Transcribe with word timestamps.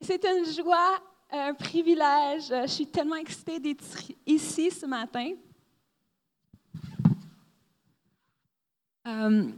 C'est 0.00 0.24
une 0.24 0.44
joie, 0.44 1.00
un 1.30 1.54
privilège. 1.54 2.48
Je 2.48 2.66
suis 2.68 2.86
tellement 2.86 3.16
excitée 3.16 3.58
d'être 3.58 3.84
ici 4.26 4.70
ce 4.70 4.86
matin. 4.86 5.32
Euh, 9.06 9.48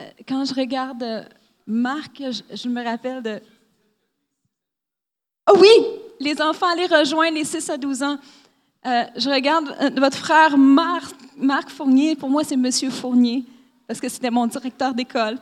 euh, 0.00 0.04
quand 0.28 0.44
je 0.44 0.54
regarde 0.54 1.28
Marc, 1.66 2.22
je, 2.52 2.68
me 2.68 2.84
rappelle 2.84 3.22
de... 3.22 3.40
Oh 5.50 5.56
oui, 5.58 5.68
les 6.20 6.40
enfants, 6.42 6.66
allez 6.66 6.86
rejoindre 6.86 7.34
les 7.34 7.44
6 7.44 7.70
à 7.70 7.76
12 7.76 8.02
ans. 8.02 8.18
Euh, 8.84 9.04
je 9.16 9.30
regarde 9.30 9.74
votre 9.98 10.18
frère 10.18 10.58
Marc, 10.58 11.14
Marc 11.36 11.70
Fournier. 11.70 12.14
Pour 12.16 12.28
moi, 12.28 12.44
c'est 12.44 12.56
Monsieur 12.56 12.90
Fournier, 12.90 13.44
parce 13.86 14.00
que 14.00 14.08
c'était 14.08 14.30
mon 14.30 14.46
directeur 14.46 14.94
d'école. 14.94 15.38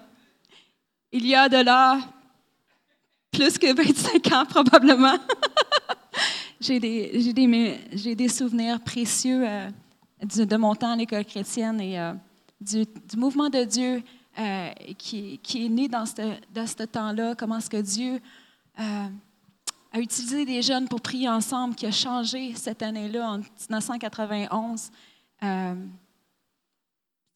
Il 1.12 1.26
y 1.26 1.34
a 1.34 1.48
de 1.48 1.58
là 1.58 1.98
plus 3.34 3.58
que 3.58 3.74
25 3.74 4.32
ans 4.32 4.46
probablement. 4.46 5.18
j'ai 6.60 6.78
des, 6.78 8.28
souvenirs 8.28 8.80
précieux 8.80 9.44
euh, 9.46 9.68
de 10.22 10.56
mon 10.56 10.74
temps 10.74 10.92
à 10.92 10.96
l'école 10.96 11.24
chrétienne 11.24 11.80
et 11.80 11.98
euh, 11.98 12.12
du, 12.60 12.86
mouvement 13.16 13.50
de 13.50 13.64
Dieu 13.64 14.02
euh, 14.38 14.70
qui, 14.96 15.40
est 15.54 15.68
né 15.68 15.88
dans 15.88 16.06
ce, 16.06 16.36
dans 16.54 16.66
ce 16.66 16.84
temps-là, 16.84 17.34
comment 17.34 17.58
est-ce 17.58 17.70
que 17.70 17.82
Dieu 17.82 18.20
a 18.76 20.00
utilisé 20.00 20.44
des 20.44 20.62
jeunes 20.62 20.88
pour 20.88 21.00
prier 21.00 21.28
ensemble, 21.28 21.76
qui 21.76 21.86
a 21.86 21.92
changé 21.92 22.52
cette 22.56 22.82
année-là, 22.82 23.30
en 23.30 23.38
1991. 23.38 24.90
ça 25.40 25.76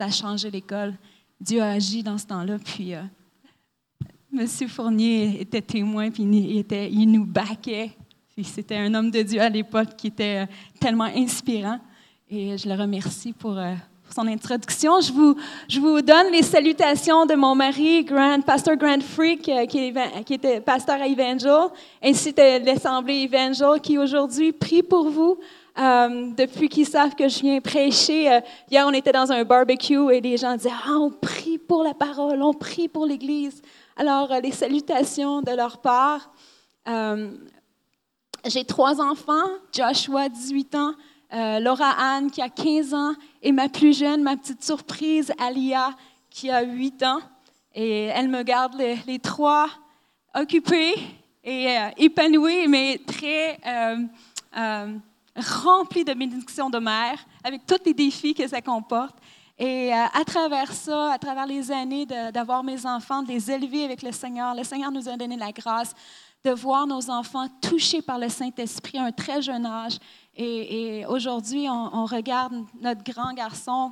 a 0.01 0.11
changé 0.11 0.51
l'école. 0.51 0.95
Dieu 1.41 1.63
a 1.63 1.71
agi 1.71 2.03
dans 2.03 2.19
ce 2.19 2.27
temps-là, 2.27 2.59
puis 2.59 2.95
Monsieur 4.31 4.69
Fournier 4.69 5.41
était 5.41 5.63
témoin, 5.63 6.11
puis 6.11 6.23
il, 6.23 6.59
était, 6.59 6.91
il 6.91 7.07
nous 7.07 7.25
baquait. 7.25 7.93
C'était 8.45 8.77
un 8.77 8.93
homme 8.93 9.11
de 9.11 9.23
Dieu 9.23 9.41
à 9.41 9.49
l'époque 9.49 9.97
qui 9.97 10.09
était 10.09 10.43
euh, 10.43 10.47
tellement 10.79 11.09
inspirant. 11.17 11.79
Et 12.31 12.59
je 12.59 12.69
le 12.69 12.75
remercie 12.75 13.33
pour, 13.33 13.57
euh, 13.57 13.73
son 14.15 14.27
introduction. 14.27 15.01
Je 15.01 15.81
vous, 15.81 16.03
donne 16.03 16.31
les 16.31 16.43
salutations 16.43 17.25
de 17.25 17.35
mon 17.35 17.55
mari, 17.55 18.05
Grand, 18.05 18.43
Pasteur 18.43 18.77
Grant 18.77 19.01
Freak, 19.01 19.49
euh, 19.49 19.65
qui, 19.65 20.35
était 20.35 20.61
pasteur 20.61 21.01
à 21.01 21.09
Evangel, 21.09 21.71
ainsi 22.05 22.35
de 22.35 22.67
l'Assemblée 22.67 23.25
Evangel, 23.25 23.81
qui 23.83 23.97
aujourd'hui 23.97 24.53
prie 24.53 24.83
pour 24.83 25.09
vous. 25.09 25.39
depuis 26.37 26.69
qu'ils 26.69 26.87
savent 26.87 27.15
que 27.15 27.29
je 27.29 27.41
viens 27.41 27.61
prêcher, 27.61 28.41
hier 28.71 28.85
on 28.87 28.93
était 28.93 29.13
dans 29.13 29.31
un 29.33 29.45
barbecue 29.45 30.13
et 30.13 30.21
les 30.21 30.37
gens 30.37 30.55
disaient 30.55 30.71
Ah, 30.87 30.99
on 30.99 31.11
prie 31.11 31.57
pour 31.57 31.83
la 31.83 31.95
parole, 31.95 32.43
on 32.43 32.53
prie 32.53 32.89
pour 32.89 33.07
l'Église. 33.07 33.63
Alors, 34.01 34.31
euh, 34.31 34.39
les 34.39 34.53
salutations 34.53 35.43
de 35.43 35.51
leur 35.51 35.79
part. 35.79 36.31
Euh, 36.87 37.33
j'ai 38.47 38.65
trois 38.65 39.01
enfants, 39.01 39.49
Joshua, 39.73 40.29
18 40.29 40.75
ans, 40.77 40.93
euh, 41.35 41.59
Laura 41.59 41.91
Anne, 41.99 42.31
qui 42.31 42.41
a 42.41 42.49
15 42.49 42.95
ans, 42.95 43.15
et 43.43 43.51
ma 43.51 43.69
plus 43.69 43.99
jeune, 43.99 44.23
ma 44.23 44.37
petite 44.37 44.63
surprise, 44.63 45.33
Alia, 45.37 45.97
qui 46.31 46.49
a 46.49 46.63
8 46.63 47.03
ans. 47.03 47.19
Et 47.75 48.05
elle 48.05 48.29
me 48.29 48.45
garde 48.45 48.77
les, 48.77 49.19
trois 49.19 49.69
occupés 50.33 50.95
et 51.43 51.77
épanouis, 51.97 52.69
mais 52.69 53.01
très 53.05 53.59
remplis 55.37 56.05
de 56.05 56.15
bénédictions 56.15 56.71
de 56.71 56.79
mère, 56.79 57.19
avec 57.43 57.67
tous 57.67 57.85
les 57.85 57.95
défis 57.95 58.35
que 58.35 58.47
ça 58.47 58.61
comporte. 58.61 59.18
Et 59.59 59.93
euh, 59.93 60.05
à 60.13 60.25
travers 60.25 60.73
ça, 60.73 61.13
à 61.13 61.19
travers 61.19 61.47
les 61.47 61.73
années 61.73 62.07
d'avoir 62.07 62.63
mes 62.63 62.87
enfants, 62.87 63.23
de 63.23 63.29
les 63.29 63.51
élever 63.51 63.85
avec 63.85 64.03
le 64.03 64.13
Seigneur, 64.13 64.55
le 64.55 64.63
Seigneur 64.63 64.93
nous 64.93 65.09
a 65.09 65.17
donné 65.17 65.37
la 65.37 65.51
grâce 65.51 65.95
de 66.45 66.53
voir 66.53 66.87
nos 66.87 67.11
enfants 67.11 67.49
touchés 67.61 68.01
par 68.01 68.21
le 68.21 68.29
Saint-Esprit 68.29 68.99
à 68.99 69.05
un 69.05 69.13
très 69.13 69.43
jeune 69.43 69.67
âge. 69.67 69.99
Et, 70.37 71.05
aujourd'hui, 71.07 71.67
on, 71.69 72.05
regarde 72.05 72.53
notre 72.81 73.03
grand 73.03 73.33
garçon 73.35 73.91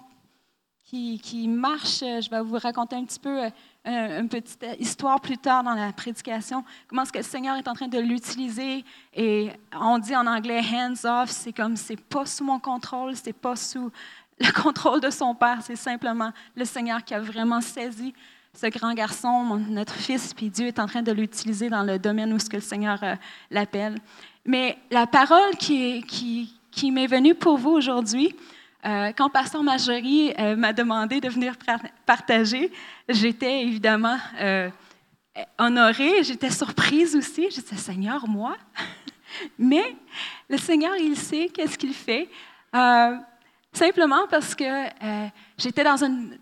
qui, 0.85 1.49
marche. 1.49 1.99
Je 1.99 2.31
vais 2.31 2.41
vous 2.41 2.59
raconter 2.59 2.95
un 2.95 3.05
petit 3.05 3.19
peu 3.19 3.43
euh, 3.43 4.21
une 4.21 4.29
petite 4.29 4.65
histoire 4.79 5.21
plus 5.21 5.37
tard 5.37 5.65
dans 5.65 5.75
la 5.75 5.93
prédication. 5.93 6.65
Comment 6.87 7.03
est-ce 7.03 7.13
que 7.13 7.19
le 7.19 7.25
Seigneur 7.25 7.57
est 7.57 7.67
en 7.67 7.75
train 7.75 7.89
de 7.89 7.99
l'utiliser? 7.99 8.85
Et 9.13 9.51
on 9.73 9.99
dit 9.99 10.15
en 10.15 10.29
anglais 10.29 10.63
hands 10.73 11.05
off, 11.05 11.31
c'est 11.31 11.53
comme 11.53 11.75
c'est 11.75 12.01
pas 12.01 12.25
sous 12.25 12.45
mon 12.45 12.61
contrôle, 12.61 13.17
c'est 13.17 13.33
pas 13.33 13.57
sous 13.57 13.91
le 14.41 14.53
contrôle 14.53 15.01
de 15.01 15.11
son 15.11 15.35
père, 15.35 15.59
c'est 15.63 15.77
simplement 15.77 16.31
le 16.55 16.65
Seigneur 16.65 17.03
qui 17.05 17.15
a 17.15 17.21
vraiment 17.21 17.61
saisi 17.61 18.13
ce 18.57 18.67
grand 18.67 18.95
garçon, 18.95 19.57
notre 19.69 19.95
fils, 19.95 20.33
puis 20.33 20.49
Dieu 20.49 20.67
est 20.67 20.79
en 20.79 20.87
train 20.87 21.03
de 21.03 21.13
l'utiliser 21.13 21.69
dans 21.69 21.83
le 21.83 21.99
domaine 21.99 22.33
où 22.33 22.39
ce 22.39 22.49
que 22.49 22.57
le 22.57 22.63
Seigneur 22.63 22.99
euh, 23.03 23.15
l'appelle. 23.51 23.99
Mais 24.47 24.79
la 24.91 25.07
parole 25.07 25.57
qui, 25.59 26.55
m'est 26.85 27.07
venue 27.07 27.35
pour 27.35 27.59
vous 27.59 27.71
aujourd'hui, 27.71 28.35
euh, 28.87 29.13
quand 29.17 29.29
Pasteur 29.29 29.63
Marjorie 29.63 30.33
euh, 30.39 30.57
m'a 30.57 30.73
demandé 30.73 31.21
de 31.21 31.29
venir 31.29 31.55
partager, 32.07 32.73
j'étais 33.09 33.63
évidemment 33.63 34.17
honorée, 35.59 36.23
j'étais 36.23 36.51
surprise 36.51 37.15
aussi. 37.15 37.49
Je 37.51 37.61
disais, 37.61 37.77
Seigneur, 37.77 38.27
moi? 38.27 38.57
Mais 39.59 39.97
le 40.49 40.57
Seigneur, 40.57 40.95
il 40.97 41.17
sait 41.17 41.51
qu'est-ce 41.53 41.77
qu'il 41.77 41.93
fait. 41.93 42.31
Simplement 43.77 44.27
parce 44.31 44.55
que 44.55 44.65
euh, 44.65 45.29
j'étais 45.59 45.85
dans 45.85 46.03
une 46.03 46.39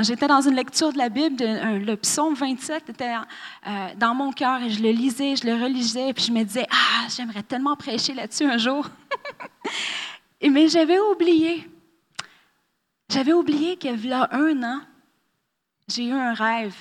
j'étais 0.00 0.26
dans 0.26 0.40
une 0.40 0.56
lecture 0.56 0.92
de 0.92 0.98
la 0.98 1.08
Bible, 1.08 1.36
le 1.38 1.94
psaume 1.94 2.34
27 2.34 2.90
était 2.90 3.14
euh, 3.14 3.70
dans 3.94 4.12
mon 4.12 4.32
cœur 4.32 4.60
et 4.60 4.68
je 4.68 4.82
le 4.82 4.90
lisais, 4.90 5.36
je 5.36 5.46
le 5.46 5.54
relisais, 5.54 6.12
puis 6.12 6.24
je 6.24 6.32
me 6.32 6.42
disais, 6.42 6.66
ah, 6.68 7.06
j'aimerais 7.16 7.44
tellement 7.44 7.76
prêcher 7.76 8.12
là-dessus 8.12 8.42
un 8.42 8.58
jour. 8.58 8.88
mais 10.42 10.66
j'avais 10.66 10.98
oublié, 10.98 11.70
j'avais 13.08 13.34
oublié 13.34 13.76
qu'il 13.76 14.04
y 14.04 14.12
a 14.12 14.28
un 14.32 14.62
an, 14.64 14.80
j'ai 15.86 16.06
eu 16.06 16.12
un 16.12 16.34
rêve. 16.34 16.74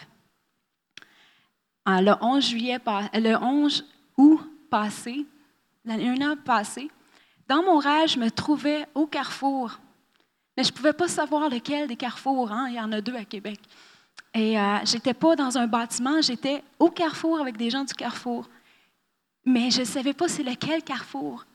le 1.85 2.13
11 2.19 2.43
juillet, 2.43 2.79
le 3.13 3.35
11 3.35 3.85
août 4.17 4.41
passé, 4.71 5.23
un 5.87 6.21
an 6.21 6.35
passé, 6.43 6.89
dans 7.51 7.63
mon 7.63 7.79
rêve, 7.79 8.07
je 8.07 8.17
me 8.17 8.31
trouvais 8.31 8.87
au 8.95 9.05
carrefour. 9.05 9.77
Mais 10.55 10.63
je 10.63 10.71
ne 10.71 10.73
pouvais 10.73 10.93
pas 10.93 11.09
savoir 11.09 11.49
lequel 11.49 11.85
des 11.85 11.97
carrefours. 11.97 12.49
Hein? 12.49 12.67
Il 12.69 12.75
y 12.75 12.79
en 12.79 12.93
a 12.93 13.01
deux 13.01 13.15
à 13.15 13.25
Québec. 13.25 13.59
Et 14.33 14.57
euh, 14.57 14.77
je 14.85 14.93
n'étais 14.93 15.13
pas 15.13 15.35
dans 15.35 15.57
un 15.57 15.67
bâtiment, 15.67 16.21
j'étais 16.21 16.63
au 16.79 16.89
carrefour 16.89 17.41
avec 17.41 17.57
des 17.57 17.69
gens 17.69 17.83
du 17.83 17.93
carrefour. 17.93 18.47
Mais 19.43 19.69
je 19.69 19.81
ne 19.81 19.85
savais 19.85 20.13
pas 20.13 20.29
c'est 20.29 20.43
lequel 20.43 20.81
carrefour. 20.81 21.45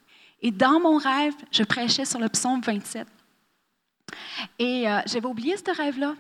Et 0.43 0.51
dans 0.51 0.79
mon 0.81 0.99
rêve, 0.99 1.35
je 1.51 1.63
prêchais 1.63 2.05
sur 2.05 2.21
le 2.21 2.29
psaume 2.29 2.61
27. 2.61 3.07
Et 4.59 4.87
euh, 4.87 5.01
j'avais 5.07 5.27
oublié 5.27 5.57
ce 5.57 5.75
rêve-là. 5.75 6.15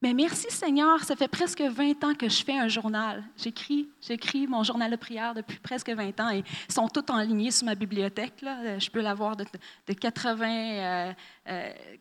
Mais 0.00 0.14
merci 0.14 0.46
Seigneur, 0.50 1.02
ça 1.02 1.16
fait 1.16 1.26
presque 1.26 1.60
20 1.60 2.04
ans 2.04 2.14
que 2.14 2.28
je 2.28 2.44
fais 2.44 2.56
un 2.56 2.68
journal. 2.68 3.24
J'écris, 3.36 3.88
j'écris 4.00 4.46
mon 4.46 4.62
journal 4.62 4.92
de 4.92 4.96
prière 4.96 5.34
depuis 5.34 5.58
presque 5.58 5.90
20 5.90 6.20
ans 6.20 6.30
et 6.30 6.44
ils 6.68 6.72
sont 6.72 6.86
tous 6.86 7.12
en 7.12 7.18
ligne 7.18 7.50
sur 7.50 7.66
ma 7.66 7.74
bibliothèque. 7.74 8.40
Là. 8.42 8.60
Euh, 8.62 8.78
je 8.78 8.88
peux 8.90 9.00
l'avoir 9.00 9.34
de, 9.34 9.44
de 9.88 9.92
80, 9.92 11.14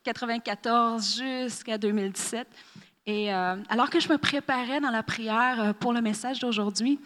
94 0.03 1.21
euh, 1.21 1.23
euh, 1.23 1.43
jusqu'à 1.47 1.79
2017. 1.79 2.47
Et 3.07 3.31
alors 3.31 3.89
que 3.89 4.01
je 4.01 4.09
me 4.09 4.17
préparais 4.17 4.81
dans 4.81 4.89
la 4.89 5.01
prière 5.01 5.73
pour 5.79 5.93
le 5.93 6.01
message 6.01 6.39
d'aujourd'hui, 6.39 6.99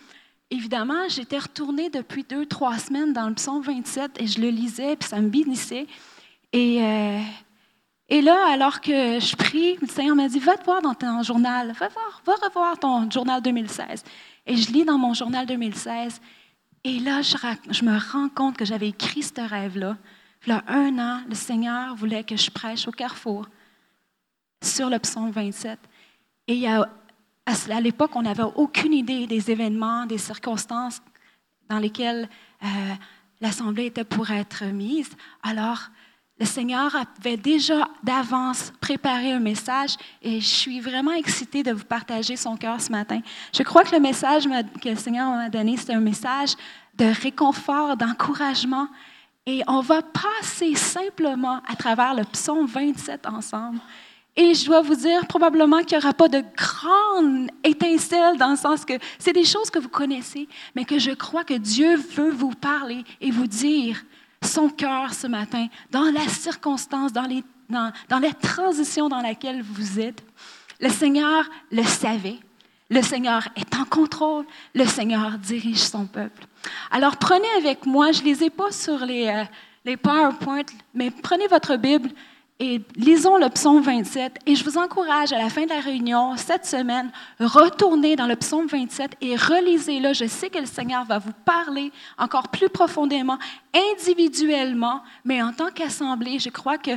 évidemment, 0.50 1.08
j'étais 1.10 1.38
retournée 1.38 1.92
depuis 1.92 2.24
deux, 2.24 2.48
trois 2.48 2.80
semaines 2.80 3.14
dans 3.14 3.30
le 3.30 3.36
psaume 3.36 3.62
27 3.62 4.20
et 4.20 4.26
je 4.26 4.42
le 4.42 4.50
lisais, 4.50 4.96
puis 4.96 5.08
ça 5.08 5.22
me 5.22 5.30
bénissait. 5.30 5.86
Et 8.12 8.22
là, 8.22 8.52
alors 8.52 8.82
que 8.82 9.22
je 9.22 9.38
prie, 9.38 9.78
le 9.82 9.88
Seigneur 9.88 10.18
m'a 10.18 10.28
dit, 10.28 10.38
va 10.38 10.58
te 10.58 10.66
voir 10.66 10.82
dans 10.82 10.94
ton 10.94 11.24
journal, 11.24 11.72
va, 11.72 11.88
voir, 11.88 12.22
va 12.26 12.34
revoir 12.46 12.78
ton 12.78 13.10
journal 13.10 13.42
2016. 13.42 14.04
Et 14.48 14.58
je 14.58 14.70
lis 14.74 14.84
dans 14.84 14.98
mon 14.98 15.14
journal 15.14 15.46
2016, 15.46 16.20
et 16.84 17.00
là, 17.00 17.22
je, 17.22 17.86
me 17.86 18.12
rends 18.12 18.28
compte 18.28 18.58
que 18.58 18.66
j'avais 18.66 18.90
écrit 18.90 19.24
ce 19.24 19.40
rêve-là. 19.40 19.96
A 20.50 20.74
un 20.74 21.00
an, 21.00 21.22
le 21.30 21.36
Seigneur 21.36 21.96
voulait 21.96 22.26
que 22.26 22.36
je 22.36 22.52
prêche 22.52 22.86
au 22.86 22.92
carrefour 22.92 23.48
sur 24.62 24.90
le 24.90 25.00
psaume 25.00 25.32
27. 25.32 25.80
Et 26.48 26.68
à 26.68 26.90
l'époque, 27.80 28.12
on 28.16 28.24
n'avait 28.24 28.44
aucune 28.44 28.92
idée 28.92 29.26
des 29.26 29.52
événements, 29.52 30.06
des 30.06 30.18
circonstances 30.18 31.02
dans 31.70 31.80
lesquelles 31.80 32.28
euh, 32.62 32.68
l'Assemblée 33.40 33.86
était 33.86 34.04
pour 34.04 34.32
être 34.32 34.66
mise. 34.66 35.12
Alors, 35.44 35.80
le 36.42 36.48
Seigneur 36.48 36.92
avait 36.96 37.38
déjà 37.38 37.88
d'avance 38.02 38.74
préparé 38.82 39.32
un 39.32 39.40
message 39.40 39.96
et 40.24 40.42
je 40.42 40.48
suis 40.48 40.80
vraiment 40.80 41.12
excitée 41.12 41.62
de 41.62 41.72
vous 41.72 41.86
partager 41.86 42.36
son 42.36 42.58
cœur 42.58 42.82
ce 42.82 42.92
matin. 42.92 43.22
Je 43.54 43.62
crois 43.62 43.84
que 43.84 43.94
le 43.94 44.02
message 44.02 44.46
que 44.82 44.90
le 44.90 44.96
Seigneur 44.96 45.30
m'a 45.30 45.50
donné, 45.50 45.78
c'est 45.78 45.94
un 45.94 46.00
message 46.00 46.56
de 46.98 47.06
réconfort, 47.22 47.96
d'encouragement. 47.96 48.88
Et 49.46 49.62
on 49.68 49.82
va 49.82 50.02
passer 50.02 50.74
simplement 50.74 51.62
à 51.68 51.76
travers 51.76 52.16
le 52.16 52.24
psaume 52.24 52.66
27 52.66 53.28
ensemble. 53.28 53.80
Et 54.36 54.56
je 54.56 54.66
dois 54.66 54.82
vous 54.82 54.96
dire 54.96 55.28
probablement 55.28 55.84
qu'il 55.84 56.00
n'y 56.00 56.04
aura 56.04 56.14
pas 56.14 56.28
de 56.28 56.44
grande 56.58 57.52
étincelle 57.64 58.38
dans 58.38 58.50
le 58.50 58.58
sens 58.58 58.84
que 58.84 58.94
c'est 59.20 59.34
des 59.34 59.46
choses 59.46 59.70
que 59.70 59.78
vous 59.78 59.90
connaissez, 59.90 60.48
mais 60.76 60.86
que 60.86 60.98
je 60.98 61.12
crois 61.12 61.44
que 61.44 61.54
Dieu 61.54 61.98
veut 61.98 62.32
vous 62.32 62.56
parler 62.56 63.04
et 63.20 63.30
vous 63.30 63.46
dire 63.46 64.04
son 64.44 64.70
cœur 64.70 65.14
ce 65.14 65.28
matin, 65.28 65.68
dans 65.92 66.12
la 66.12 66.28
circonstance, 66.28 67.14
dans, 67.14 67.26
les, 67.26 67.44
dans, 67.70 67.92
dans 68.10 68.20
la 68.20 68.34
transition 68.34 69.10
dans 69.10 69.22
laquelle 69.22 69.62
vous 69.62 70.00
êtes. 70.00 70.24
Le 70.80 70.90
Seigneur 70.90 71.46
le 71.72 71.84
savait. 71.84 72.40
Le 72.90 73.02
Seigneur 73.02 73.48
est 73.56 73.74
en 73.76 73.86
contrôle. 73.86 74.46
Le 74.74 74.86
Seigneur 74.86 75.38
dirige 75.38 75.80
son 75.80 76.06
peuple. 76.06 76.46
Alors 76.90 77.18
prenez 77.18 77.48
avec 77.58 77.86
moi, 77.86 78.12
je 78.12 78.22
ne 78.22 78.26
les 78.26 78.44
ai 78.44 78.50
pas 78.50 78.72
sur 78.72 79.06
les, 79.06 79.28
euh, 79.28 79.44
les 79.86 79.96
PowerPoint, 79.96 80.66
mais 80.94 81.12
prenez 81.12 81.48
votre 81.48 81.78
Bible, 81.78 82.10
et 82.62 82.80
lisons 82.96 83.38
le 83.38 83.50
psaume 83.50 83.82
27. 83.82 84.38
Et 84.46 84.56
je 84.56 84.64
vous 84.64 84.78
encourage 84.78 85.34
à 85.34 85.40
la 85.40 85.50
fin 85.50 85.64
de 85.64 85.70
la 85.70 85.80
réunion, 85.80 86.38
cette 86.38 86.68
semaine, 86.68 87.12
retournez 87.40 88.16
dans 88.16 88.28
le 88.28 88.36
psaume 88.36 88.68
27 88.68 89.18
et 89.20 89.36
relisez-le. 89.36 90.14
Je 90.14 90.28
sais 90.28 90.52
que 90.52 90.60
le 90.60 90.68
Seigneur 90.68 91.04
va 91.06 91.18
vous 91.18 91.34
parler 91.44 91.92
encore 92.20 92.50
plus 92.50 92.70
profondément, 92.70 93.40
individuellement, 93.74 95.02
mais 95.26 95.42
en 95.42 95.54
tant 95.54 95.72
qu'assemblée, 95.72 96.38
je 96.38 96.50
crois 96.50 96.78
que 96.78 96.92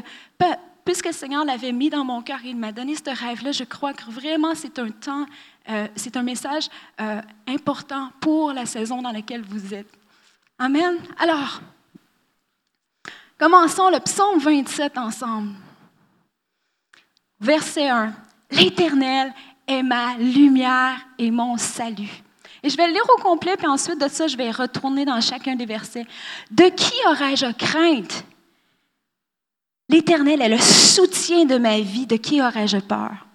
puisque 0.84 1.06
le 1.06 1.12
Seigneur 1.12 1.46
l'avait 1.46 1.72
mis 1.72 1.88
dans 1.88 2.05
mon 2.05 2.20
cœur, 2.20 2.40
il 2.44 2.58
m'a 2.58 2.70
donné 2.70 2.94
ce 2.94 3.08
rêve-là, 3.08 3.52
je 3.52 3.64
crois 3.64 3.94
que 3.94 4.11
vraiment 4.11 4.55
c'est 4.55 4.78
un 4.78 4.90
temps, 4.90 5.25
euh, 5.70 5.88
c'est 5.96 6.19
un 6.19 6.22
message 6.22 6.69
euh, 7.00 7.22
important 7.49 8.11
pour 8.20 8.52
la 8.52 8.66
saison 8.66 9.00
dans 9.00 9.12
laquelle 9.12 9.43
vous 9.43 9.72
êtes. 9.72 9.90
Amen. 10.58 10.99
Alors, 11.19 11.62
Commençons 13.44 13.91
le 13.91 14.00
psaume 14.00 14.38
27 14.38 14.96
ensemble. 14.96 15.52
Verset 17.38 17.91
1. 17.91 18.14
L'Éternel 18.50 19.35
est 19.69 19.82
ma 19.82 20.14
lumière 20.17 20.96
et 21.19 21.31
mon 21.31 21.58
salut. 21.58 22.23
Et 22.62 22.70
je 22.70 22.76
vais 22.79 22.87
le 22.87 22.94
lire 22.94 23.05
au 23.14 23.20
complet, 23.20 23.55
puis 23.58 23.67
ensuite 23.67 24.00
de 24.00 24.08
ça, 24.08 24.29
je 24.29 24.38
vais 24.38 24.50
retourner 24.50 25.05
dans 25.05 25.20
chacun 25.20 25.56
des 25.56 25.67
versets. 25.67 26.06
De 26.50 26.70
qui 26.70 26.94
aurais-je 27.06 27.52
crainte? 27.52 28.25
L'Éternel 29.90 30.40
est 30.40 30.49
le 30.49 30.58
soutien 30.58 31.44
de 31.44 31.58
ma 31.58 31.81
vie. 31.81 32.06
De 32.06 32.17
qui 32.17 32.40
aurais-je 32.40 32.79
peur? 32.79 33.26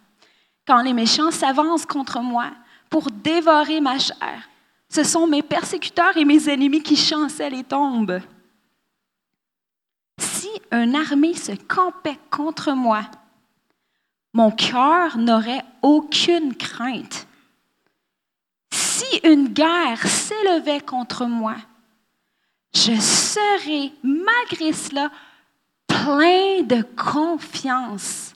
Quand 0.65 0.81
les 0.81 0.93
méchants 0.93 1.29
s'avancent 1.29 1.85
contre 1.85 2.19
moi 2.19 2.47
pour 2.89 3.11
dévorer 3.11 3.79
ma 3.79 3.99
chair, 3.99 4.49
ce 4.89 5.03
sont 5.03 5.27
mes 5.27 5.43
persécuteurs 5.43 6.17
et 6.17 6.25
mes 6.25 6.49
ennemis 6.49 6.81
qui 6.81 6.95
chancellent 6.95 7.53
et 7.53 7.63
tombent 7.63 8.23
si 10.39 10.49
une 10.71 10.95
armée 10.95 11.33
se 11.33 11.51
campait 11.51 12.19
contre 12.31 12.71
moi, 12.71 13.01
mon 14.33 14.51
cœur 14.51 15.17
n'aurait 15.17 15.65
aucune 15.81 16.55
crainte. 16.55 17.27
Si 18.71 19.19
une 19.23 19.49
guerre 19.49 20.01
s'élevait 20.07 20.81
contre 20.81 21.25
moi, 21.25 21.55
je 22.73 22.95
serais, 22.99 23.91
malgré 24.03 24.71
cela, 24.71 25.11
plein 25.87 26.61
de 26.61 26.83
confiance. 26.95 28.33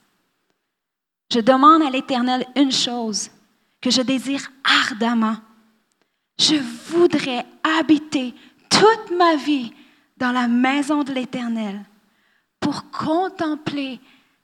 Je 1.31 1.39
demande 1.39 1.83
à 1.83 1.89
l'Éternel 1.89 2.45
une 2.55 2.71
chose 2.71 3.29
que 3.79 3.91
je 3.91 4.01
désire 4.01 4.51
ardemment. 4.63 5.37
Je 6.39 6.55
voudrais 6.89 7.45
habiter 7.79 8.33
toute 8.69 9.17
ma 9.17 9.35
vie 9.35 9.71
dans 10.17 10.31
la 10.31 10.47
maison 10.47 11.03
de 11.03 11.13
l'Éternel 11.13 11.85
pour 12.63 12.89
contempler 12.91 13.99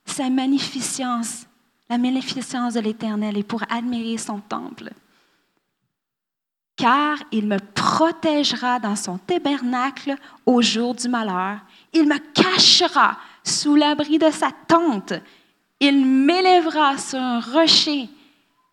sa 0.06 0.30
magnificence, 0.30 1.45
la 1.89 1.98
magnificence 1.98 2.74
de 2.74 2.81
l'Éternel 2.81 3.38
et 3.38 3.44
pour 3.44 3.63
admirer 3.69 4.18
son 4.18 4.39
temple. 4.39 4.92
Car 6.75 7.18
il 7.31 7.48
me 7.48 7.57
protégera 7.57 8.80
dans 8.80 8.95
son 8.95 9.18
tabernacle 9.18 10.16
au 10.45 10.62
jour 10.62 10.95
du 10.95 11.07
malheur. 11.07 11.60
Il 11.94 12.07
me 12.07 12.18
cachera 12.33 13.18
sous 13.44 13.75
l'abri 13.75 14.18
de 14.18 14.30
sa 14.31 14.50
tente. 14.68 15.13
Il 15.80 16.06
m'élèvera 16.06 16.98
sur 16.98 17.19
un 17.19 17.39
rocher. 17.39 18.10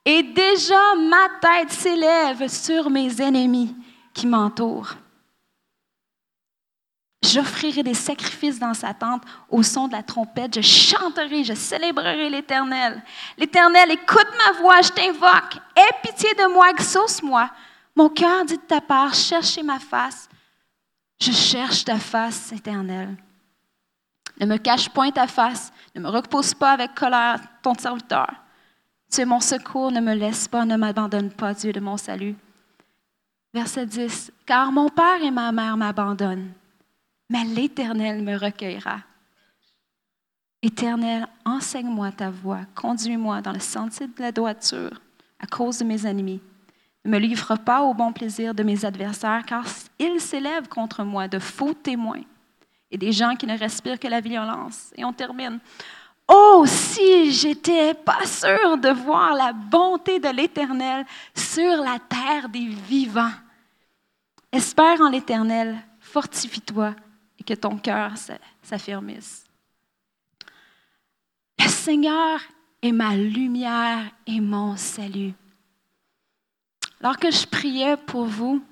Et 0.04 0.22
déjà 0.22 0.94
ma 0.96 1.28
tête 1.40 1.70
s'élève 1.70 2.48
sur 2.48 2.90
mes 2.90 3.20
ennemis 3.20 3.74
qui 4.12 4.26
m'entourent. 4.26 4.94
J'offrirai 7.26 7.82
des 7.82 7.94
sacrifices 7.94 8.58
dans 8.58 8.74
sa 8.74 8.94
tente 8.94 9.22
au 9.50 9.62
son 9.62 9.88
de 9.88 9.92
la 9.92 10.02
trompette. 10.02 10.54
Je 10.54 10.60
chanterai, 10.60 11.42
je 11.42 11.54
célébrerai 11.54 12.30
l'Éternel. 12.30 13.02
L'Éternel, 13.36 13.90
écoute 13.90 14.28
ma 14.38 14.58
voix, 14.60 14.80
je 14.80 14.90
t'invoque. 14.90 15.56
Aie 15.74 15.94
pitié 16.02 16.32
de 16.34 16.52
moi, 16.52 16.70
exauce-moi. 16.70 17.50
Mon 17.96 18.08
cœur 18.08 18.44
dit 18.44 18.56
de 18.56 18.62
ta 18.62 18.80
part, 18.80 19.14
cherchez 19.14 19.62
ma 19.62 19.78
face. 19.78 20.28
Je 21.20 21.32
cherche 21.32 21.84
ta 21.84 21.98
face, 21.98 22.52
Éternel. 22.52 23.16
Ne 24.38 24.46
me 24.46 24.58
cache 24.58 24.88
point 24.90 25.10
ta 25.10 25.26
face, 25.26 25.72
ne 25.94 26.02
me 26.02 26.08
repose 26.08 26.54
pas 26.54 26.72
avec 26.72 26.94
colère 26.94 27.40
ton 27.62 27.74
serviteur. 27.74 28.30
Tu 29.10 29.22
es 29.22 29.24
mon 29.24 29.40
secours, 29.40 29.90
ne 29.90 30.00
me 30.00 30.14
laisse 30.14 30.46
pas, 30.46 30.64
ne 30.64 30.76
m'abandonne 30.76 31.30
pas, 31.30 31.54
Dieu 31.54 31.72
de 31.72 31.80
mon 31.80 31.96
salut. 31.96 32.36
Verset 33.54 33.86
10. 33.86 34.32
Car 34.44 34.70
mon 34.70 34.90
père 34.90 35.22
et 35.22 35.30
ma 35.30 35.50
mère 35.50 35.76
m'abandonnent 35.76 36.52
mais 37.28 37.44
l'Éternel 37.44 38.22
me 38.22 38.36
recueillera. 38.36 38.98
Éternel, 40.62 41.26
enseigne-moi 41.44 42.12
ta 42.12 42.30
voie, 42.30 42.60
conduis-moi 42.74 43.40
dans 43.40 43.52
le 43.52 43.60
sentier 43.60 44.06
de 44.06 44.22
la 44.22 44.32
droiture 44.32 45.00
à 45.38 45.46
cause 45.46 45.78
de 45.78 45.84
mes 45.84 46.06
ennemis. 46.06 46.40
Ne 47.04 47.10
me 47.10 47.18
livre 47.18 47.56
pas 47.56 47.82
au 47.82 47.94
bon 47.94 48.12
plaisir 48.12 48.54
de 48.54 48.62
mes 48.62 48.84
adversaires, 48.84 49.44
car 49.46 49.64
ils 49.98 50.20
s'élèvent 50.20 50.68
contre 50.68 51.04
moi 51.04 51.28
de 51.28 51.38
faux 51.38 51.74
témoins 51.74 52.22
et 52.90 52.98
des 52.98 53.12
gens 53.12 53.36
qui 53.36 53.46
ne 53.46 53.56
respirent 53.56 54.00
que 54.00 54.08
la 54.08 54.20
violence. 54.20 54.92
Et 54.96 55.04
on 55.04 55.12
termine. 55.12 55.60
Oh, 56.26 56.64
si 56.66 57.30
j'étais 57.30 57.94
pas 57.94 58.26
sûre 58.26 58.78
de 58.78 58.88
voir 58.88 59.34
la 59.34 59.52
bonté 59.52 60.18
de 60.18 60.28
l'Éternel 60.28 61.04
sur 61.34 61.76
la 61.76 61.98
terre 62.00 62.48
des 62.48 62.66
vivants. 62.66 63.30
Espère 64.50 65.00
en 65.00 65.10
l'Éternel, 65.10 65.76
fortifie-toi 66.00 66.94
que 67.46 67.54
ton 67.54 67.78
cœur 67.78 68.12
s'affermisse. 68.62 69.44
Le 71.58 71.68
Seigneur 71.68 72.40
est 72.82 72.92
ma 72.92 73.16
lumière 73.16 74.04
et 74.26 74.40
mon 74.40 74.76
salut. 74.76 75.32
Alors 77.00 77.18
que 77.18 77.30
je 77.30 77.46
priais 77.46 77.96
pour 77.96 78.26
vous, 78.26 78.62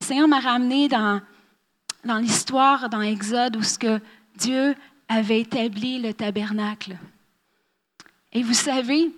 le 0.00 0.06
Seigneur 0.06 0.28
m'a 0.28 0.40
ramené 0.40 0.88
dans, 0.88 1.20
dans 2.04 2.18
l'histoire, 2.18 2.88
dans 2.88 3.00
Exode, 3.00 3.56
où 3.56 3.62
ce 3.62 3.78
que 3.78 4.00
Dieu 4.36 4.74
avait 5.08 5.40
établi 5.40 6.00
le 6.00 6.12
tabernacle. 6.12 6.98
Et 8.32 8.42
vous 8.42 8.54
savez, 8.54 9.12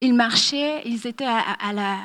ils 0.00 0.14
marchaient, 0.14 0.82
ils 0.86 1.06
étaient 1.06 1.24
à 1.26 1.72
la, 1.72 1.98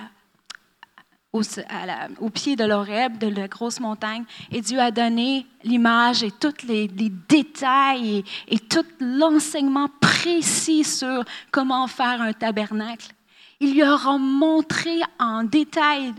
au, 2.19 2.29
pied 2.29 2.55
de 2.55 2.63
l'Oreb, 2.63 3.17
de 3.17 3.27
la 3.27 3.47
grosse 3.47 3.79
montagne, 3.79 4.23
et 4.51 4.61
Dieu 4.61 4.79
a 4.79 4.91
donné 4.91 5.45
l'image 5.63 6.23
et 6.23 6.31
tous 6.31 6.65
les, 6.67 6.87
détails 6.87 8.23
et, 8.47 8.59
tout 8.59 8.85
l'enseignement 8.99 9.89
précis 9.99 10.83
sur 10.83 11.23
comment 11.51 11.87
faire 11.87 12.21
un 12.21 12.33
tabernacle. 12.33 13.07
Il 13.61 13.73
lui 13.73 13.83
aura 13.83 14.17
montré 14.17 14.99
en 15.17 15.43
détail. 15.43 16.13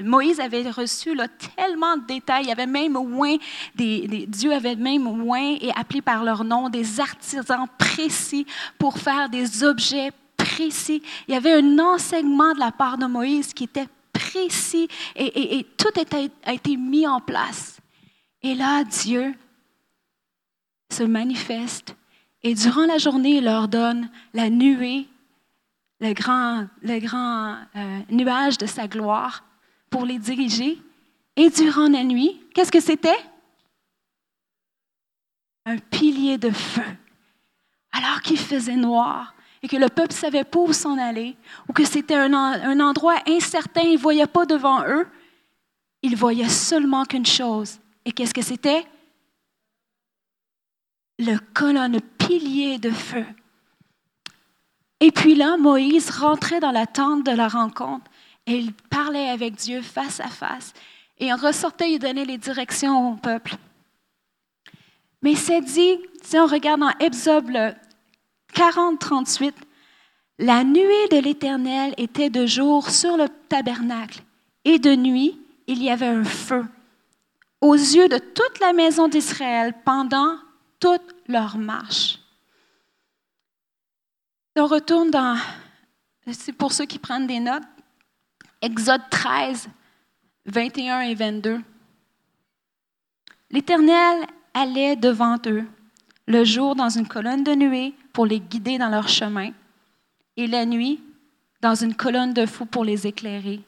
Moïse 0.00 0.38
avait 0.38 0.70
reçu 0.70 1.16
là, 1.16 1.26
tellement 1.56 1.96
de 1.96 2.06
détails. 2.06 2.44
Il 2.44 2.50
avait 2.50 2.66
même 2.66 2.96
oint, 2.96 3.36
des, 3.74 4.26
Dieu 4.28 4.52
avait 4.52 4.76
même 4.76 5.06
oint 5.28 5.56
et 5.60 5.72
appelé 5.74 6.00
par 6.00 6.22
leur 6.22 6.44
nom 6.44 6.68
des 6.68 7.00
artisans 7.00 7.66
précis 7.76 8.46
pour 8.78 8.98
faire 8.98 9.28
des 9.28 9.64
objets 9.64 10.12
précis. 10.36 11.02
Il 11.26 11.34
y 11.34 11.36
avait 11.36 11.54
un 11.54 11.78
enseignement 11.80 12.54
de 12.54 12.60
la 12.60 12.70
part 12.70 12.98
de 12.98 13.06
Moïse 13.06 13.52
qui 13.52 13.64
était 13.64 13.88
précis 14.36 14.88
et, 15.14 15.66
tout 15.76 15.92
a 16.44 16.52
été 16.52 16.76
mis 16.76 17.06
en 17.06 17.20
place. 17.20 17.78
Et 18.42 18.54
là, 18.54 18.84
Dieu 18.84 19.34
se 20.90 21.02
manifeste 21.02 21.96
et 22.42 22.54
durant 22.54 22.86
la 22.86 22.98
journée, 22.98 23.38
il 23.38 23.44
leur 23.44 23.66
donne 23.66 24.08
la 24.32 24.50
nuée, 24.50 25.08
le 26.00 26.12
grand, 26.12 26.68
euh, 27.74 28.00
nuage 28.10 28.56
de 28.58 28.66
sa 28.66 28.86
gloire 28.86 29.42
pour 29.90 30.04
les 30.04 30.20
diriger. 30.20 30.80
Et 31.34 31.50
durant 31.50 31.88
la 31.88 32.04
nuit, 32.04 32.40
qu'est-ce 32.54 32.70
que 32.70 32.80
c'était? 32.80 33.18
Un 35.64 35.78
pilier 35.78 36.38
de 36.38 36.50
feu. 36.50 36.84
Alors 37.90 38.22
qu'il 38.22 38.38
faisait 38.38 38.76
noir, 38.76 39.34
et 39.66 39.68
que 39.68 39.76
le 39.76 39.88
peuple 39.88 40.12
ne 40.12 40.18
savait 40.18 40.44
pas 40.44 40.60
où 40.60 40.72
s'en 40.72 40.96
aller, 40.96 41.36
ou 41.68 41.72
que 41.72 41.84
c'était 41.84 42.14
un, 42.14 42.78
endroit 42.78 43.16
incertain, 43.26 43.80
ils 43.80 43.94
ne 43.94 43.98
voyaient 43.98 44.28
pas 44.28 44.46
devant 44.46 44.86
eux, 44.86 45.08
ils 46.02 46.14
voyaient 46.14 46.48
seulement 46.48 47.04
qu'une 47.04 47.26
chose. 47.26 47.80
Et 48.04 48.12
qu'est-ce 48.12 48.32
que 48.32 48.42
c'était? 48.42 48.86
Le 51.18 51.38
colonne 51.52 52.00
pilier 52.00 52.78
de 52.78 52.92
feu. 52.92 53.26
Et 55.00 55.10
puis 55.10 55.34
là, 55.34 55.56
Moïse 55.56 56.10
rentrait 56.10 56.60
dans 56.60 56.70
la 56.70 56.86
tente 56.86 57.26
de 57.26 57.32
la 57.32 57.48
rencontre 57.48 58.08
et 58.46 58.56
il 58.58 58.72
parlait 58.72 59.30
avec 59.30 59.56
Dieu 59.56 59.82
face 59.82 60.20
à 60.20 60.28
face. 60.28 60.74
Et 61.18 61.32
en 61.32 61.36
ressortait, 61.36 61.90
il 61.90 61.98
donnait 61.98 62.24
les 62.24 62.38
directions 62.38 63.14
au 63.14 63.16
peuple. 63.16 63.56
Mais 65.22 65.34
c'est 65.34 65.60
dit, 65.60 65.98
si 66.22 66.38
on 66.38 66.46
regarde 66.46 66.82
dans 66.82 66.96
Exode 67.00 67.50
40, 68.54 68.98
38, 68.98 69.54
la 70.38 70.64
nuée 70.64 71.08
de 71.10 71.18
l'Éternel 71.18 71.94
était 71.96 72.30
de 72.30 72.46
jour 72.46 72.90
sur 72.90 73.16
le 73.16 73.28
tabernacle, 73.48 74.22
et 74.64 74.78
de 74.78 74.94
nuit, 74.94 75.38
il 75.66 75.82
y 75.82 75.90
avait 75.90 76.06
un 76.06 76.24
feu 76.24 76.64
aux 77.60 77.74
yeux 77.74 78.08
de 78.08 78.18
toute 78.18 78.60
la 78.60 78.72
maison 78.72 79.08
d'Israël 79.08 79.74
pendant 79.84 80.36
toute 80.78 81.14
leur 81.26 81.56
marche. 81.58 82.18
On 84.56 84.66
retourne 84.66 85.10
dans, 85.10 85.38
c'est 86.30 86.52
pour 86.52 86.72
ceux 86.72 86.86
qui 86.86 86.98
prennent 86.98 87.26
des 87.26 87.40
notes, 87.40 87.62
Exode 88.62 89.02
13, 89.10 89.68
21 90.46 91.00
et 91.00 91.14
22. 91.14 91.60
L'Éternel 93.50 94.26
allait 94.54 94.96
devant 94.96 95.36
eux 95.46 95.64
le 96.26 96.44
jour 96.44 96.74
dans 96.74 96.88
une 96.88 97.06
colonne 97.06 97.44
de 97.44 97.52
nuée 97.54 97.94
pour 98.16 98.24
les 98.24 98.40
guider 98.40 98.78
dans 98.78 98.88
leur 98.88 99.08
chemin, 99.08 99.50
et 100.38 100.46
la 100.46 100.64
nuit 100.64 101.02
dans 101.60 101.74
une 101.74 101.94
colonne 101.94 102.32
de 102.32 102.46
feu 102.46 102.64
pour 102.64 102.82
les 102.82 103.06
éclairer, 103.06 103.60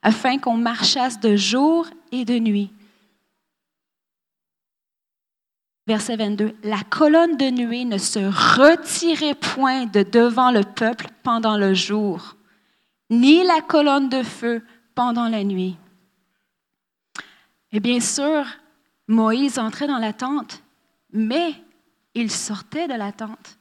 afin 0.00 0.38
qu'on 0.38 0.56
marchasse 0.56 1.20
de 1.20 1.36
jour 1.36 1.86
et 2.10 2.24
de 2.24 2.38
nuit. 2.38 2.72
Verset 5.86 6.16
22. 6.16 6.56
La 6.62 6.80
colonne 6.88 7.36
de 7.36 7.50
nuée 7.50 7.84
ne 7.84 7.98
se 7.98 8.20
retirait 8.20 9.34
point 9.34 9.84
de 9.84 10.02
devant 10.02 10.52
le 10.52 10.62
peuple 10.62 11.08
pendant 11.22 11.58
le 11.58 11.74
jour, 11.74 12.36
ni 13.10 13.44
la 13.44 13.60
colonne 13.60 14.08
de 14.08 14.22
feu 14.22 14.64
pendant 14.94 15.28
la 15.28 15.44
nuit. 15.44 15.76
Et 17.72 17.80
bien 17.80 18.00
sûr, 18.00 18.46
Moïse 19.06 19.58
entrait 19.58 19.86
dans 19.86 19.98
la 19.98 20.14
tente, 20.14 20.62
mais 21.12 21.52
il 22.14 22.30
sortait 22.30 22.88
de 22.88 22.94
la 22.94 23.12
tente. 23.12 23.58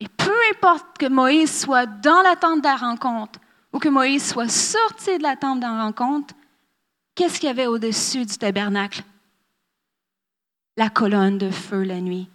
Et 0.00 0.08
peu 0.08 0.34
importe 0.52 0.98
que 0.98 1.08
Moïse 1.08 1.60
soit 1.60 1.86
dans 1.86 2.22
la 2.22 2.36
tente 2.36 2.60
de 2.60 2.68
la 2.68 2.76
rencontre 2.76 3.40
ou 3.72 3.78
que 3.78 3.88
Moïse 3.88 4.26
soit 4.26 4.48
sorti 4.48 5.18
de 5.18 5.22
la 5.22 5.36
tente 5.36 5.58
de 5.58 5.64
la 5.64 5.82
rencontre, 5.82 6.34
qu'est-ce 7.14 7.40
qu'il 7.40 7.48
y 7.48 7.50
avait 7.50 7.66
au-dessus 7.66 8.24
du 8.24 8.38
tabernacle? 8.38 9.02
La 10.76 10.88
colonne 10.88 11.38
de 11.38 11.50
feu 11.50 11.82
la 11.82 12.00
nuit. 12.00 12.28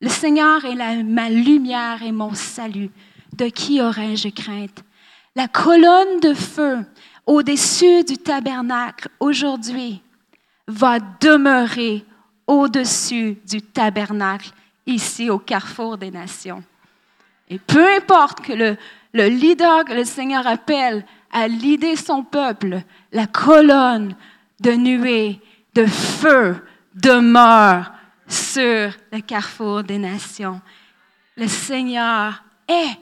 Le 0.00 0.08
Seigneur 0.08 0.64
est 0.64 1.02
ma 1.02 1.30
lumière 1.30 2.02
et 2.02 2.12
mon 2.12 2.34
salut. 2.34 2.90
De 3.32 3.46
qui 3.46 3.82
aurais-je 3.82 4.28
crainte? 4.28 4.84
La 5.34 5.48
colonne 5.48 6.20
de 6.20 6.32
feu 6.32 6.86
au-dessus 7.26 8.04
du 8.04 8.16
tabernacle 8.16 9.08
aujourd'hui 9.18 10.00
va 10.68 10.98
demeurer 11.00 12.04
au-dessus 12.46 13.38
du 13.46 13.60
tabernacle 13.60 14.52
ici 14.86 15.28
au 15.28 15.38
carrefour 15.38 15.98
des 15.98 16.10
nations. 16.10 16.62
Et 17.48 17.58
peu 17.58 17.86
importe 17.96 18.40
que 18.40 18.52
le, 18.52 18.76
le 19.12 19.28
leader 19.28 19.84
que 19.84 19.92
le 19.92 20.04
Seigneur 20.04 20.46
appelle 20.46 21.04
à 21.32 21.48
l'idée 21.48 21.96
son 21.96 22.22
peuple, 22.22 22.82
la 23.12 23.26
colonne 23.26 24.14
de 24.60 24.72
nuée, 24.72 25.40
de 25.74 25.86
feu 25.86 26.56
demeure 26.94 27.92
sur 28.26 28.90
le 29.12 29.20
carrefour 29.20 29.82
des 29.82 29.98
nations. 29.98 30.60
Le 31.36 31.46
Seigneur 31.46 32.42
est 32.68 32.96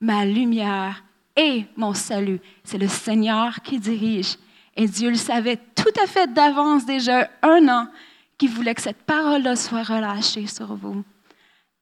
ma 0.00 0.24
lumière 0.24 1.02
et 1.36 1.64
mon 1.76 1.94
salut. 1.94 2.40
C'est 2.62 2.78
le 2.78 2.88
Seigneur 2.88 3.62
qui 3.62 3.78
dirige. 3.78 4.36
Et 4.76 4.86
Dieu 4.86 5.10
le 5.10 5.16
savait 5.16 5.58
tout 5.74 5.92
à 6.02 6.06
fait 6.06 6.32
d'avance 6.32 6.84
déjà 6.84 7.28
un 7.42 7.68
an 7.68 7.88
qu'il 8.36 8.50
voulait 8.50 8.74
que 8.74 8.82
cette 8.82 9.02
parole-là 9.02 9.56
soit 9.56 9.82
relâchée 9.82 10.46
sur 10.46 10.74
vous. 10.74 11.02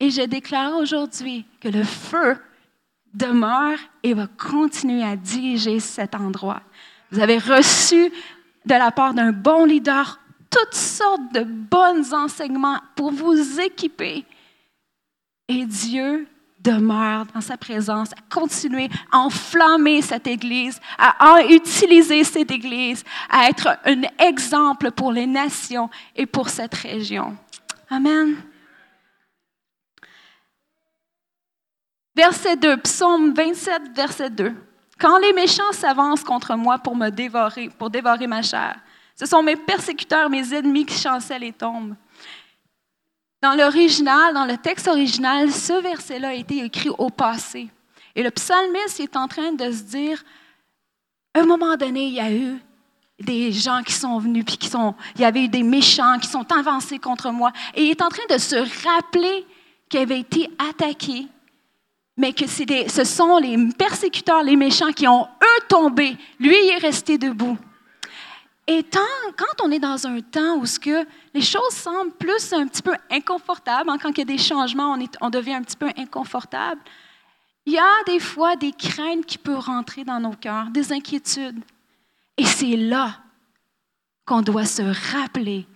Et 0.01 0.11
je 0.11 0.23
déclare 0.23 0.77
aujourd'hui 0.77 1.47
que 1.61 1.69
le 1.69 1.85
feu 1.85 2.37
demeure 3.15 3.79
et 4.03 4.13
va 4.13 4.27
continuer 4.27 5.03
à 5.03 5.17
diriger 5.17 5.81
cet 5.81 6.15
endroit. 6.15 6.61
Vous 7.11 7.21
avez 7.21 7.39
reçu 7.39 8.13
de 8.67 8.75
la 8.75 8.91
part 8.91 9.15
d'un 9.15 9.33
bon 9.33 9.65
leader 9.65 10.21
toutes 10.51 10.75
sortes 10.75 11.33
de 11.33 11.45
bons 11.45 12.13
enseignements 12.13 12.79
pour 12.95 13.11
vous 13.11 13.61
équiper. 13.61 14.25
Et 15.49 15.65
Dieu 15.65 16.27
demeure 16.61 17.27
dans 17.33 17.41
sa 17.41 17.57
présence, 17.57 18.13
à 18.13 18.35
continuer 18.35 18.89
à 19.13 19.19
enflammer 19.19 20.03
cette 20.03 20.27
Église, 20.27 20.81
à 20.99 21.43
utiliser 21.49 22.25
cette 22.25 22.51
Église, 22.51 23.05
à 23.31 23.49
être 23.49 23.79
un 23.85 24.03
exemple 24.19 24.91
pour 24.91 25.13
les 25.13 25.27
nations 25.27 25.89
et 26.17 26.27
pour 26.27 26.49
cette 26.49 26.75
région. 26.75 27.37
Amen. 27.89 28.37
Verset 32.17 32.57
2, 32.57 32.79
psaume 32.79 33.35
27, 33.35 33.95
verset 33.95 34.31
2. 34.31 34.55
Quand 34.99 35.19
les 35.19 35.35
méchants 35.35 35.73
s'avancent 35.73 36.25
contre 36.25 36.57
moi 36.57 36.79
pour 36.79 36.97
me 36.97 37.11
dévorer, 37.11 37.69
pour 37.79 37.91
dévorer 37.91 38.27
ma 38.27 38.41
chair, 38.41 38.81
ce 39.15 39.27
sont 39.27 39.43
mes 39.43 39.57
persécuteurs, 39.57 40.31
mes 40.31 40.55
ennemis 40.55 40.87
qui 40.87 40.99
chancellent 40.99 41.45
et 41.45 41.53
tombent. 41.53 41.95
Dans 43.43 43.55
l'original, 43.55 44.33
dans 44.33 44.47
le 44.47 44.57
texte 44.57 44.89
original, 44.89 45.53
ce 45.53 45.75
verset-là 45.75 46.29
a 46.29 46.33
été 46.33 46.65
écrit 46.65 46.89
au 46.89 47.11
passé. 47.11 47.69
Et 48.15 48.23
le 48.23 48.31
psalmiste 48.31 48.99
est 48.99 49.15
en 49.15 49.29
train 49.29 49.53
de 49.53 49.71
se 49.71 49.83
dire, 49.83 50.25
à 51.35 51.41
un 51.41 51.45
moment 51.45 51.77
donné, 51.77 52.07
il 52.07 52.15
y 52.15 52.21
a 52.21 52.33
eu 52.33 52.59
des 53.21 53.53
gens 53.53 53.83
qui 53.83 53.93
sont 53.93 54.19
venus, 54.19 54.45
puis 54.47 54.57
qui 54.57 54.69
sont, 54.69 54.95
il 55.17 55.21
y 55.21 55.25
avait 55.27 55.45
eu 55.45 55.49
des 55.49 55.63
méchants 55.63 56.19
qui 56.19 56.29
sont 56.29 56.51
avancés 56.51 56.99
contre 56.99 57.31
moi. 57.31 57.53
Et 57.75 57.85
il 57.85 57.91
est 57.91 58.01
en 58.01 58.09
train 58.09 58.25
de 58.31 58.39
se 58.39 58.57
rappeler 58.87 59.47
qu'il 59.91 60.01
avait 60.01 60.21
été 60.21 60.51
attaqué, 60.59 61.27
mais 62.17 62.33
que 62.33 62.65
des, 62.65 62.89
ce 62.89 63.05
sont 63.05 63.39
les 63.39 63.57
persécuteurs, 63.77 64.43
les 64.43 64.57
méchants 64.57 64.93
qui 64.93 65.07
ont, 65.07 65.25
eux, 65.25 65.63
tombé. 65.69 66.17
Lui, 66.41 66.57
il 66.57 66.71
est 66.71 66.79
resté 66.79 67.19
debout. 67.19 67.59
Et 68.67 68.85
quand 69.37 69.65
on 69.65 69.71
est 69.71 69.79
dans 69.79 70.07
un 70.07 70.21
temps 70.21 70.57
où 70.57 70.67
ce 70.67 70.81
que 70.81 71.07
les 71.33 71.41
choses 71.41 71.73
semblent 71.73 72.13
plus 72.13 72.53
un 72.53 72.67
petit 72.67 72.83
peu 72.83 72.95
inconfortables, 73.11 73.89
hein, 73.89 73.99
quand 74.01 74.11
il 74.11 74.19
y 74.19 74.23
a 74.23 74.25
des 74.25 74.39
changements, 74.39 74.93
on, 74.95 75.07
on 75.21 75.31
devient 75.31 75.55
un 75.55 75.63
petit 75.63 75.77
peu 75.77 75.91
inconfortable, 75.97 76.81
il 77.65 77.75
y 77.75 77.79
a 77.79 78.05
des 78.07 78.19
fois 78.19 78.57
des 78.57 78.73
craintes 78.73 79.27
qui 79.27 79.39
peuvent 79.39 79.61
rentrer 79.61 80.05
dans 80.05 80.19
nos 80.19 80.33
cœurs, 80.33 80.71
des 80.71 80.93
inquiétudes. 80.93 81.63
Et 82.37 82.45
c'est 82.45 82.77
là 82.77 83.19
qu'on 84.25 84.43
doit 84.43 84.65
se 84.65 84.83
rappeler 85.13 85.67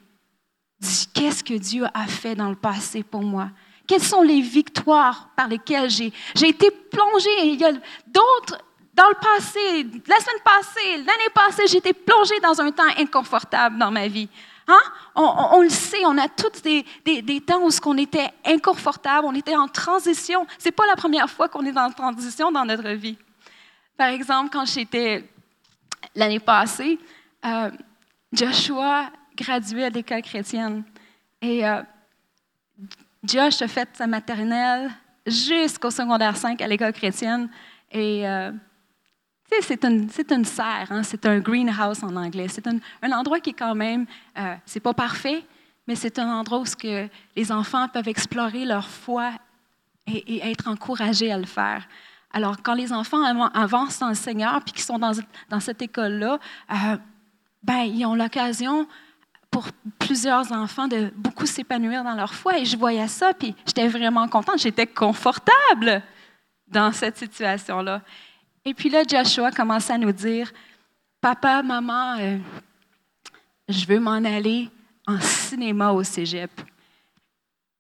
qu'est-ce 1.15 1.45
que 1.45 1.55
Dieu 1.55 1.85
a 1.95 2.07
fait 2.07 2.35
dans 2.35 2.49
le 2.49 2.57
passé 2.57 3.03
pour 3.03 3.23
moi. 3.23 3.51
Quelles 3.91 4.05
sont 4.05 4.23
les 4.23 4.41
victoires 4.41 5.31
par 5.35 5.49
lesquelles 5.49 5.91
j'ai, 5.91 6.13
j'ai 6.37 6.51
été 6.51 6.71
plongée. 6.71 7.43
Il 7.43 7.61
y 7.61 7.65
a 7.65 7.73
d'autres 8.07 8.57
dans 8.95 9.09
le 9.09 9.17
passé, 9.21 9.83
la 10.07 10.17
semaine 10.21 10.43
passée, 10.45 10.97
l'année 10.99 11.31
passée, 11.35 11.67
j'étais 11.67 11.93
plongée 11.93 12.39
dans 12.41 12.61
un 12.61 12.71
temps 12.71 12.85
inconfortable 12.97 13.79
dans 13.79 13.91
ma 13.91 14.07
vie. 14.07 14.29
Hein? 14.69 14.79
On, 15.17 15.61
le 15.61 15.69
sait, 15.71 16.05
on 16.07 16.17
a 16.19 16.29
tous 16.29 16.63
des, 16.63 16.85
des, 17.05 17.41
temps 17.41 17.67
où 17.67 17.71
on 17.87 17.97
était 17.99 18.29
inconfortable, 18.47 19.27
on 19.27 19.35
était 19.35 19.57
en 19.57 19.67
transition. 19.67 20.47
Ce 20.57 20.67
n'est 20.67 20.73
pas 20.73 20.87
la 20.87 20.95
première 20.95 21.29
fois 21.29 21.49
qu'on 21.49 21.67
est 21.67 21.77
en 21.77 21.91
transition 21.91 22.53
dans 22.53 22.65
notre 22.65 22.91
vie. 22.91 23.19
Par 23.97 24.11
exemple, 24.11 24.51
quand 24.53 24.67
j'étais 24.67 25.29
l'année 26.15 26.39
passée, 26.39 26.97
euh, 27.45 27.73
Joshua 28.33 29.11
graduait 29.37 29.87
à 29.87 29.91
l'école 29.91 30.23
chrétienne. 30.23 30.85
Et 31.43 31.67
euh, 31.67 31.83
Josh 33.23 33.61
a 33.61 33.69
fait 33.69 33.89
sa 33.93 34.07
maternelle 34.07 34.91
jusqu'au 35.27 35.91
secondaire 35.91 36.37
5 36.37 36.61
à 36.63 36.67
l'école 36.67 36.93
chrétienne. 36.93 37.51
Et 37.93 38.27
euh, 38.27 38.51
c'est 39.61 39.85
une, 39.85 40.09
une, 40.31 40.45
serre, 40.45 40.87
hein, 40.91 41.03
c'est 41.03 41.27
un 41.27 41.39
greenhouse 41.39 42.03
en 42.03 42.17
anglais. 42.17 42.47
C'est 42.49 42.67
un, 42.67 42.79
un, 43.03 43.13
endroit 43.13 43.41
qui 43.41 43.51
est 43.51 43.59
quand 43.59 43.75
même, 43.75 44.07
euh, 44.39 44.55
c'est 44.65 44.81
pas 44.81 44.95
parfait, 44.95 45.45
mais 45.87 45.97
c'est 45.97 46.19
un 46.19 46.29
endroit 46.33 46.61
où 46.61 46.65
que 46.65 47.09
les 47.37 47.53
enfants 47.53 47.89
peuvent 47.89 48.09
explorer 48.09 48.65
leur 48.65 48.89
foi 48.89 49.33
et, 50.07 50.51
être 50.51 50.69
encouragés 50.69 51.31
à 51.31 51.39
le 51.39 51.47
faire. 51.47 51.87
Alors, 52.33 52.63
quand 52.63 52.75
les 52.75 52.93
enfants 52.93 53.23
avancent 53.53 53.99
dans 53.99 54.09
le 54.09 54.15
Seigneur 54.15 54.63
puis 54.65 54.73
qu'ils 54.73 54.83
sont 54.85 54.99
dans, 54.99 55.13
dans 55.49 55.61
cette 55.61 55.83
école-là, 55.83 56.39
euh, 56.71 56.97
ben, 57.63 57.81
ils 57.81 58.07
ont 58.07 58.15
l'occasion 58.15 58.87
pour 59.51 59.67
plusieurs 59.99 60.53
enfants 60.53 60.89
de 60.89 61.13
beaucoup 61.17 61.47
s'épanouir 61.47 62.05
dans 62.05 62.15
leur 62.15 62.33
foi. 62.35 62.59
Et 62.59 62.65
je 62.65 62.77
voyais 62.77 63.09
ça, 63.09 63.35
puis 63.35 63.55
j'étais 63.67 63.89
vraiment 63.89 64.29
contente, 64.29 64.59
j'étais 64.59 64.87
confortable 64.87 66.03
dans 66.69 66.93
cette 66.93 67.19
situation-là. 67.19 68.03
Et 68.65 68.75
puis 68.75 68.89
là, 68.89 69.03
Joshua 69.09 69.51
commence 69.51 69.91
à 69.91 69.99
nous 69.99 70.13
dire, 70.13 70.53
Papa, 71.21 71.63
maman, 71.63 72.17
euh, 72.19 72.39
je 73.69 73.87
veux 73.87 74.01
m'en 74.01 74.25
aller 74.25 74.69
en 75.07 75.21
cinéma 75.21 75.93
au 75.93 76.03
cégep. 76.03 76.51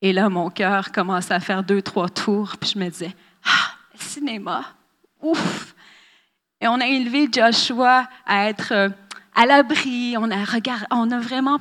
Et 0.02 0.12
là, 0.12 0.28
mon 0.28 0.50
cœur 0.50 0.90
commençait 0.90 1.34
à 1.34 1.40
faire 1.40 1.62
deux, 1.62 1.82
trois 1.82 2.08
tours, 2.08 2.56
puis 2.58 2.70
je 2.74 2.78
me 2.78 2.88
disais, 2.88 3.14
ah, 3.44 3.72
cinéma, 3.94 4.64
ouf! 5.20 5.74
Et 6.60 6.68
on 6.68 6.80
a 6.80 6.86
élevé 6.86 7.28
Joshua 7.32 8.08
à 8.26 8.48
être 8.48 8.72
euh, 8.72 8.88
à 9.40 9.46
l'abri. 9.46 10.16
On 10.18 10.30
a, 10.30 10.44
regard, 10.44 10.84
on 10.90 11.10
a 11.10 11.18
vraiment, 11.18 11.60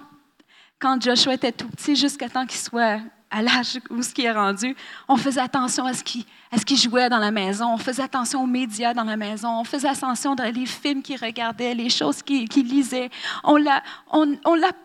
quand 0.80 1.02
Joshua 1.02 1.36
était 1.36 1.54
tout 1.54 1.70
petit, 1.70 1.96
jusqu'à 1.96 2.28
temps 2.28 2.46
qu'il 2.46 2.60
soit 2.60 3.00
à 3.32 3.42
l'âge 3.42 3.80
où 3.90 4.02
ce 4.02 4.14
qui 4.14 4.24
est 4.24 4.32
rendu, 4.32 4.76
on 5.08 5.16
faisait 5.16 5.40
attention 5.40 5.86
à 5.86 5.94
ce 5.94 6.04
qu'il 6.04 6.78
jouait 6.78 7.10
dans 7.10 7.20
la 7.20 7.32
maison, 7.32 7.74
on 7.74 7.78
faisait 7.78 8.02
attention 8.02 8.44
aux 8.44 8.48
médias 8.48 8.94
dans 8.94 9.04
la 9.04 9.16
maison, 9.16 9.62
on 9.62 9.64
faisait 9.64 9.88
attention 9.88 10.36
dans 10.36 10.52
les 10.52 10.66
films 10.66 11.02
qu'il 11.04 11.18
regardait, 11.24 11.74
les 11.74 11.90
choses 11.90 12.22
qu'il 12.22 12.68
lisait. 12.68 13.10
On 13.44 13.56
l'a 13.56 13.82
on, 14.12 14.36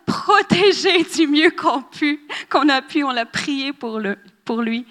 protégé 0.05 1.03
du 1.15 1.27
mieux 1.27 1.49
qu'on 1.49 1.83
qu'on 2.49 2.69
a 2.69 2.81
pu, 2.81 3.03
on 3.03 3.11
l'a 3.11 3.25
prié 3.25 3.73
pour, 3.73 3.99
le, 3.99 4.17
pour 4.45 4.61
lui. 4.61 4.85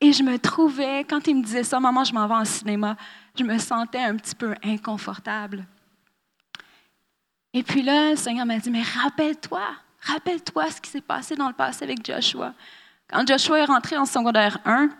Et 0.00 0.12
je 0.12 0.22
me 0.24 0.38
trouvais, 0.38 1.04
quand 1.04 1.26
il 1.28 1.36
me 1.36 1.42
disait 1.42 1.62
ça, 1.62 1.78
maman, 1.78 2.02
je 2.02 2.14
m'en 2.14 2.26
vais 2.26 2.34
en 2.34 2.44
cinéma, 2.44 2.96
je 3.38 3.44
me 3.44 3.58
sentais 3.58 3.98
un 3.98 4.16
petit 4.16 4.34
peu 4.34 4.54
inconfortable. 4.64 5.66
Et 7.52 7.62
puis 7.62 7.82
là, 7.82 8.10
le 8.10 8.16
Seigneur 8.16 8.46
m'a 8.46 8.58
dit, 8.58 8.70
mais 8.70 8.82
rappelle-toi, 8.82 9.62
rappelle-toi 10.00 10.70
ce 10.70 10.80
qui 10.80 10.90
s'est 10.90 11.00
passé 11.00 11.34
dans 11.34 11.48
le 11.48 11.54
passé 11.54 11.84
avec 11.84 12.04
Joshua. 12.04 12.54
Quand 13.08 13.26
Joshua 13.26 13.60
est 13.60 13.64
rentré 13.64 13.96
en 13.96 14.04
secondaire 14.04 14.58
1, 14.64 14.90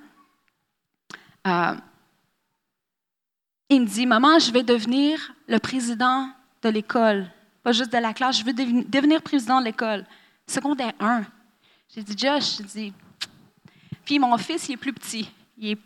euh, 1.47 1.77
il 3.69 3.83
me 3.83 3.87
dit, 3.87 4.07
maman, 4.07 4.39
je 4.39 4.51
vais 4.51 4.63
devenir 4.63 5.33
le 5.47 5.59
président 5.59 6.31
de 6.63 6.71
l'école, 6.71 7.31
pas 7.63 7.73
juste 7.73 7.93
de 7.93 7.99
la 7.99 8.15
classe, 8.15 8.39
je 8.39 8.45
veux 8.45 8.55
devenir 8.55 9.23
président 9.23 9.61
de 9.61 9.67
l'école. 9.67 10.07
Secondaire 10.47 10.95
1. 10.99 11.25
J'ai 11.95 12.03
dit, 12.03 12.17
Josh, 12.17 12.57
j'ai 12.59 12.65
dit, 12.65 12.93
puis 14.09 14.19
mon 14.19 14.39
fils, 14.39 14.71
il 14.71 14.73
est 14.73 14.77
plus 14.79 14.95
petit. 14.95 15.31
Il 15.59 15.77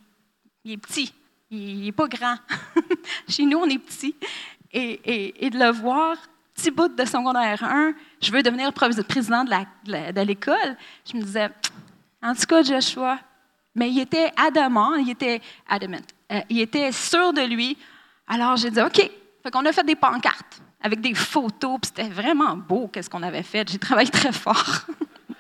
est, 0.65 0.77
petit. 0.77 1.13
Il 1.51 1.83
n'est 1.83 1.91
pas 1.91 2.07
grand. 2.07 2.37
Chez 3.29 3.45
nous, 3.45 3.59
on 3.59 3.69
est 3.69 3.81
petit. 3.81 4.15
Et, 4.73 5.51
de 5.51 5.59
le 5.59 5.73
voir, 5.73 6.17
petit 6.63 6.71
bout 6.71 6.95
de 6.95 7.05
secondaire 7.05 7.65
1, 7.65 7.93
je 8.21 8.31
veux 8.31 8.41
devenir 8.41 8.73
président 8.73 9.43
de 9.43 10.21
l'école. 10.21 10.77
Je 11.11 11.17
me 11.17 11.23
disais, 11.23 11.51
en 12.23 12.35
tout 12.35 12.47
cas, 12.47 12.63
Joshua, 12.63 13.19
mais 13.75 13.91
il 13.91 13.99
était 13.99 14.31
adamant, 14.37 14.95
il 14.95 15.11
était 15.11 15.41
adamant, 15.69 15.99
euh, 16.31 16.41
il 16.49 16.61
était 16.61 16.93
sûr 16.93 17.33
de 17.33 17.43
lui. 17.43 17.77
Alors 18.29 18.57
j'ai 18.57 18.71
dit, 18.71 18.81
OK. 18.81 19.11
Fait 19.43 19.51
qu'on 19.51 19.67
a 19.67 19.73
fait 19.73 19.83
des 19.83 19.97
pancartes 19.97 20.63
avec 20.81 21.01
des 21.01 21.15
photos, 21.15 21.81
puis 21.81 21.91
c'était 21.93 22.09
vraiment 22.09 22.57
beau 22.57 22.87
qu'est-ce 22.87 23.11
qu'on 23.11 23.25
avait 23.25 23.43
fait. 23.43 23.69
J'ai 23.69 23.79
travaillé 23.79 24.11
très 24.11 24.31
fort. 24.31 24.87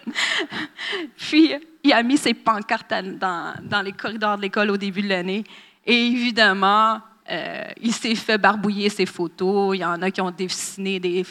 puis 1.16 1.54
il 1.84 1.92
a 1.92 2.02
mis 2.02 2.16
ses 2.16 2.34
pancartes 2.34 2.92
dans, 2.92 3.54
dans 3.62 3.82
les 3.82 3.92
corridors 3.92 4.36
de 4.38 4.42
l'école 4.42 4.70
au 4.72 4.76
début 4.76 5.02
de 5.02 5.08
l'année. 5.08 5.44
Et 5.86 6.06
évidemment, 6.06 7.00
euh, 7.30 7.64
il 7.80 7.92
s'est 7.92 8.14
fait 8.14 8.38
barbouiller 8.38 8.88
ses 8.88 9.06
photos. 9.06 9.76
Il 9.76 9.80
y 9.80 9.84
en 9.84 10.00
a 10.02 10.10
qui 10.10 10.20
ont 10.20 10.30
dessiné 10.30 10.98
des, 10.98 11.24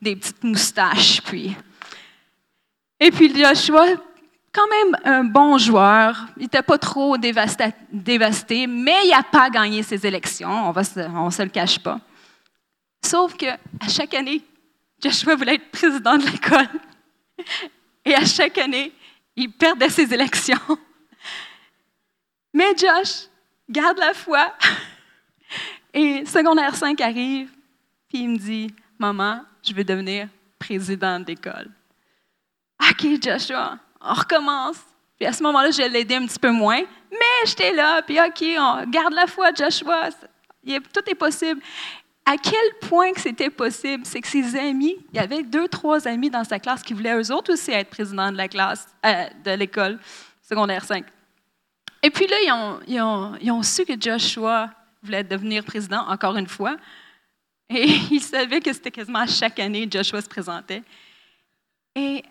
des, 0.00 0.16
petites 0.16 0.44
moustaches. 0.44 1.22
Puis. 1.22 1.56
Et 3.00 3.10
puis 3.10 3.34
Joshua, 3.34 3.86
quand 4.52 4.68
même 4.68 4.96
un 5.04 5.24
bon 5.24 5.58
joueur. 5.58 6.26
Il 6.36 6.42
n'était 6.42 6.62
pas 6.62 6.78
trop 6.78 7.16
dévasté, 7.16 8.66
mais 8.66 9.04
il 9.04 9.10
n'a 9.10 9.22
pas 9.22 9.50
gagné 9.50 9.82
ses 9.82 10.06
élections. 10.06 10.70
On 10.70 11.24
ne 11.26 11.30
se 11.30 11.42
le 11.42 11.48
cache 11.48 11.78
pas. 11.78 11.98
Sauf 13.04 13.36
que 13.36 13.46
à 13.46 13.88
chaque 13.88 14.14
année, 14.14 14.42
Joshua 15.02 15.34
voulait 15.34 15.54
être 15.54 15.70
président 15.70 16.16
de 16.16 16.26
l'école. 16.26 16.68
Et 18.04 18.14
à 18.14 18.24
chaque 18.24 18.58
année, 18.58 18.92
il 19.34 19.50
perdait 19.50 19.88
ses 19.88 20.12
élections. 20.12 20.60
Mais 22.54 22.76
Josh 22.76 23.28
garde 23.68 23.98
la 23.98 24.14
foi. 24.14 24.52
Et 25.94 26.24
secondaire 26.24 26.74
5 26.74 27.00
arrive, 27.00 27.50
puis 28.08 28.20
il 28.20 28.30
me 28.30 28.38
dit 28.38 28.74
Maman, 28.98 29.40
je 29.62 29.74
veux 29.74 29.84
devenir 29.84 30.28
président 30.58 31.20
d'école. 31.20 31.70
OK, 32.80 33.06
Joshua, 33.22 33.78
on 34.00 34.14
recommence. 34.14 34.76
Puis 35.18 35.26
à 35.26 35.32
ce 35.32 35.42
moment-là, 35.42 35.70
je 35.70 35.82
l'ai 35.82 36.00
aidé 36.00 36.16
un 36.16 36.26
petit 36.26 36.38
peu 36.38 36.50
moins, 36.50 36.82
mais 37.10 37.46
j'étais 37.46 37.72
là, 37.72 38.02
puis 38.02 38.18
OK, 38.20 38.42
on 38.58 38.84
garde 38.88 39.12
la 39.12 39.26
foi, 39.26 39.50
Joshua, 39.54 40.10
tout 40.92 41.02
est 41.06 41.14
possible. 41.14 41.60
À 42.24 42.36
quel 42.36 42.88
point 42.88 43.12
que 43.12 43.20
c'était 43.20 43.50
possible, 43.50 44.06
c'est 44.06 44.20
que 44.20 44.28
ses 44.28 44.56
amis, 44.56 44.96
il 45.12 45.16
y 45.16 45.20
avait 45.20 45.42
deux, 45.42 45.66
trois 45.66 46.06
amis 46.06 46.30
dans 46.30 46.44
sa 46.44 46.60
classe 46.60 46.82
qui 46.82 46.94
voulaient 46.94 47.20
eux 47.20 47.32
autres 47.32 47.52
aussi 47.52 47.72
être 47.72 47.90
présidents 47.90 48.30
de 48.30 48.36
la 48.36 48.48
classe, 48.48 48.86
euh, 49.04 49.26
de 49.44 49.50
l'école 49.52 49.98
secondaire 50.40 50.84
5. 50.84 51.04
Et 52.02 52.10
puis 52.10 52.26
là, 52.26 52.36
ils 52.44 52.52
ont, 52.52 52.80
ils, 52.86 53.00
ont, 53.00 53.32
ils 53.40 53.50
ont, 53.50 53.62
su 53.62 53.84
que 53.84 53.94
Joshua 54.00 54.70
voulait 55.02 55.24
devenir 55.24 55.64
président 55.64 56.06
encore 56.08 56.36
une 56.36 56.46
fois. 56.46 56.76
Et 57.68 57.86
ils 58.10 58.20
savaient 58.20 58.60
que 58.60 58.72
c'était 58.72 58.90
quasiment 58.90 59.26
chaque 59.26 59.58
année 59.58 59.88
Joshua 59.90 60.20
se 60.20 60.28
présentait. 60.28 60.82
Et 61.94 62.22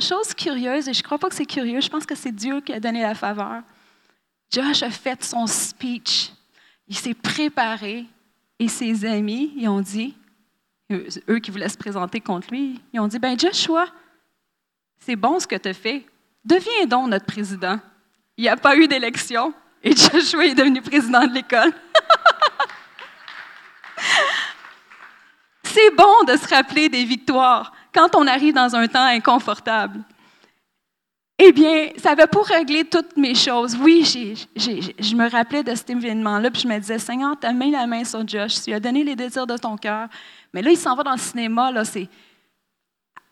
chose 0.00 0.34
curieuse, 0.34 0.88
et 0.88 0.94
je 0.94 1.00
ne 1.00 1.02
crois 1.02 1.18
pas 1.18 1.28
que 1.28 1.34
c'est 1.34 1.46
curieux, 1.46 1.80
je 1.80 1.88
pense 1.88 2.06
que 2.06 2.14
c'est 2.14 2.32
Dieu 2.32 2.60
qui 2.60 2.72
a 2.72 2.80
donné 2.80 3.02
la 3.02 3.14
faveur. 3.14 3.62
Josh 4.50 4.82
a 4.82 4.90
fait 4.90 5.22
son 5.22 5.46
speech. 5.46 6.30
Il 6.88 6.96
s'est 6.96 7.14
préparé 7.14 8.06
et 8.58 8.68
ses 8.68 9.04
amis, 9.04 9.52
ils 9.56 9.68
ont 9.68 9.80
dit, 9.80 10.14
eux 11.28 11.38
qui 11.38 11.50
voulaient 11.50 11.68
se 11.68 11.76
présenter 11.76 12.20
contre 12.20 12.50
lui, 12.50 12.80
ils 12.92 13.00
ont 13.00 13.08
dit, 13.08 13.18
ben 13.18 13.38
Joshua, 13.38 13.86
c'est 15.00 15.16
bon 15.16 15.40
ce 15.40 15.46
que 15.46 15.56
tu 15.56 15.68
as 15.68 15.74
fait. 15.74 16.06
Deviens 16.44 16.86
donc 16.86 17.08
notre 17.08 17.26
président. 17.26 17.78
Il 18.36 18.42
n'y 18.42 18.48
a 18.48 18.56
pas 18.56 18.76
eu 18.76 18.88
d'élection 18.88 19.54
et 19.82 19.96
Joshua 19.96 20.46
est 20.46 20.54
devenu 20.54 20.80
président 20.80 21.26
de 21.26 21.34
l'école. 21.34 21.72
c'est 25.64 25.90
bon 25.96 26.24
de 26.26 26.36
se 26.36 26.48
rappeler 26.48 26.88
des 26.88 27.04
victoires 27.04 27.72
quand 27.94 28.14
on 28.14 28.26
arrive 28.26 28.54
dans 28.54 28.74
un 28.74 28.86
temps 28.88 29.04
inconfortable. 29.04 30.00
Eh 31.38 31.50
bien, 31.50 31.88
ça 31.96 32.12
avait 32.12 32.28
pour 32.28 32.46
régler 32.46 32.84
toutes 32.84 33.16
mes 33.16 33.34
choses. 33.34 33.76
Oui, 33.76 34.04
je 34.54 35.16
me 35.16 35.28
rappelais 35.28 35.64
de 35.64 35.74
cet 35.74 35.90
événement-là, 35.90 36.50
puis 36.50 36.62
je 36.62 36.68
me 36.68 36.78
disais, 36.78 37.00
Seigneur, 37.00 37.34
tu 37.40 37.46
as 37.46 37.52
mis 37.52 37.72
la 37.72 37.86
main 37.86 38.04
sur 38.04 38.26
Josh, 38.26 38.62
tu 38.62 38.72
as 38.72 38.78
donné 38.78 39.02
les 39.02 39.16
désirs 39.16 39.46
de 39.46 39.56
ton 39.56 39.76
cœur. 39.76 40.08
Mais 40.54 40.62
là, 40.62 40.70
il 40.70 40.76
s'en 40.76 40.94
va 40.94 41.02
dans 41.02 41.12
le 41.12 41.18
cinéma, 41.18 41.72
là, 41.72 41.84
c'est 41.84 42.08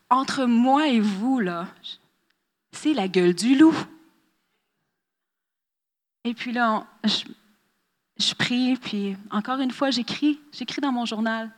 entre 0.09 0.45
moi 0.47 0.89
et 0.89 0.99
vous, 0.99 1.39
là, 1.39 1.67
c'est 2.73 2.95
la 2.95 3.07
gueule 3.07 3.35
du 3.35 3.55
loup. 3.55 3.77
Et 6.25 6.35
puis 6.35 6.53
là, 6.53 6.87
je, 7.05 8.35
prie, 8.35 8.77
puis 8.77 9.17
encore 9.31 9.61
une 9.61 9.71
fois, 9.71 9.91
j'écris, 9.91 10.39
j'écris 10.53 10.81
dans 10.81 10.93
mon 10.93 11.07
journal. 11.07 11.51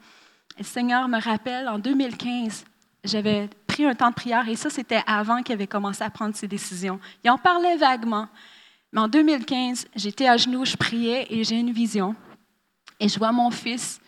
Le 0.58 0.64
Seigneur 0.64 1.08
me 1.08 1.20
rappelle 1.20 1.68
en 1.68 1.78
2015, 1.78 2.64
j'avais 3.04 3.48
pris 3.66 3.84
un 3.84 3.94
temps 3.94 4.10
de 4.10 4.14
prière 4.14 4.48
et 4.48 4.54
ça, 4.54 4.70
c'était 4.70 5.02
avant 5.06 5.42
qu'il 5.42 5.54
avait 5.54 5.66
commencé 5.66 6.04
à 6.04 6.10
prendre 6.10 6.36
ses 6.36 6.46
décisions. 6.46 7.00
Il 7.24 7.30
en 7.30 7.38
parlait 7.38 7.76
vaguement. 7.76 8.28
Mais 8.92 9.00
en 9.00 9.08
2015, 9.08 9.86
j'étais 9.96 10.28
à 10.28 10.36
genoux, 10.36 10.64
je 10.64 10.76
priais 10.76 11.26
et 11.30 11.42
j'ai 11.44 11.58
une 11.58 11.72
vision. 11.72 12.14
Et 13.00 13.08
je 13.08 13.18
vois 13.18 13.32
mon 13.32 13.50
fils 13.50 14.00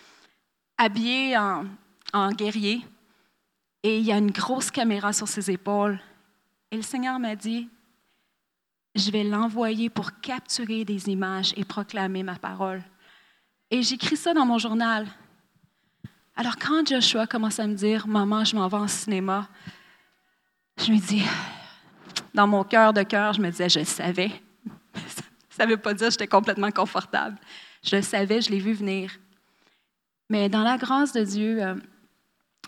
habillé 0.76 1.36
en, 1.36 1.64
en 2.12 2.30
guerrier 2.32 2.84
et 3.84 3.98
il 3.98 4.04
y 4.04 4.12
a 4.12 4.16
une 4.16 4.30
grosse 4.30 4.70
caméra 4.70 5.12
sur 5.12 5.28
ses 5.28 5.50
épaules. 5.50 6.00
Et 6.70 6.76
le 6.76 6.82
Seigneur 6.82 7.18
m'a 7.18 7.36
dit, 7.36 7.68
je 8.94 9.10
vais 9.10 9.24
l'envoyer 9.24 9.90
pour 9.90 10.20
capturer 10.20 10.84
des 10.84 11.08
images 11.08 11.52
et 11.56 11.64
proclamer 11.64 12.22
ma 12.22 12.36
parole. 12.36 12.82
Et 13.70 13.82
j'écris 13.82 14.16
ça 14.16 14.34
dans 14.34 14.46
mon 14.46 14.58
journal. 14.58 15.06
Alors 16.36 16.56
quand 16.56 16.86
Joshua 16.86 17.26
commence 17.26 17.58
à 17.58 17.66
me 17.66 17.74
dire, 17.74 18.06
Maman, 18.06 18.44
je 18.44 18.56
m'en 18.56 18.68
vais 18.68 18.76
en 18.76 18.88
cinéma, 18.88 19.48
je 20.78 20.92
me 20.92 20.98
dis, 20.98 21.24
dans 22.32 22.46
mon 22.46 22.64
cœur 22.64 22.92
de 22.92 23.02
cœur, 23.02 23.32
je 23.32 23.40
me 23.40 23.50
disais, 23.50 23.68
je 23.68 23.78
le 23.78 23.84
savais. 23.84 24.32
Ça 25.50 25.64
ne 25.64 25.70
veut 25.70 25.76
pas 25.76 25.94
dire 25.94 26.08
que 26.08 26.12
j'étais 26.12 26.26
complètement 26.26 26.70
confortable. 26.70 27.38
Je 27.82 27.96
le 27.96 28.02
savais, 28.02 28.40
je 28.40 28.50
l'ai 28.50 28.58
vu 28.58 28.72
venir. 28.72 29.12
Mais 30.28 30.48
dans 30.48 30.62
la 30.62 30.76
grâce 30.76 31.12
de 31.12 31.22
Dieu, 31.22 31.62
euh, 31.62 31.74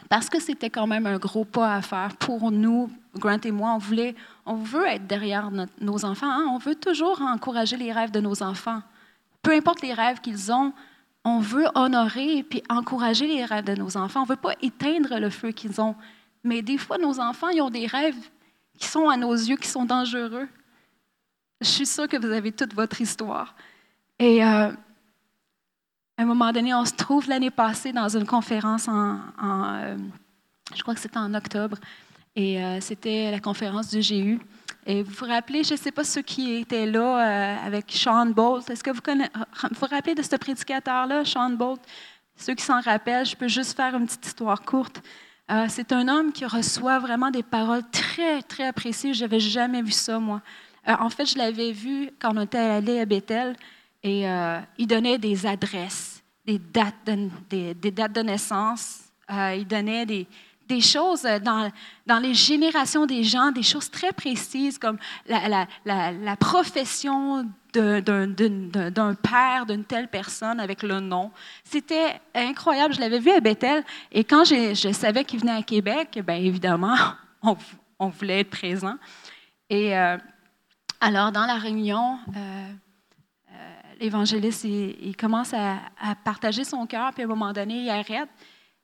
parce 0.08 0.28
que 0.28 0.40
c'était 0.40 0.70
quand 0.70 0.86
même 0.86 1.06
un 1.06 1.18
gros 1.18 1.44
pas 1.44 1.74
à 1.74 1.82
faire 1.82 2.16
pour 2.16 2.50
nous, 2.50 2.90
Grant 3.18 3.40
et 3.44 3.50
moi, 3.50 3.72
on 3.74 3.78
voulait, 3.78 4.14
on 4.44 4.56
veut 4.56 4.86
être 4.86 5.06
derrière 5.06 5.50
nos 5.80 6.04
enfants. 6.04 6.30
Hein. 6.30 6.46
On 6.50 6.58
veut 6.58 6.74
toujours 6.74 7.22
encourager 7.22 7.76
les 7.76 7.92
rêves 7.92 8.10
de 8.10 8.20
nos 8.20 8.42
enfants. 8.42 8.82
Peu 9.42 9.52
importe 9.52 9.82
les 9.82 9.94
rêves 9.94 10.20
qu'ils 10.20 10.52
ont, 10.52 10.72
on 11.24 11.40
veut 11.40 11.66
honorer 11.74 12.38
et 12.38 12.42
puis 12.42 12.62
encourager 12.68 13.26
les 13.26 13.44
rêves 13.44 13.64
de 13.64 13.74
nos 13.74 13.96
enfants. 13.96 14.20
On 14.20 14.24
ne 14.24 14.28
veut 14.28 14.36
pas 14.36 14.54
éteindre 14.60 15.18
le 15.18 15.30
feu 15.30 15.50
qu'ils 15.50 15.80
ont. 15.80 15.94
Mais 16.44 16.62
des 16.62 16.78
fois, 16.78 16.98
nos 16.98 17.18
enfants, 17.20 17.48
ils 17.48 17.60
ont 17.60 17.70
des 17.70 17.86
rêves 17.86 18.30
qui 18.78 18.86
sont 18.86 19.08
à 19.08 19.16
nos 19.16 19.32
yeux, 19.32 19.56
qui 19.56 19.68
sont 19.68 19.84
dangereux. 19.84 20.48
Je 21.60 21.66
suis 21.66 21.86
sûre 21.86 22.06
que 22.06 22.16
vous 22.16 22.30
avez 22.30 22.52
toute 22.52 22.74
votre 22.74 23.00
histoire. 23.00 23.54
Et 24.18 24.44
euh, 24.44 24.70
à 26.16 26.22
un 26.22 26.24
moment 26.24 26.50
donné, 26.50 26.72
on 26.74 26.84
se 26.84 26.94
trouve 26.94 27.28
l'année 27.28 27.50
passée 27.50 27.92
dans 27.92 28.08
une 28.08 28.26
conférence 28.26 28.88
en, 28.88 29.18
euh, 29.42 29.96
je 30.74 30.80
crois 30.82 30.94
que 30.94 31.00
c'était 31.00 31.18
en 31.18 31.34
octobre, 31.34 31.76
Et 32.34 32.62
euh, 32.62 32.80
c'était 32.80 33.30
la 33.30 33.40
conférence 33.40 33.88
du 33.90 34.00
GU. 34.00 34.40
Et 34.86 35.02
vous 35.02 35.12
vous 35.12 35.26
rappelez, 35.26 35.64
je 35.64 35.72
ne 35.72 35.78
sais 35.78 35.90
pas 35.90 36.04
ceux 36.04 36.22
qui 36.22 36.54
étaient 36.54 36.86
là 36.86 37.00
euh, 37.00 37.66
avec 37.66 37.90
Sean 37.90 38.26
Bolt, 38.26 38.68
est-ce 38.70 38.82
que 38.82 38.90
vous 38.90 39.00
vous 39.06 39.68
vous 39.80 39.86
rappelez 39.86 40.14
de 40.14 40.22
ce 40.22 40.36
prédicateur-là, 40.36 41.24
Sean 41.24 41.50
Bolt? 41.50 41.80
Ceux 42.36 42.54
qui 42.54 42.64
s'en 42.64 42.80
rappellent, 42.80 43.26
je 43.26 43.36
peux 43.36 43.48
juste 43.48 43.76
faire 43.76 43.94
une 43.94 44.06
petite 44.06 44.26
histoire 44.26 44.62
courte. 44.62 45.02
C'est 45.68 45.92
un 45.92 46.08
homme 46.08 46.32
qui 46.32 46.44
reçoit 46.44 46.98
vraiment 46.98 47.30
des 47.30 47.42
paroles 47.42 47.82
très, 47.90 48.42
très 48.42 48.72
précises. 48.72 49.16
Je 49.16 49.22
n'avais 49.22 49.40
jamais 49.40 49.80
vu 49.80 49.92
ça, 49.92 50.18
moi. 50.18 50.42
en 50.86 51.08
fait, 51.08 51.24
je 51.24 51.38
l'avais 51.38 51.72
vu 51.72 52.10
quand 52.18 52.36
on 52.36 52.42
était 52.42 52.58
allé 52.58 53.00
à 53.00 53.06
Bethel 53.06 53.56
et 54.06 54.26
il 54.78 54.86
donnait 54.86 55.18
des 55.18 55.46
adresses, 55.46 56.22
des 56.44 56.58
dates 56.58 56.94
de, 57.06 57.72
des, 57.72 57.90
dates 57.90 58.12
de 58.12 58.22
naissance. 58.22 59.00
il 59.30 59.66
donnait 59.66 60.06
des, 60.06 60.80
choses 60.80 61.22
dans, 61.22 61.70
dans, 62.06 62.18
les 62.18 62.34
générations 62.34 63.06
des 63.06 63.24
gens, 63.24 63.50
des 63.52 63.62
choses 63.62 63.90
très 63.90 64.12
précises 64.12 64.78
comme 64.78 64.98
la, 65.26 66.36
profession 66.38 67.46
d'un 67.72 69.14
père 69.14 69.66
d'une 69.66 69.84
telle 69.84 70.08
personne 70.08 70.60
avec 70.60 70.82
le 70.82 71.00
nom. 71.00 71.30
C'était 71.64 72.20
incroyable. 72.34 72.94
Je 72.94 73.00
l'avais 73.00 73.18
vu 73.18 73.30
à 73.30 73.40
Bethel 73.40 73.84
et 74.12 74.24
quand 74.24 74.44
je 74.44 74.92
savais 74.92 75.24
qu'il 75.24 75.40
venait 75.40 75.52
à 75.52 75.62
Québec, 75.62 76.20
bien 76.26 76.36
évidemment, 76.36 76.96
on, 77.98 78.08
voulait 78.08 78.40
être 78.40 78.50
présent. 78.50 78.96
Et 79.68 79.96
euh, 79.96 80.16
alors, 81.00 81.32
dans 81.32 81.46
la 81.46 81.56
réunion, 81.56 82.18
euh, 82.28 82.38
euh, 82.38 82.72
l'évangéliste, 84.00 84.64
il, 84.64 85.16
commence 85.16 85.52
à, 85.54 85.78
partager 86.24 86.64
son 86.64 86.86
cœur, 86.86 87.12
puis 87.12 87.22
à 87.22 87.26
un 87.26 87.28
moment 87.28 87.52
donné, 87.52 87.84
il 87.84 87.90
arrête. 87.90 88.28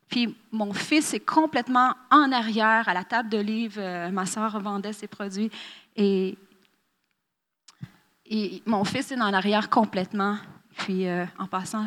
Puis 0.09 0.35
mon 0.51 0.72
fils 0.72 1.14
est 1.14 1.25
complètement 1.25 1.94
en 2.11 2.33
arrière 2.33 2.88
à 2.88 2.94
la 2.94 3.05
table 3.05 3.31
de. 3.31 3.79
Euh, 3.79 4.11
ma 4.11 4.27
soeur 4.27 4.61
vendait 4.61 4.92
ses 4.92 5.07
produits. 5.07 5.51
Et, 5.96 6.37
mon 8.66 8.85
fils 8.85 9.12
est 9.12 9.20
en 9.20 9.33
arrière 9.33 9.70
complètement. 9.70 10.37
Puis 10.77 11.07
euh, 11.07 11.25
en 11.38 11.46
passant, 11.46 11.87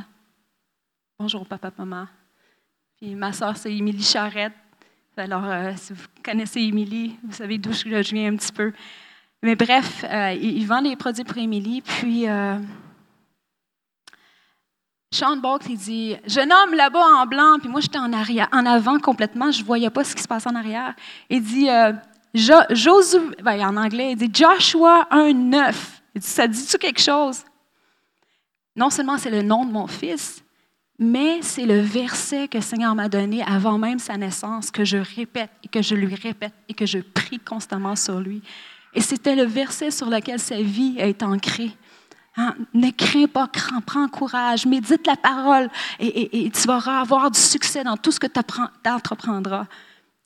bonjour 1.20 1.46
papa, 1.46 1.72
maman. 1.78 2.08
Puis 2.98 3.16
ma 3.16 3.32
soeur, 3.34 3.58
c'est 3.58 3.74
Émilie 3.74 4.04
Charrette. 4.04 4.54
Alors, 5.18 5.46
euh, 5.46 5.72
si 5.76 5.94
vous 5.94 6.06
connaissez 6.24 6.62
Émilie, 6.62 7.18
vous 7.24 7.34
savez 7.34 7.58
d'où 7.58 7.72
je 7.74 8.14
viens 8.14 8.34
un 8.34 8.36
petit 8.36 8.52
peu. 8.52 8.74
Mais 9.42 9.56
bref, 9.56 10.04
il, 10.42 10.66
vend 10.66 10.82
des 10.82 10.96
produits 10.96 11.24
pour 11.24 11.38
Émilie. 11.38 11.82
Puis 11.82 12.26
Sean 15.16 15.38
Box, 15.38 15.68
il 15.70 15.78
dit 15.78 16.16
Jeune 16.28 16.52
homme 16.52 16.74
là-bas 16.74 17.00
en 17.00 17.26
blanc, 17.26 17.58
puis 17.60 17.70
moi 17.70 17.80
j'étais 17.80 17.98
en, 17.98 18.12
arrière, 18.12 18.50
en 18.52 18.66
avant 18.66 19.00
complètement, 19.00 19.50
je 19.50 19.62
ne 19.62 19.66
voyais 19.66 19.90
pas 19.90 20.04
ce 20.04 20.14
qui 20.14 20.22
se 20.22 20.28
passait 20.28 20.50
en 20.50 20.56
arrière. 20.56 20.94
Il 21.30 21.42
dit 21.42 21.70
euh, 21.70 21.94
ben, 23.42 23.66
en 23.66 23.78
anglais, 23.78 24.12
il 24.12 24.18
dit 24.18 24.30
Joshua 24.32 25.08
1,9. 25.12 25.74
Il 26.16 26.22
dit 26.22 26.28
Ça 26.28 26.48
dit-tu 26.48 26.78
quelque 26.78 27.02
chose 27.02 27.44
Non 28.76 28.90
seulement 28.90 29.18
c'est 29.18 29.30
le 29.32 29.42
nom 29.42 29.66
de 29.66 29.72
mon 29.72 29.88
fils, 29.88 30.44
mais 31.00 31.42
c'est 31.42 31.66
le 31.66 31.80
verset 31.80 32.50
que 32.50 32.58
le 32.58 32.64
Seigneur 32.64 32.94
m'a 32.94 33.08
donné 33.08 33.42
avant 33.44 33.78
même 33.78 34.00
sa 34.00 34.18
naissance, 34.18 34.70
que 34.70 34.84
je 34.84 34.98
répète 34.98 35.52
et 35.64 35.70
que 35.70 35.82
je 35.82 35.96
lui 35.96 36.14
répète 36.14 36.54
et 36.68 36.74
que 36.74 36.86
je 36.86 37.00
prie 37.00 37.40
constamment 37.40 37.96
sur 37.96 38.20
lui. 38.20 38.42
Et 38.94 39.02
c'était 39.02 39.36
le 39.36 39.44
verset 39.44 39.92
sur 39.92 40.10
lequel 40.10 40.40
sa 40.40 40.62
vie 40.62 40.96
est 40.98 41.24
ancrée. 41.24 41.72
Hein, 42.38 42.54
ne 42.74 42.92
crains 42.92 43.28
pas, 43.28 43.50
prends 43.86 44.10
courage, 44.10 44.66
médite 44.66 45.08
la 45.08 45.16
parole 45.16 45.70
et, 46.00 46.52
tu 46.52 46.68
vas 46.68 47.00
avoir 47.00 47.32
du 47.32 47.40
succès 47.40 47.84
dans 47.84 47.96
tout 47.96 48.12
ce 48.12 48.20
que 48.20 48.28
tu 48.28 48.42
entreprendras. 48.90 49.68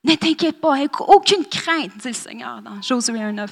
Ne 0.03 0.15
t'inquiète 0.15 0.59
pas, 0.59 0.75
aucune 1.07 1.45
crainte, 1.45 1.91
dit 1.97 2.07
le 2.07 2.13
Seigneur 2.13 2.61
dans 2.63 2.81
Josué 2.81 3.19
1.9. 3.19 3.47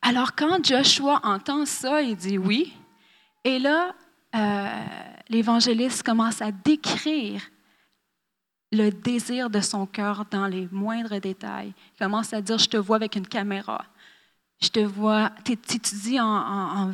Alors 0.00 0.34
quand 0.34 0.64
Joshua 0.64 1.20
entend 1.22 1.66
ça, 1.66 2.00
il 2.00 2.16
dit 2.16 2.38
oui. 2.38 2.72
Et 3.44 3.58
là, 3.58 3.94
euh, 4.34 4.68
l'évangéliste 5.28 6.02
commence 6.02 6.40
à 6.40 6.50
décrire 6.50 7.42
le 8.72 8.90
désir 8.90 9.50
de 9.50 9.60
son 9.60 9.86
cœur 9.86 10.24
dans 10.30 10.46
les 10.46 10.68
moindres 10.72 11.20
détails. 11.20 11.72
Il 11.94 11.98
commence 12.04 12.32
à 12.32 12.40
dire, 12.40 12.58
je 12.58 12.68
te 12.68 12.76
vois 12.76 12.96
avec 12.96 13.16
une 13.16 13.26
caméra. 13.26 13.84
Je 14.60 14.68
te 14.68 14.80
vois, 14.80 15.30
tu 15.44 15.52
étudies 15.52 16.20
en, 16.20 16.26
en, 16.26 16.92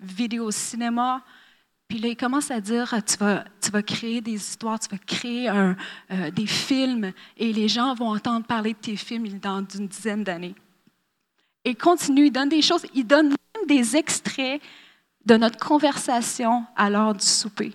vidéo 0.00 0.50
cinéma, 0.50 1.22
puis 1.88 1.98
là, 1.98 2.08
il 2.08 2.16
commence 2.16 2.50
à 2.50 2.60
dire, 2.60 2.94
tu 3.06 3.16
vas, 3.18 3.44
tu 3.60 3.70
vas 3.70 3.82
créer 3.82 4.20
des 4.20 4.34
histoires, 4.34 4.80
tu 4.80 4.88
vas 4.88 4.98
créer 4.98 5.48
euh, 5.50 5.74
des 6.32 6.46
films, 6.46 7.12
et 7.36 7.52
les 7.52 7.68
gens 7.68 7.94
vont 7.94 8.14
entendre 8.14 8.46
parler 8.46 8.72
de 8.72 8.78
tes 8.78 8.96
films 8.96 9.28
dans 9.38 9.64
une 9.74 9.86
dizaine 9.86 10.24
d'années. 10.24 10.54
Et 11.64 11.74
continue, 11.74 12.26
il 12.26 12.30
donne 12.32 12.48
des 12.48 12.62
choses, 12.62 12.84
il 12.94 13.06
donne 13.06 13.28
même 13.28 13.66
des 13.66 13.96
extraits 13.96 14.60
de 15.24 15.36
notre 15.36 15.58
conversation 15.58 16.66
à 16.76 16.90
l'heure 16.90 17.14
du 17.14 17.24
souper. 17.24 17.72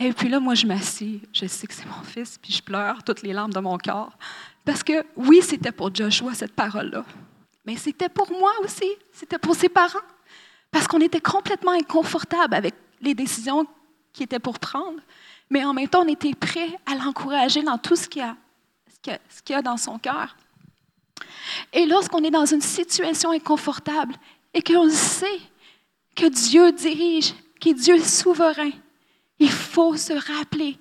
Et 0.00 0.12
puis 0.12 0.28
là, 0.28 0.40
moi, 0.40 0.54
je 0.54 0.66
m'assieds, 0.66 1.20
je 1.32 1.46
sais 1.46 1.66
que 1.66 1.74
c'est 1.74 1.86
mon 1.86 2.02
fils, 2.02 2.36
puis 2.36 2.52
je 2.52 2.62
pleure 2.62 3.04
toutes 3.04 3.22
les 3.22 3.32
larmes 3.32 3.52
de 3.52 3.60
mon 3.60 3.78
corps. 3.78 4.16
Parce 4.64 4.82
que 4.82 5.04
oui, 5.16 5.40
c'était 5.42 5.72
pour 5.72 5.94
Joshua, 5.94 6.34
cette 6.34 6.54
parole-là. 6.54 7.04
Mais 7.64 7.76
c'était 7.76 8.08
pour 8.08 8.30
moi 8.30 8.52
aussi, 8.62 8.90
c'était 9.12 9.38
pour 9.38 9.54
ses 9.54 9.68
parents. 9.68 9.98
Parce 10.70 10.86
qu'on 10.86 11.00
était 11.00 11.20
complètement 11.20 11.72
inconfortable 11.72 12.54
avec 12.54 12.74
les 13.00 13.14
décisions 13.14 13.66
qu'il 14.12 14.24
était 14.24 14.38
pour 14.38 14.58
prendre. 14.58 15.00
Mais 15.50 15.64
en 15.64 15.74
même 15.74 15.88
temps, 15.88 16.02
on 16.02 16.08
était 16.08 16.34
prêt 16.34 16.78
à 16.86 16.94
l'encourager 16.94 17.62
dans 17.62 17.78
tout 17.78 17.96
ce 17.96 18.08
qu'il 18.08 18.22
a, 18.22 18.36
ce 18.88 19.52
a 19.52 19.62
dans 19.62 19.76
son 19.76 19.98
cœur. 19.98 20.36
Et 21.72 21.86
lorsqu'on 21.86 22.22
est 22.24 22.30
dans 22.30 22.46
une 22.46 22.60
situation 22.60 23.32
inconfortable 23.32 24.14
et 24.54 24.62
qu'on 24.62 24.88
sait 24.88 25.40
que 26.14 26.26
Dieu 26.26 26.72
dirige, 26.72 27.34
que 27.60 27.70
Dieu 27.70 27.96
est 27.96 28.08
souverain, 28.08 28.70
il 29.38 29.50
faut 29.50 29.96
se 29.96 30.12
rappeler 30.12 30.78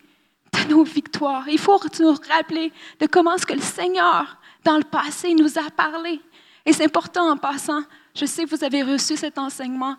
de 0.53 0.69
nos 0.69 0.83
victoires. 0.83 1.47
Il 1.47 1.59
faut 1.59 1.79
nous 1.99 2.15
rappeler 2.29 2.71
de 2.99 3.07
comment 3.07 3.37
ce 3.37 3.45
que 3.45 3.53
le 3.53 3.61
Seigneur, 3.61 4.37
dans 4.63 4.77
le 4.77 4.83
passé, 4.83 5.33
nous 5.33 5.57
a 5.57 5.69
parlé. 5.71 6.21
Et 6.65 6.73
c'est 6.73 6.85
important 6.85 7.31
en 7.31 7.37
passant, 7.37 7.81
je 8.15 8.25
sais 8.25 8.45
que 8.45 8.55
vous 8.55 8.63
avez 8.63 8.83
reçu 8.83 9.17
cet 9.17 9.37
enseignement, 9.37 9.95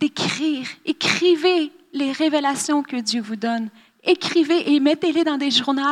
d'écrire. 0.00 0.66
Écrivez 0.84 1.72
les 1.92 2.12
révélations 2.12 2.82
que 2.82 2.96
Dieu 2.96 3.22
vous 3.22 3.36
donne. 3.36 3.68
Écrivez 4.02 4.72
et 4.72 4.80
mettez-les 4.80 5.24
dans 5.24 5.38
des 5.38 5.50
journaux. 5.50 5.82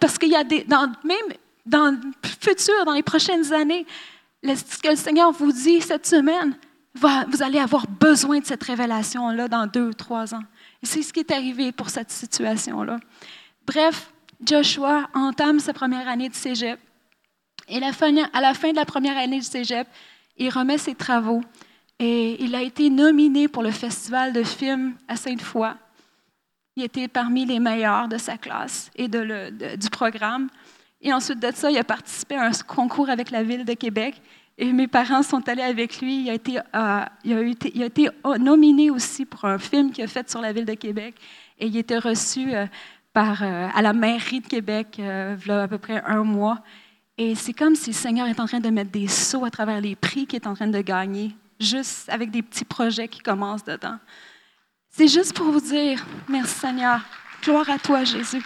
Parce 0.00 0.18
qu'il 0.18 0.28
y 0.28 0.36
a 0.36 0.44
des, 0.44 0.64
dans, 0.64 0.92
même 1.04 1.36
dans 1.64 1.90
le 1.90 2.28
futur, 2.40 2.84
dans 2.84 2.92
les 2.92 3.02
prochaines 3.02 3.52
années, 3.52 3.86
ce 4.44 4.78
que 4.80 4.88
le 4.88 4.96
Seigneur 4.96 5.32
vous 5.32 5.52
dit 5.52 5.80
cette 5.80 6.06
semaine, 6.06 6.56
vous 6.94 7.42
allez 7.42 7.58
avoir 7.58 7.86
besoin 7.86 8.40
de 8.40 8.44
cette 8.44 8.62
révélation-là 8.62 9.48
dans 9.48 9.66
deux 9.66 9.92
trois 9.94 10.34
ans. 10.34 10.42
C'est 10.82 11.02
ce 11.02 11.12
qui 11.12 11.20
est 11.20 11.30
arrivé 11.30 11.72
pour 11.72 11.90
cette 11.90 12.10
situation-là. 12.10 12.98
Bref, 13.66 14.12
Joshua 14.44 15.08
entame 15.14 15.60
sa 15.60 15.72
première 15.72 16.08
année 16.08 16.28
de 16.28 16.34
cégep. 16.34 16.78
Et 17.68 17.76
à 17.76 17.80
la 17.80 17.92
fin 17.92 18.12
de 18.12 18.76
la 18.76 18.84
première 18.84 19.16
année 19.16 19.40
de 19.40 19.44
cégep, 19.44 19.88
il 20.36 20.50
remet 20.50 20.78
ses 20.78 20.94
travaux. 20.94 21.42
Et 21.98 22.42
il 22.44 22.54
a 22.54 22.62
été 22.62 22.90
nominé 22.90 23.48
pour 23.48 23.62
le 23.62 23.70
festival 23.70 24.32
de 24.32 24.42
films 24.42 24.94
à 25.08 25.16
Sainte-Foy. 25.16 25.74
Il 26.76 26.84
était 26.84 27.08
parmi 27.08 27.46
les 27.46 27.58
meilleurs 27.58 28.06
de 28.06 28.18
sa 28.18 28.36
classe 28.36 28.90
et 28.94 29.08
de 29.08 29.76
du 29.76 29.88
programme. 29.88 30.48
Et 31.00 31.12
ensuite 31.12 31.40
de 31.40 31.50
ça, 31.54 31.70
il 31.70 31.78
a 31.78 31.84
participé 31.84 32.36
à 32.36 32.44
un 32.44 32.52
concours 32.66 33.08
avec 33.08 33.30
la 33.30 33.42
ville 33.42 33.64
de 33.64 33.72
Québec. 33.72 34.20
Et 34.58 34.72
mes 34.72 34.86
parents 34.86 35.22
sont 35.22 35.46
allés 35.48 35.62
avec 35.62 36.00
lui. 36.00 36.22
Il 36.22 36.30
a 36.30 36.34
été, 36.34 36.58
euh, 36.58 37.04
il 37.24 37.32
a 37.34 37.42
été, 37.42 37.84
été 37.84 38.08
nominé 38.38 38.90
aussi 38.90 39.26
pour 39.26 39.44
un 39.44 39.58
film 39.58 39.90
qu'il 39.90 40.04
a 40.04 40.06
fait 40.06 40.28
sur 40.30 40.40
la 40.40 40.52
ville 40.52 40.64
de 40.64 40.74
Québec. 40.74 41.14
Et 41.58 41.66
il 41.66 41.76
était 41.76 41.98
reçu 41.98 42.54
euh, 42.54 42.66
euh, 43.16 43.68
à 43.74 43.82
la 43.82 43.92
mairie 43.92 44.40
de 44.40 44.46
Québec 44.46 44.96
il 44.98 45.04
y 45.04 45.50
a 45.50 45.62
à 45.62 45.68
peu 45.68 45.78
près 45.78 46.02
un 46.06 46.24
mois. 46.24 46.62
Et 47.18 47.34
c'est 47.34 47.52
comme 47.52 47.74
si 47.74 47.90
le 47.90 47.94
Seigneur 47.94 48.26
est 48.28 48.40
en 48.40 48.46
train 48.46 48.60
de 48.60 48.68
mettre 48.68 48.90
des 48.90 49.08
sauts 49.08 49.44
à 49.44 49.50
travers 49.50 49.80
les 49.80 49.96
prix 49.96 50.26
qu'il 50.26 50.36
est 50.36 50.46
en 50.46 50.54
train 50.54 50.66
de 50.66 50.80
gagner, 50.80 51.34
juste 51.58 52.10
avec 52.10 52.30
des 52.30 52.42
petits 52.42 52.66
projets 52.66 53.08
qui 53.08 53.20
commencent 53.20 53.64
dedans. 53.64 53.98
C'est 54.90 55.08
juste 55.08 55.34
pour 55.34 55.50
vous 55.50 55.60
dire, 55.60 56.04
merci 56.28 56.58
Seigneur. 56.58 57.00
Gloire 57.42 57.68
à 57.70 57.78
toi, 57.78 58.04
Jésus. 58.04 58.44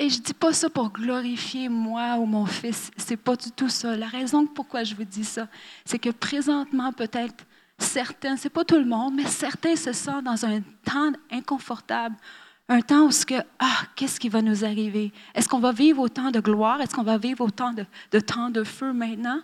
Et 0.00 0.08
je 0.08 0.16
ne 0.16 0.22
dis 0.22 0.32
pas 0.32 0.54
ça 0.54 0.70
pour 0.70 0.90
glorifier 0.90 1.68
moi 1.68 2.16
ou 2.16 2.24
mon 2.24 2.46
fils. 2.46 2.90
C'est 2.96 3.18
pas 3.18 3.36
du 3.36 3.50
tout 3.52 3.68
ça. 3.68 3.94
La 3.98 4.06
raison 4.06 4.46
pourquoi 4.46 4.82
je 4.82 4.94
vous 4.94 5.04
dis 5.04 5.24
ça, 5.24 5.46
c'est 5.84 5.98
que 5.98 6.08
présentement, 6.08 6.90
peut-être, 6.90 7.44
certains, 7.76 8.38
c'est 8.38 8.48
pas 8.48 8.64
tout 8.64 8.78
le 8.78 8.86
monde, 8.86 9.12
mais 9.16 9.26
certains 9.26 9.76
se 9.76 9.92
sentent 9.92 10.24
dans 10.24 10.46
un 10.46 10.62
temps 10.86 11.12
inconfortable. 11.30 12.16
Un 12.70 12.80
temps 12.80 13.04
où 13.04 13.10
ce 13.10 13.26
que, 13.26 13.34
ah, 13.58 13.82
qu'est-ce 13.94 14.18
qui 14.18 14.30
va 14.30 14.40
nous 14.40 14.64
arriver? 14.64 15.12
Est-ce 15.34 15.50
qu'on 15.50 15.58
va 15.58 15.72
vivre 15.72 16.00
autant 16.00 16.30
de 16.30 16.40
gloire? 16.40 16.80
Est-ce 16.80 16.94
qu'on 16.94 17.02
va 17.02 17.18
vivre 17.18 17.44
autant 17.44 17.74
de, 17.74 17.84
de 18.10 18.20
temps 18.20 18.48
de 18.48 18.64
feu 18.64 18.94
maintenant? 18.94 19.42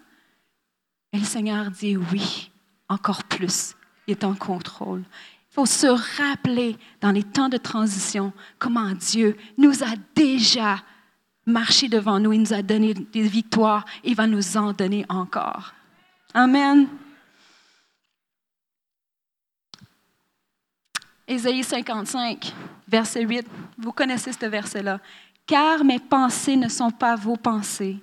Et 1.13 1.19
le 1.19 1.25
Seigneur 1.25 1.71
dit 1.71 1.99
oui, 1.99 2.51
encore 2.89 3.25
plus. 3.25 3.75
Il 4.07 4.13
est 4.13 4.25
en 4.25 4.35
contrôle. 4.35 5.05
Faut 5.57 5.65
se 5.65 5.87
rappeler 5.87 6.77
dans 7.01 7.13
les 7.13 7.23
temps 7.23 7.49
de 7.49 7.57
transition 7.57 8.31
comment 8.59 8.93
Dieu 8.93 9.39
nous 9.57 9.83
a 9.83 9.95
déjà 10.15 10.83
marché 11.47 11.89
devant 11.89 12.21
nous, 12.21 12.35
il 12.35 12.43
nous 12.43 12.53
a 12.53 12.61
donné 12.61 12.93
des 12.93 13.23
victoires, 13.23 13.87
il 14.05 14.15
va 14.15 14.27
nous 14.27 14.59
en 14.59 14.75
donner 14.75 15.07
encore. 15.09 15.73
Amen. 16.35 16.87
Ésaïe 21.27 21.65
55, 21.65 22.53
verset 22.87 23.25
8. 23.25 23.47
Vous 23.79 23.93
connaissez 23.93 24.33
ce 24.33 24.45
verset-là. 24.45 25.01
Car 25.47 25.83
mes 25.85 26.01
pensées 26.01 26.57
ne 26.57 26.69
sont 26.69 26.91
pas 26.91 27.17
vos 27.17 27.37
pensées, 27.37 27.97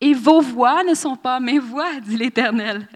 et 0.00 0.14
vos 0.14 0.40
voix 0.40 0.84
ne 0.84 0.94
sont 0.94 1.16
pas 1.16 1.40
mes 1.40 1.58
voix, 1.58 1.98
dit 1.98 2.16
l'Éternel. 2.16 2.86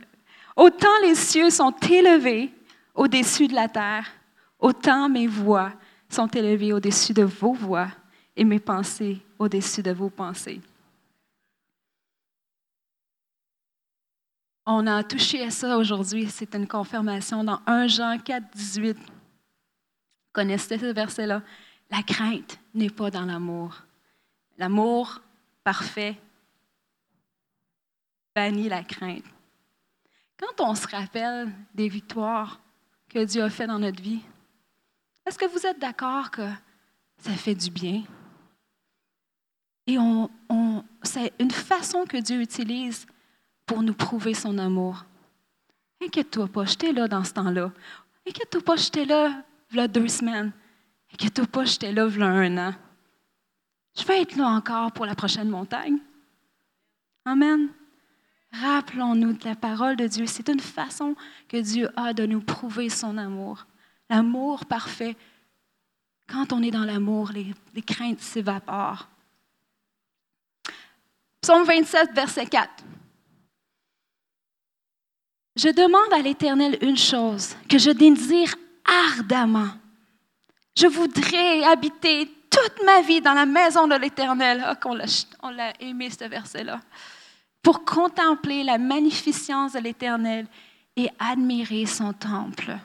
Autant 0.55 0.97
les 1.03 1.17
cieux 1.17 1.51
sont 1.51 1.75
élevés 1.91 2.53
au-dessus 2.97 3.49
de 3.49 3.55
la 3.55 3.69
terre, 3.69 4.11
autant 4.59 5.09
mes 5.09 5.27
voix 5.27 5.73
sont 6.09 6.27
élevées 6.29 6.73
au-dessus 6.73 7.13
de 7.13 7.23
vos 7.23 7.53
voix 7.53 7.89
et 8.35 8.45
mes 8.45 8.61
pensées 8.61 9.21
au-dessus 9.39 9.83
de 9.83 9.93
vos 9.93 10.11
pensées. 10.11 10.61
On 14.65 14.87
a 14.89 15.05
touché 15.05 15.45
à 15.45 15.51
ça 15.51 15.77
aujourd'hui, 15.77 16.29
c'est 16.29 16.55
une 16.55 16.67
confirmation 16.67 17.45
dans 17.45 17.61
1 17.67 17.87
Jean 17.87 18.19
4, 18.19 18.45
18. 18.53 18.99
Vous 18.99 19.05
connaissez 20.33 20.77
ce 20.77 20.87
verset-là? 20.87 21.43
La 21.91 22.03
crainte 22.03 22.59
n'est 22.75 22.91
pas 22.91 23.11
dans 23.11 23.25
l'amour. 23.25 23.81
L'amour 24.59 25.21
parfait 25.63 26.17
bannit 28.35 28.69
la 28.69 28.83
crainte. 28.83 29.25
Quand 30.37 30.61
on 30.61 30.75
se 30.75 30.87
rappelle 30.89 31.53
des 31.75 31.89
victoires 31.89 32.61
que 33.09 33.25
Dieu 33.25 33.43
a 33.43 33.51
fait 33.51 33.67
dans 33.67 33.79
notre 33.79 34.03
vie, 34.03 34.21
est-ce 35.27 35.39
que 35.39 35.47
vous 35.47 35.67
êtes 35.67 35.79
d'accord 35.79 36.31
que 36.31 36.49
ça 37.19 37.33
fait 37.33 37.55
du 37.55 37.71
bien? 37.71 38.03
Et 39.87 39.99
on, 39.99 40.31
c'est 41.03 41.33
une 41.39 41.51
façon 41.51 42.05
que 42.05 42.17
Dieu 42.17 42.41
utilise 42.41 43.07
pour 43.65 43.83
nous 43.83 43.95
prouver 43.95 44.35
son 44.35 44.59
amour. 44.59 45.05
Inquiète-toi 46.03 46.49
pas, 46.49 46.65
j'étais 46.65 46.93
là 46.93 47.09
dans 47.09 47.25
ce 47.25 47.33
temps-là. 47.33 47.73
Inquiète-toi 48.29 48.61
pas, 48.63 48.77
j'étais 48.77 49.05
là, 49.05 49.43
il 49.73 49.89
deux 49.89 50.09
semaines. 50.09 50.53
Inquiète-toi 51.13 51.47
pas, 51.47 51.65
j'étais 51.65 51.93
là, 51.93 52.09
il 52.09 52.23
un 52.23 52.69
an. 52.69 52.75
Je 53.99 54.05
vais 54.05 54.23
être 54.23 54.37
là 54.37 54.49
encore 54.49 54.93
pour 54.93 55.07
la 55.07 55.15
prochaine 55.15 55.49
montagne. 55.49 55.99
Amen. 57.25 57.69
Rappelons-nous 58.61 59.35
de 59.35 59.45
la 59.45 59.55
parole 59.55 59.97
de 59.97 60.07
Dieu. 60.07 60.27
C'est 60.27 60.49
une 60.49 60.61
façon 60.61 61.15
que 61.49 61.57
Dieu 61.57 61.91
a 61.97 62.13
de 62.13 62.27
nous 62.27 62.41
prouver 62.41 62.89
son 62.89 63.19
amour. 63.19 63.67
L'amour 64.09 64.65
parfait. 64.67 65.17
Quand 66.29 66.53
on 66.53 66.63
est 66.63 66.71
dans 66.71 66.85
l'amour, 66.85 67.33
les, 67.33 67.83
craintes 67.83 68.21
s'évaporent. 68.21 69.09
Psaume 71.41 71.65
27, 71.65 72.13
verset 72.13 72.47
4. 72.47 72.85
Je 75.57 75.69
demande 75.69 76.13
à 76.13 76.21
l'Éternel 76.21 76.79
une 76.83 76.97
chose 76.97 77.57
que 77.69 77.79
je 77.79 77.91
désire 77.91 78.55
ardemment. 78.85 79.71
Je 80.77 80.87
voudrais 80.87 81.65
habiter 81.65 82.27
toute 82.51 82.85
ma 82.85 83.01
vie 83.03 83.21
dans 83.21 83.33
la 83.33 83.47
maison 83.47 83.87
de 83.87 83.95
l'Éternel. 83.95 84.63
Ah, 84.65 84.79
on 85.43 85.51
l'a 85.51 85.73
aimé, 85.81 86.11
ce 86.11 86.25
verset-là 86.25 86.81
pour 87.67 87.85
contempler 87.85 88.63
la 88.63 88.79
magnificence 88.79 89.73
de 89.73 89.81
l'Éternel 89.81 90.47
et 90.95 91.11
admirer 91.19 91.85
son 91.85 92.13
temple. 92.13 92.79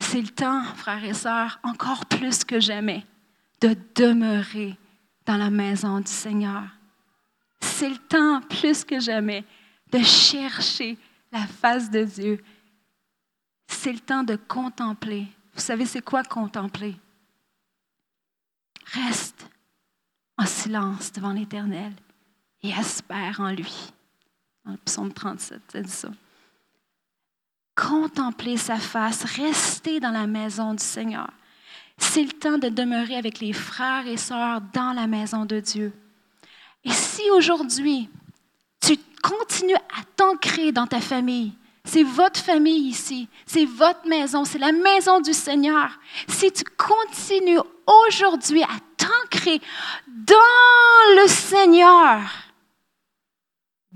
C'est 0.00 0.22
le 0.22 0.30
temps, 0.30 0.64
frères 0.74 1.04
et 1.04 1.14
sœurs, 1.14 1.60
encore 1.62 2.04
plus 2.06 2.42
que 2.42 2.58
jamais, 2.58 3.06
de 3.60 3.76
demeurer 3.94 4.76
dans 5.24 5.36
la 5.36 5.50
maison 5.50 6.00
du 6.00 6.10
Seigneur. 6.10 6.64
C'est 7.60 7.90
le 7.90 7.98
temps, 7.98 8.40
plus 8.40 8.82
que 8.84 8.98
jamais, 8.98 9.44
de 9.92 10.00
chercher 10.00 10.98
la 11.30 11.46
face 11.46 11.92
de 11.92 12.02
Dieu. 12.02 12.44
C'est 13.68 13.92
le 13.92 14.00
temps 14.00 14.24
de 14.24 14.34
contempler. 14.34 15.28
Vous 15.54 15.60
savez, 15.60 15.86
c'est 15.86 16.02
quoi 16.02 16.24
contempler? 16.24 16.96
Reste 18.86 19.48
en 20.36 20.46
silence 20.46 21.12
devant 21.12 21.32
l'Éternel 21.32 21.92
et 22.66 22.70
espère 22.70 23.40
en 23.40 23.50
lui. 23.50 23.92
Dans 24.64 24.72
le 24.72 24.78
psaume 24.78 25.12
37, 25.12 25.60
ça 25.72 25.84
ça. 25.84 26.08
Contempler 27.76 28.56
sa 28.56 28.78
face, 28.78 29.24
rester 29.24 30.00
dans 30.00 30.10
la 30.10 30.26
maison 30.26 30.74
du 30.74 30.82
Seigneur. 30.82 31.30
C'est 31.98 32.22
le 32.22 32.32
temps 32.32 32.58
de 32.58 32.68
demeurer 32.68 33.16
avec 33.16 33.40
les 33.40 33.52
frères 33.52 34.06
et 34.06 34.16
sœurs 34.16 34.60
dans 34.72 34.92
la 34.92 35.06
maison 35.06 35.44
de 35.44 35.60
Dieu. 35.60 35.92
Et 36.84 36.92
si 36.92 37.22
aujourd'hui, 37.30 38.08
tu 38.80 38.96
continues 39.22 39.74
à 39.74 40.04
t'ancrer 40.16 40.72
dans 40.72 40.86
ta 40.86 41.00
famille, 41.00 41.52
c'est 41.84 42.02
votre 42.02 42.40
famille 42.40 42.88
ici, 42.88 43.28
c'est 43.46 43.64
votre 43.64 44.08
maison, 44.08 44.44
c'est 44.44 44.58
la 44.58 44.72
maison 44.72 45.20
du 45.20 45.32
Seigneur. 45.32 45.98
Si 46.28 46.50
tu 46.50 46.64
continues 46.76 47.60
aujourd'hui 47.86 48.62
à 48.62 48.76
t'ancrer 48.96 49.60
dans 50.08 51.22
le 51.22 51.28
Seigneur, 51.28 52.20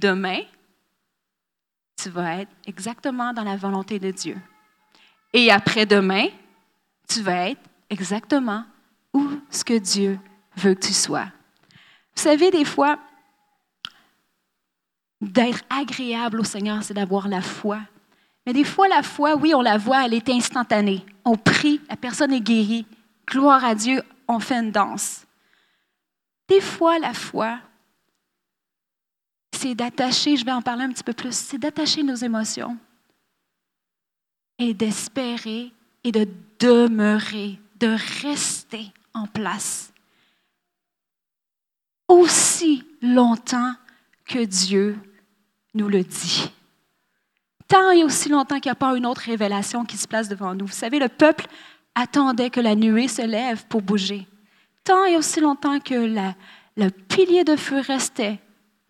demain, 0.01 0.41
tu 1.97 2.09
vas 2.09 2.39
être 2.41 2.51
exactement 2.67 3.33
dans 3.33 3.45
la 3.45 3.57
volonté 3.57 3.99
de 3.99 4.11
Dieu. 4.11 4.37
Et 5.33 5.51
après-demain, 5.51 6.29
tu 7.09 7.21
vas 7.23 7.51
être 7.51 7.61
exactement 7.89 8.65
où 9.13 9.29
ce 9.51 9.63
que 9.63 9.79
Dieu 9.79 10.19
veut 10.57 10.75
que 10.75 10.87
tu 10.87 10.93
sois. 10.93 11.27
Vous 12.17 12.23
savez, 12.23 12.51
des 12.51 12.65
fois, 12.65 12.99
d'être 15.21 15.61
agréable 15.69 16.41
au 16.41 16.45
Seigneur, 16.45 16.83
c'est 16.83 16.95
d'avoir 16.95 17.29
la 17.29 17.43
foi. 17.43 17.81
Mais 18.47 18.53
des 18.53 18.65
fois, 18.65 18.89
la 18.89 19.03
foi, 19.03 19.37
oui, 19.37 19.55
on 19.55 19.61
la 19.61 19.77
voit, 19.77 20.05
elle 20.07 20.15
est 20.15 20.29
instantanée. 20.31 21.05
On 21.25 21.37
prie, 21.37 21.81
la 21.89 21.97
personne 21.97 22.33
est 22.33 22.41
guérie. 22.41 22.87
Gloire 23.29 23.65
à 23.65 23.75
Dieu, 23.75 24.03
on 24.27 24.41
fait 24.41 24.57
une 24.57 24.73
danse. 24.73 25.27
Des 26.49 26.61
fois, 26.61 26.99
la 26.99 27.13
foi, 27.13 27.59
c'est 29.61 29.75
d'attacher, 29.75 30.37
je 30.37 30.45
vais 30.45 30.53
en 30.53 30.63
parler 30.63 30.85
un 30.85 30.91
petit 30.91 31.05
peu 31.05 31.13
plus, 31.13 31.35
c'est 31.35 31.59
d'attacher 31.59 32.03
nos 32.03 32.15
émotions 32.15 32.79
et 34.59 34.73
d'espérer 34.73 35.71
et 36.03 36.13
de 36.13 36.27
demeurer, 36.59 37.59
de 37.79 37.95
rester 38.23 38.91
en 39.13 39.27
place 39.27 39.93
aussi 42.09 42.85
longtemps 43.03 43.75
que 44.25 44.45
Dieu 44.45 44.99
nous 45.75 45.89
le 45.89 46.05
dit. 46.05 46.51
Tant 47.69 47.91
et 47.91 48.03
aussi 48.03 48.31
longtemps 48.31 48.61
qu'il 48.61 48.71
n'y 48.71 48.73
a 48.73 48.77
pas 48.77 48.97
une 48.97 49.07
autre 49.07 49.21
révélation 49.21 49.85
qui 49.85 49.99
se 49.99 50.09
place 50.09 50.29
devant 50.29 50.55
nous. 50.55 50.67
Vous 50.67 50.73
savez, 50.73 50.99
le 50.99 51.09
peuple 51.09 51.47
attendait 51.95 52.51
que 52.51 52.61
la 52.61 52.75
nuée 52.75 53.09
se 53.09 53.23
lève 53.23 53.67
pour 53.67 53.83
bouger. 53.83 54.27
Tant 54.85 55.05
et 55.05 55.17
aussi 55.17 55.41
longtemps 55.41 55.81
que 55.81 56.33
le 56.77 56.89
pilier 56.89 57.45
de 57.45 57.57
feu 57.57 57.81
restait, 57.81 58.41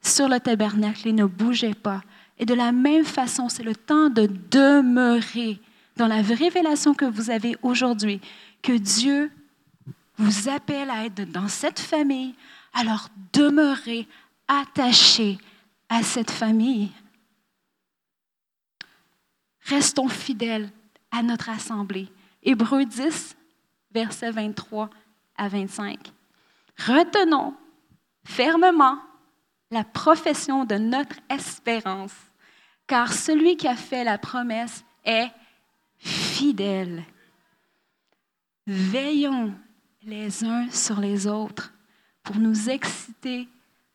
sur 0.02 0.28
le 0.28 0.40
tabernacle 0.40 1.08
et 1.08 1.12
ne 1.12 1.24
bougeait 1.24 1.74
pas. 1.74 2.02
Et 2.38 2.46
de 2.46 2.54
la 2.54 2.72
même 2.72 3.04
façon, 3.04 3.48
c'est 3.48 3.62
le 3.62 3.76
temps 3.76 4.08
de 4.08 4.26
demeurer 4.50 5.60
dans 5.96 6.06
la 6.06 6.22
révélation 6.22 6.94
que 6.94 7.04
vous 7.04 7.30
avez 7.30 7.56
aujourd'hui, 7.62 8.20
que 8.62 8.72
Dieu 8.72 9.30
vous 10.16 10.48
appelle 10.48 10.90
à 10.90 11.04
être 11.04 11.30
dans 11.30 11.48
cette 11.48 11.80
famille, 11.80 12.34
alors 12.72 13.08
demeurez 13.32 14.06
attachés 14.48 15.38
à 15.88 16.02
cette 16.02 16.30
famille. 16.30 16.90
Restons 19.64 20.08
fidèles 20.08 20.70
à 21.10 21.22
notre 21.22 21.48
assemblée. 21.48 22.08
Hébreux 22.42 22.84
10, 22.84 23.36
versets 23.92 24.30
23 24.30 24.90
à 25.36 25.48
25. 25.48 26.12
Retenons 26.78 27.54
fermement 28.24 28.98
la 29.70 29.84
profession 29.84 30.64
de 30.64 30.76
notre 30.76 31.16
espérance, 31.28 32.14
car 32.86 33.12
celui 33.12 33.56
qui 33.56 33.68
a 33.68 33.76
fait 33.76 34.04
la 34.04 34.18
promesse 34.18 34.84
est 35.04 35.30
fidèle. 35.96 37.04
Veillons 38.66 39.54
les 40.02 40.44
uns 40.44 40.70
sur 40.70 41.00
les 41.00 41.26
autres 41.26 41.72
pour 42.22 42.36
nous 42.36 42.68
exciter 42.70 43.48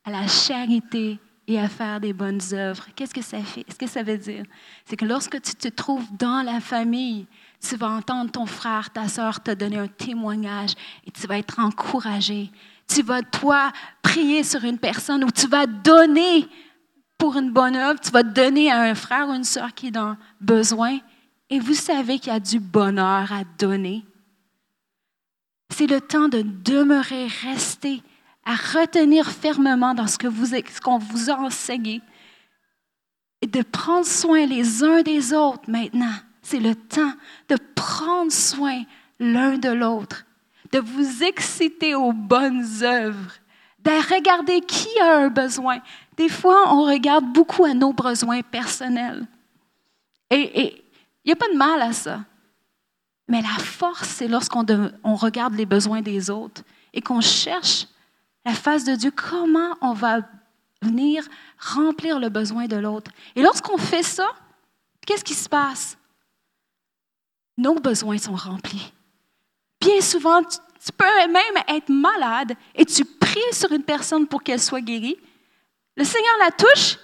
à 0.04 0.12
la 0.12 0.28
charité 0.28 1.20
et 1.48 1.60
à 1.60 1.68
faire 1.68 2.00
des 2.00 2.14
bonnes 2.14 2.42
œuvres. 2.54 2.88
Qu'est-ce 2.96 3.14
que 3.14 3.22
ça 3.22 3.40
fait? 3.40 3.66
Ce 3.70 3.76
que 3.76 3.88
ça 3.88 4.04
veut 4.04 4.18
dire, 4.18 4.46
c'est 4.86 4.98
que 4.98 5.06
lorsque 5.06 5.42
tu 5.42 5.56
te 5.56 5.68
trouves 5.68 6.08
dans 6.18 6.44
la 6.44 6.60
famille, 6.60 7.28
tu 7.60 7.76
vas 7.76 7.90
entendre 7.90 8.32
ton 8.32 8.46
frère, 8.46 8.90
ta 8.92 9.08
soeur 9.08 9.42
te 9.42 9.52
donner 9.52 9.78
un 9.78 9.88
témoignage 9.88 10.74
et 11.06 11.12
tu 11.12 11.28
vas 11.28 11.38
être 11.38 11.60
encouragé. 11.60 12.52
Tu 12.88 13.02
vas, 13.02 13.22
toi, 13.22 13.72
prier 14.02 14.44
sur 14.44 14.64
une 14.64 14.78
personne 14.78 15.24
ou 15.24 15.32
tu 15.32 15.48
vas 15.48 15.66
donner 15.66 16.48
pour 17.18 17.38
une 17.38 17.52
bonne 17.52 17.76
œuvre, 17.76 18.00
tu 18.00 18.12
vas 18.12 18.24
donner 18.24 18.72
à 18.72 18.82
un 18.82 18.96
frère 18.96 19.30
ou 19.30 19.34
une 19.34 19.44
soeur 19.44 19.74
qui 19.74 19.88
est 19.88 19.92
dans 19.92 20.18
besoin 20.40 21.00
et 21.50 21.60
vous 21.60 21.74
savez 21.74 22.20
qu'il 22.20 22.34
y 22.34 22.36
a 22.36 22.40
du 22.40 22.60
bonheur 22.60 23.32
à 23.32 23.44
donner. 23.58 24.04
C'est 25.70 25.88
le 25.88 26.02
temps 26.02 26.28
de 26.28 26.42
demeurer, 26.42 27.28
rester, 27.44 28.02
à 28.46 28.56
retenir 28.56 29.30
fermement 29.30 29.94
dans 29.94 30.08
ce 30.08 30.18
qu'on 30.80 30.98
vous 30.98 31.30
a 31.30 31.40
enseigné 31.40 32.02
et 33.42 33.48
de 33.48 33.62
prendre 33.62 34.06
soin 34.06 34.46
les 34.46 34.84
uns 34.84 35.02
des 35.02 35.34
autres 35.34 35.70
maintenant. 35.70 36.14
C'est 36.42 36.60
le 36.60 36.76
temps 36.76 37.14
de 37.50 37.58
prendre 37.76 38.32
soin 38.32 38.84
l'un 39.20 39.58
de 39.58 39.70
l'autre, 39.70 40.26
de 40.72 40.80
vous 40.80 41.24
exciter 41.24 41.96
aux 41.96 42.14
bonnes 42.14 42.66
œuvres, 42.82 43.34
de 43.80 44.14
regarder 44.14 44.62
qui 44.62 44.90
a 45.00 45.20
un 45.20 45.30
besoin. 45.30 45.80
Des 46.18 46.30
fois, 46.30 46.74
on 46.74 46.84
regarde 46.84 47.26
beaucoup 47.34 47.66
à 47.66 47.74
nos 47.74 47.94
besoins 47.94 48.42
personnels. 48.42 49.26
Et 50.30 50.84
il 51.24 51.28
n'y 51.28 51.34
a 51.34 51.36
pas 51.36 51.50
de 51.52 51.58
mal 51.58 51.82
à 51.82 51.94
ça. 51.94 52.22
Mais 53.28 53.42
la 53.42 53.58
force, 53.60 54.08
c'est 54.08 54.28
lorsqu'on 54.28 54.66
on 55.04 55.16
regarde 55.16 55.56
les 55.56 55.66
besoins 55.66 56.02
des 56.02 56.30
autres 56.30 56.62
et 56.94 57.02
qu'on 57.02 57.22
cherche 57.22 57.88
la 58.46 58.54
face 58.54 58.84
de 58.84 58.96
Dieu, 58.96 59.12
comment 59.12 59.76
on 59.82 59.94
va 59.94 60.20
venir 60.82 61.28
remplir 61.58 62.20
le 62.20 62.30
besoin 62.30 62.68
de 62.68 62.76
l'autre. 62.76 63.12
Et 63.36 63.42
lorsqu'on 63.42 63.78
fait 63.78 64.04
ça, 64.04 64.30
qu'est-ce 65.06 65.24
qui 65.24 65.34
se 65.34 65.50
passe? 65.50 65.98
Nos 67.58 67.76
besoins 67.76 68.18
sont 68.18 68.36
remplis. 68.36 68.94
Bien 69.86 70.02
souvent, 70.02 70.42
tu, 70.44 70.92
peux 70.98 71.06
même 71.32 71.64
être 71.68 71.90
malade 71.90 72.54
et 72.74 72.86
tu 72.86 73.06
pries 73.06 73.40
sur 73.52 73.72
une 73.72 73.84
personne 73.84 74.26
pour 74.26 74.42
qu'elle 74.42 74.60
soit 74.60 74.82
guérie. 74.82 75.16
Le 75.96 76.04
Seigneur 76.04 76.34
la 76.40 76.50
touche, 76.50 76.98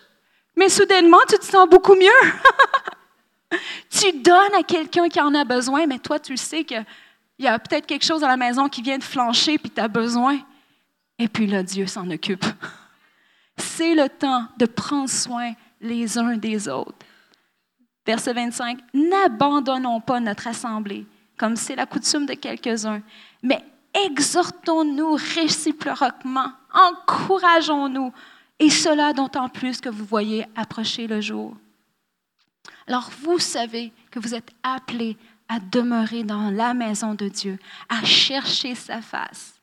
mais 0.55 0.67
soudainement, 0.67 1.19
tu 1.29 1.37
te 1.37 1.45
sens 1.45 1.69
beaucoup 1.69 1.93
mieux. 1.93 3.59
tu 3.89 4.11
donnes 4.13 4.55
à 4.57 4.63
quelqu'un 4.63 5.09
qui 5.09 5.21
en 5.21 5.33
a 5.35 5.45
besoin, 5.45 5.85
mais 5.85 5.99
toi, 5.99 6.19
tu 6.19 6.35
sais 6.37 6.63
qu'il 6.63 6.83
y 7.37 7.45
a 7.45 7.59
peut-être 7.59 7.85
quelque 7.85 8.03
chose 8.03 8.21
dans 8.21 8.27
la 8.27 8.37
maison 8.37 8.67
qui 8.67 8.81
vient 8.81 8.97
de 8.97 9.03
flancher, 9.03 9.59
puis 9.59 9.69
tu 9.69 9.79
as 9.79 9.87
besoin. 9.87 10.39
Et 11.19 11.27
puis 11.27 11.45
là, 11.45 11.61
Dieu 11.61 11.85
s'en 11.85 12.09
occupe. 12.09 12.45
C'est 13.57 13.93
le 13.93 14.09
temps 14.09 14.47
de 14.57 14.65
prendre 14.65 15.09
soin 15.09 15.53
les 15.79 16.17
uns 16.17 16.35
des 16.35 16.67
autres. 16.67 17.05
Verset 18.07 18.33
25, 18.33 18.79
N'abandonnons 18.95 20.01
pas 20.01 20.19
notre 20.19 20.47
assemblée, 20.47 21.05
comme 21.41 21.55
c'est 21.55 21.75
la 21.75 21.87
coutume 21.87 22.27
de 22.27 22.35
quelques-uns, 22.35 23.01
mais 23.41 23.65
exhortons-nous 23.95 25.17
réciproquement, 25.33 26.51
encourageons-nous, 26.71 28.13
et 28.59 28.69
cela 28.69 29.11
d'autant 29.11 29.49
plus 29.49 29.81
que 29.81 29.89
vous 29.89 30.05
voyez 30.05 30.45
approcher 30.55 31.07
le 31.07 31.19
jour. 31.19 31.57
Alors 32.85 33.09
vous 33.23 33.39
savez 33.39 33.91
que 34.11 34.19
vous 34.19 34.35
êtes 34.35 34.51
appelés 34.61 35.17
à 35.49 35.59
demeurer 35.59 36.23
dans 36.23 36.51
la 36.51 36.75
maison 36.75 37.15
de 37.15 37.27
Dieu, 37.27 37.57
à 37.89 38.05
chercher 38.05 38.75
sa 38.75 39.01
face. 39.01 39.55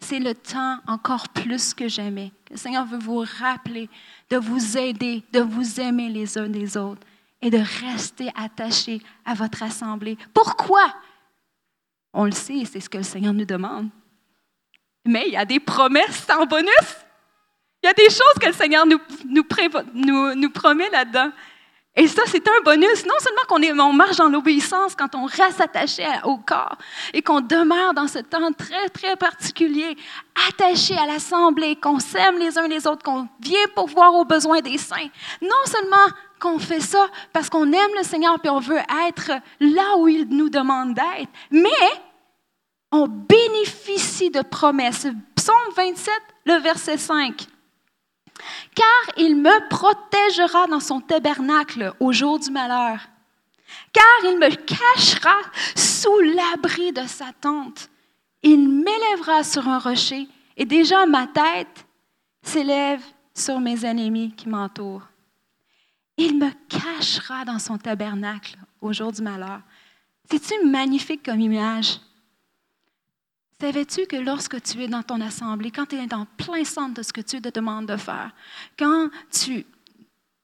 C'est 0.00 0.18
le 0.18 0.34
temps 0.34 0.78
encore 0.88 1.28
plus 1.28 1.72
que 1.72 1.86
jamais. 1.86 2.32
Le 2.50 2.56
Seigneur 2.56 2.84
veut 2.84 2.98
vous 2.98 3.24
rappeler 3.38 3.88
de 4.28 4.38
vous 4.38 4.76
aider, 4.76 5.22
de 5.32 5.38
vous 5.38 5.78
aimer 5.78 6.08
les 6.08 6.36
uns 6.36 6.48
des 6.48 6.76
autres 6.76 7.06
et 7.40 7.50
de 7.50 7.62
rester 7.84 8.28
attachés 8.34 9.00
à 9.24 9.34
votre 9.34 9.62
assemblée. 9.62 10.18
Pourquoi? 10.34 10.92
On 12.12 12.24
le 12.24 12.32
sait, 12.32 12.64
c'est 12.70 12.80
ce 12.80 12.88
que 12.88 12.98
le 12.98 13.04
Seigneur 13.04 13.32
nous 13.32 13.44
demande. 13.44 13.88
Mais 15.04 15.24
il 15.26 15.32
y 15.32 15.36
a 15.36 15.44
des 15.44 15.60
promesses 15.60 16.26
en 16.30 16.46
bonus. 16.46 16.96
Il 17.82 17.86
y 17.86 17.90
a 17.90 17.94
des 17.94 18.10
choses 18.10 18.34
que 18.40 18.46
le 18.46 18.52
Seigneur 18.52 18.86
nous, 18.86 19.00
nous, 19.24 20.34
nous 20.34 20.50
promet 20.50 20.90
là-dedans. 20.90 21.32
Et 21.94 22.08
ça, 22.08 22.22
c'est 22.26 22.46
un 22.48 22.62
bonus. 22.64 23.04
Non 23.04 23.14
seulement 23.18 23.42
qu'on 23.48 23.82
on 23.82 23.92
marche 23.92 24.16
dans 24.16 24.28
l'obéissance 24.28 24.94
quand 24.94 25.14
on 25.14 25.26
reste 25.26 25.60
attaché 25.60 26.06
au 26.24 26.38
corps 26.38 26.78
et 27.12 27.20
qu'on 27.20 27.40
demeure 27.40 27.92
dans 27.92 28.08
ce 28.08 28.20
temps 28.20 28.52
très, 28.52 28.88
très 28.88 29.16
particulier, 29.16 29.96
attaché 30.48 30.96
à 30.96 31.06
l'assemblée, 31.06 31.76
qu'on 31.76 31.98
s'aime 31.98 32.38
les 32.38 32.56
uns 32.56 32.66
les 32.66 32.86
autres, 32.86 33.02
qu'on 33.02 33.28
vient 33.40 33.66
pour 33.74 33.88
voir 33.88 34.14
aux 34.14 34.24
besoins 34.24 34.60
des 34.60 34.78
saints. 34.78 35.10
Non 35.42 35.50
seulement 35.66 36.06
qu'on 36.42 36.58
fait 36.58 36.80
ça 36.80 37.06
parce 37.32 37.48
qu'on 37.48 37.72
aime 37.72 37.94
le 37.96 38.02
Seigneur 38.02 38.36
et 38.42 38.48
on 38.48 38.58
veut 38.58 38.82
être 39.08 39.30
là 39.60 39.96
où 39.98 40.08
il 40.08 40.28
nous 40.28 40.50
demande 40.50 40.94
d'être, 40.94 41.30
mais 41.52 41.70
on 42.90 43.06
bénéficie 43.06 44.30
de 44.30 44.42
promesses. 44.42 45.06
Psaume 45.36 45.74
27, 45.76 46.12
le 46.46 46.54
verset 46.54 46.98
5 46.98 47.46
car 48.74 49.14
il 49.16 49.36
me 49.36 49.68
protégera 49.68 50.66
dans 50.66 50.80
son 50.80 51.00
tabernacle 51.00 51.94
au 52.00 52.12
jour 52.12 52.38
du 52.38 52.50
malheur, 52.50 52.98
car 53.92 54.04
il 54.24 54.38
me 54.38 54.48
cachera 54.48 55.36
sous 55.76 56.18
l'abri 56.20 56.92
de 56.92 57.06
sa 57.06 57.26
tente. 57.40 57.88
Il 58.42 58.68
m'élèvera 58.68 59.44
sur 59.44 59.68
un 59.68 59.78
rocher, 59.78 60.28
et 60.56 60.64
déjà 60.64 61.06
ma 61.06 61.26
tête 61.26 61.86
s'élève 62.42 63.02
sur 63.34 63.60
mes 63.60 63.84
ennemis 63.84 64.34
qui 64.34 64.48
m'entourent. 64.48 65.11
Il 66.16 66.38
me 66.38 66.50
cachera 66.68 67.44
dans 67.44 67.58
son 67.58 67.78
tabernacle 67.78 68.56
au 68.80 68.92
jour 68.92 69.12
du 69.12 69.22
malheur. 69.22 69.62
C'est-tu 70.30 70.66
magnifique 70.66 71.24
comme 71.24 71.40
image? 71.40 72.00
Savais-tu 73.60 74.06
que 74.06 74.16
lorsque 74.16 74.60
tu 74.62 74.82
es 74.82 74.88
dans 74.88 75.02
ton 75.02 75.20
assemblée, 75.20 75.70
quand 75.70 75.86
tu 75.86 75.96
es 75.96 76.06
dans 76.06 76.26
plein 76.36 76.64
centre 76.64 76.94
de 76.94 77.02
ce 77.02 77.12
que 77.12 77.20
Dieu 77.20 77.40
te 77.40 77.48
demande 77.48 77.86
de 77.86 77.96
faire, 77.96 78.32
quand 78.76 79.08
tu, 79.30 79.64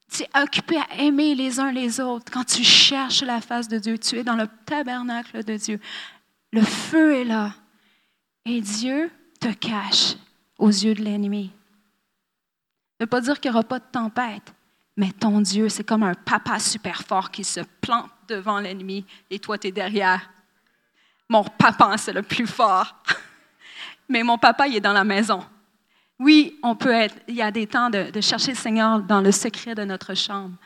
tu 0.09 0.22
es 0.22 0.40
occupé 0.40 0.76
à 0.76 1.02
aimer 1.02 1.35
les 1.35 1.59
uns 1.59 1.72
les 1.72 2.00
autres, 2.00 2.31
quand 2.33 2.44
tu 2.44 2.62
cherches 2.62 3.22
la 3.22 3.40
face 3.40 3.66
de 3.66 3.78
Dieu, 3.78 3.98
tu 3.98 4.18
es 4.18 4.22
dans 4.22 4.37
le 4.37 4.46
tabernacle 4.64 5.42
de 5.42 5.57
Dieu, 5.57 5.81
le 6.52 6.62
feu 6.62 7.16
est 7.16 7.24
là 7.24 7.54
et 8.44 8.61
Dieu 8.61 9.11
te 9.40 9.52
cache 9.52 10.14
aux 10.57 10.68
yeux 10.68 10.94
de 10.94 11.02
l'ennemi. 11.02 11.52
Ne 13.00 13.07
pas 13.07 13.20
dire 13.20 13.40
qu'il 13.40 13.50
n'y 13.50 13.57
aura 13.57 13.64
pas 13.64 13.81
de 13.81 13.85
tempête, 13.90 14.54
mais 14.98 15.12
ton 15.12 15.40
Dieu, 15.40 15.68
c'est 15.68 15.84
comme 15.84 16.02
un 16.02 16.14
papa 16.14 16.58
super 16.58 17.02
fort 17.02 17.30
qui 17.30 17.44
se 17.44 17.61
plante 17.80 18.11
devant 18.26 18.58
l'ennemi 18.58 19.06
et 19.30 19.38
toi, 19.38 19.56
tu 19.56 19.68
es 19.68 19.72
derrière 19.72 20.28
mon 21.28 21.44
papa, 21.44 21.96
c'est 21.96 22.12
le 22.12 22.22
plus 22.22 22.48
fort. 22.48 22.96
Mais 24.08 24.24
mon 24.24 24.38
papa, 24.38 24.66
il 24.66 24.74
est 24.74 24.80
dans 24.80 24.92
la 24.92 25.04
maison. 25.04 25.44
Oui, 26.18 26.58
on 26.64 26.74
peut 26.74 26.90
être, 26.90 27.14
il 27.28 27.37
y 27.37 27.42
a 27.42 27.52
des 27.52 27.68
temps 27.68 27.90
de, 27.90 28.11
de 28.11 28.20
chercher 28.20 28.52
le 28.52 28.56
Seigneur 28.56 29.00
dans 29.02 29.20
le 29.20 29.30
secret 29.30 29.74
de 29.76 29.84
notre 29.84 30.14
chambre. 30.14 30.56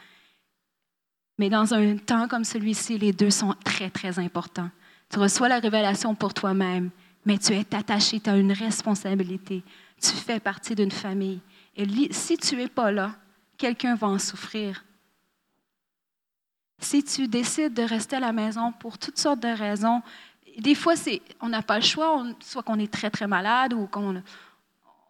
Mais 1.38 1.50
dans 1.50 1.74
un 1.74 1.98
temps 1.98 2.26
comme 2.26 2.44
celui-ci, 2.44 2.96
les 2.96 3.12
deux 3.12 3.30
sont 3.30 3.54
très, 3.64 3.90
très 3.90 4.18
importants. 4.18 4.70
Tu 5.10 5.18
reçois 5.18 5.48
la 5.48 5.58
révélation 5.58 6.14
pour 6.14 6.32
toi-même, 6.32 6.88
mais 7.26 7.36
tu 7.36 7.52
es 7.52 7.74
attaché, 7.74 8.18
tu 8.18 8.30
as 8.30 8.36
une 8.36 8.52
responsabilité. 8.52 9.62
Tu 10.00 10.12
fais 10.12 10.40
partie 10.40 10.74
d'une 10.74 10.90
famille. 10.90 11.40
Et 11.76 11.86
si 12.12 12.38
tu 12.38 12.56
n'es 12.56 12.68
pas 12.68 12.90
là, 12.90 13.14
quelqu'un 13.62 13.94
va 13.94 14.08
en 14.08 14.18
souffrir. 14.18 14.84
Si 16.80 17.04
tu 17.04 17.28
décides 17.28 17.74
de 17.74 17.82
rester 17.82 18.16
à 18.16 18.20
la 18.20 18.32
maison 18.32 18.72
pour 18.72 18.98
toutes 18.98 19.18
sortes 19.18 19.38
de 19.38 19.54
raisons, 19.66 20.02
des 20.58 20.74
fois, 20.74 20.94
on 21.40 21.48
n'a 21.48 21.62
pas 21.62 21.76
le 21.76 21.84
choix, 21.84 22.24
soit 22.40 22.64
qu'on 22.64 22.80
est 22.80 22.92
très, 22.92 23.08
très 23.08 23.28
malade 23.28 23.72
ou 23.72 23.86
qu'on 23.86 24.20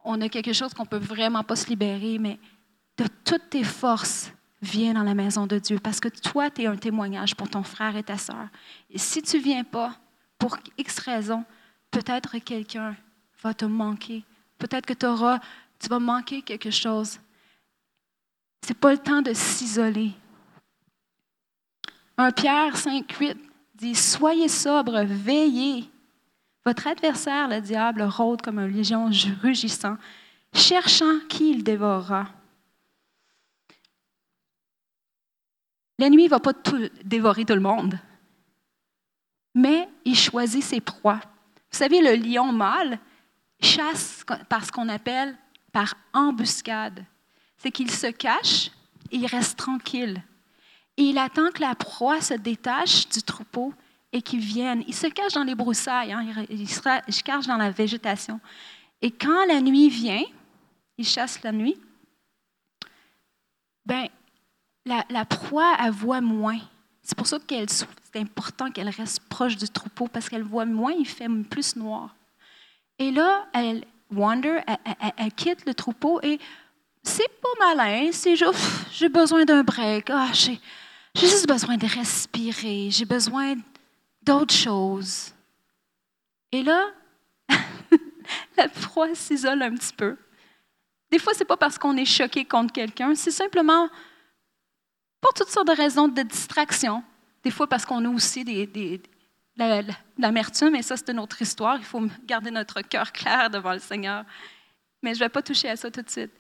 on 0.05 0.21
a 0.21 0.29
quelque 0.29 0.53
chose 0.53 0.75
qu'on 0.75 0.83
ne 0.83 0.89
peut 0.89 0.99
vraiment 1.15 1.43
pas 1.43 1.57
se 1.57 1.67
libérer, 1.69 2.19
mais 2.19 2.39
de 2.99 3.07
toutes 3.25 3.49
tes 3.49 3.65
forces, 3.65 4.31
viens 4.61 4.93
dans 4.93 5.03
la 5.03 5.15
maison 5.15 5.47
de 5.47 5.59
Dieu 5.59 5.79
parce 5.79 5.99
que 5.99 6.09
toi, 6.09 6.51
tu 6.51 6.63
es 6.63 6.67
un 6.67 6.77
témoignage 6.77 7.35
pour 7.35 7.49
ton 7.49 7.63
frère 7.63 7.97
et 7.97 8.03
ta 8.03 8.19
sœur. 8.19 8.49
Et 8.91 8.99
si 8.99 9.23
tu 9.23 9.39
ne 9.39 9.43
viens 9.43 9.65
pas, 9.65 9.97
pour 10.39 10.59
X 10.77 10.99
raison, 10.99 11.43
peut-être 11.91 12.37
quelqu'un 12.39 12.97
va 13.43 13.55
te 13.55 13.65
manquer. 13.65 14.25
Peut-être 14.59 14.85
que 14.85 15.07
auras, 15.07 15.39
tu 15.79 15.89
vas 15.89 16.01
manquer 16.01 16.43
quelque 16.43 16.71
chose. 16.71 17.19
N'est 18.69 18.75
pas 18.75 18.93
le 18.93 18.99
temps 18.99 19.23
de 19.23 19.33
s'isoler. 19.33 20.13
1 22.17 22.31
Pierre 22.33 22.77
5, 22.77 23.11
8 23.13 23.37
dit 23.75 23.95
Soyez 23.95 24.49
sobre, 24.49 25.03
veillez. 25.05 25.91
Votre 26.65 26.87
adversaire, 26.87 27.49
le 27.49 27.61
diable, 27.61 28.03
rôde 28.03 28.41
comme 28.41 28.59
un 28.59 28.69
légion 28.69 29.11
rugissant, 29.43 29.97
cherchant 30.55 31.19
qui 31.29 31.51
il 31.51 31.65
dévorera. 31.65 32.29
L'ennemi 35.99 36.25
ne 36.25 36.31
va 36.31 36.41
pas 36.41 36.55
tout, 36.55 36.89
dévorer 37.05 37.45
tout 37.45 37.55
le 37.55 37.61
monde, 37.61 37.99
mais 39.55 39.89
il 40.05 40.17
choisit 40.17 40.63
ses 40.63 40.81
proies. 40.81 41.21
Vous 41.71 41.79
savez, 41.79 42.01
le 42.01 42.15
lion 42.15 42.53
mâle 42.53 42.99
chasse 43.61 44.25
par 44.49 44.65
ce 44.65 44.73
qu'on 44.73 44.89
appelle 44.89 45.37
par 45.73 45.95
embuscade. 46.13 47.05
C'est 47.63 47.71
qu'il 47.71 47.91
se 47.91 48.09
cache 48.09 48.71
et 49.11 49.17
il 49.17 49.27
reste 49.27 49.57
tranquille. 49.57 50.23
Et 50.97 51.05
il 51.05 51.19
attend 51.19 51.51
que 51.53 51.61
la 51.61 51.75
proie 51.75 52.21
se 52.21 52.35
détache 52.35 53.09
du 53.09 53.23
troupeau 53.23 53.73
et 54.13 54.21
qu'il 54.21 54.41
vienne. 54.41 54.83
Il 54.89 54.95
se 54.95 55.07
cache 55.07 55.33
dans 55.35 55.45
les 55.45 55.55
broussailles, 55.55 56.13
hein, 56.13 56.45
il, 56.51 56.69
se 56.69 57.23
cache 57.23 57.47
dans 57.47 57.57
la 57.57 57.71
végétation. 57.71 58.41
Et 59.01 59.11
quand 59.11 59.47
la 59.47 59.61
nuit 59.61 59.89
vient, 59.89 60.23
il 60.99 61.07
chasse 61.07 61.43
la 61.43 61.53
nuit, 61.53 61.77
ben, 63.87 64.09
la, 64.85 65.25
proie, 65.25 65.77
elle 65.81 65.93
voit 65.93 66.21
moins. 66.21 66.59
C'est 67.03 67.17
pour 67.17 67.27
ça 67.27 67.39
que 67.39 67.55
c'est 67.69 68.21
important 68.21 68.71
qu'elle 68.71 68.89
reste 68.89 69.21
proche 69.29 69.57
du 69.57 69.69
troupeau 69.69 70.09
parce 70.09 70.29
qu'elle 70.29 70.43
voit 70.43 70.67
moins, 70.67 70.93
il 70.93 71.07
fait 71.07 71.29
plus 71.49 71.77
noir. 71.77 72.15
Et 72.99 73.11
là, 73.13 73.47
elle 73.55 73.85
wander, 74.11 74.59
elle, 75.17 75.33
quitte 75.33 75.65
le 75.65 75.75
troupeau 75.75 76.21
et 76.23 76.39
c'est 77.03 77.41
pas 77.41 77.75
malin, 77.75 78.11
c'est 78.13 78.37
juste, 78.37 78.55
j'ai 78.93 79.09
besoin 79.09 79.45
d'un 79.45 79.63
break, 79.63 80.11
ah, 80.11 80.31
j'ai 80.33 80.61
juste 81.15 81.49
besoin 81.49 81.77
de 81.77 81.87
respirer, 81.87 82.89
j'ai 82.91 83.05
besoin 83.05 83.57
d'autres 84.23 84.55
choses. 84.55 85.33
Et 86.53 86.63
là, 86.63 86.91
la 88.57 88.69
proie 88.69 89.15
s'isole 89.15 89.63
un 89.63 89.75
petit 89.75 89.93
peu. 89.95 90.17
Des 91.11 91.19
fois, 91.19 91.35
ce 91.35 91.41
n'est 91.41 91.47
pas 91.47 91.57
parce 91.57 91.79
qu'on 91.79 91.97
est 91.97 92.05
choqué 92.05 92.45
contre 92.45 92.73
quelqu'un, 92.73 93.15
c'est 93.15 93.31
simplement 93.31 93.89
pour 95.21 95.35
toutes 95.35 95.49
sortes 95.49 95.69
de 95.69 95.77
raisons 95.77 96.09
de 96.09 96.23
distraction. 96.23 97.03
Des 97.43 97.51
fois, 97.51 97.67
parce 97.67 97.85
qu'on 97.85 98.05
a 98.05 98.09
aussi 98.09 98.45
des, 98.45 99.01
l'amertume, 100.19 100.75
et 100.77 100.83
ça, 100.83 100.97
c'est 100.97 101.11
une 101.11 101.19
autre 101.19 101.41
histoire. 101.43 101.77
Il 101.79 101.85
faut 101.85 102.03
garder 102.25 102.51
notre 102.51 102.81
cœur 102.83 103.13
clair 103.13 103.51
devant 103.51 103.73
le 103.73 103.79
Seigneur. 103.79 104.25
Mais 105.03 105.15
je 105.15 105.21
ne 105.21 105.25
vais 105.25 105.29
pas 105.29 105.43
toucher 105.43 105.69
à 105.69 105.77
ça 105.77 105.91
tout 105.91 106.03
de 106.03 106.11
suite. 106.11 106.33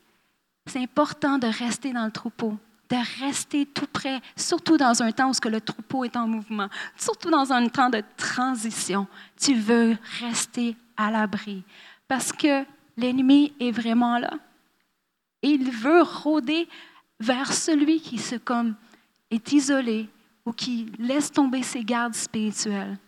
C'est 0.67 0.81
important 0.81 1.39
de 1.39 1.47
rester 1.47 1.93
dans 1.93 2.05
le 2.05 2.11
troupeau, 2.11 2.57
de 2.89 3.25
rester 3.25 3.67
tout 3.67 3.87
près, 3.93 4.21
surtout 4.37 4.77
dans 4.77 5.03
un 5.03 5.11
temps 5.13 5.31
où 5.31 5.49
le 5.49 5.61
troupeau 5.61 6.05
est 6.05 6.17
en 6.17 6.29
mouvement, 6.29 6.69
surtout 6.97 7.31
dans 7.31 7.53
un 7.53 7.69
temps 7.69 7.91
de 7.91 8.03
transition. 8.17 9.07
Tu 9.41 9.55
veux 9.55 9.97
rester 10.21 10.77
à 10.97 11.11
l'abri 11.11 11.65
parce 12.07 12.33
que 12.33 12.65
l'ennemi 12.97 13.53
est 13.59 13.71
vraiment 13.71 14.19
là. 14.19 14.35
Il 15.43 15.71
veut 15.71 16.03
rôder 16.03 16.69
vers 17.19 17.53
celui 17.53 18.01
qui 18.01 18.19
se 18.19 18.37
comme 18.37 18.75
est 19.31 19.53
isolé 19.53 20.09
ou 20.45 20.53
qui 20.53 20.93
laisse 20.99 21.33
tomber 21.33 21.63
ses 21.63 21.85
gardes 21.85 22.15
spirituels. 22.15 22.99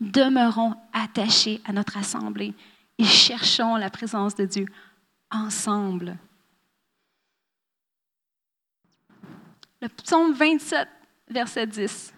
Demeurons 0.00 0.74
attachés 0.92 1.60
à 1.64 1.72
notre 1.72 1.96
assemblée 1.96 2.54
et 2.98 3.04
cherchons 3.04 3.76
la 3.76 3.90
présence 3.90 4.34
de 4.34 4.44
Dieu 4.44 4.66
ensemble. 5.34 6.16
Le 9.80 9.88
psaume 9.88 10.32
27, 10.32 10.88
verset 11.28 11.66
10. 11.66 12.14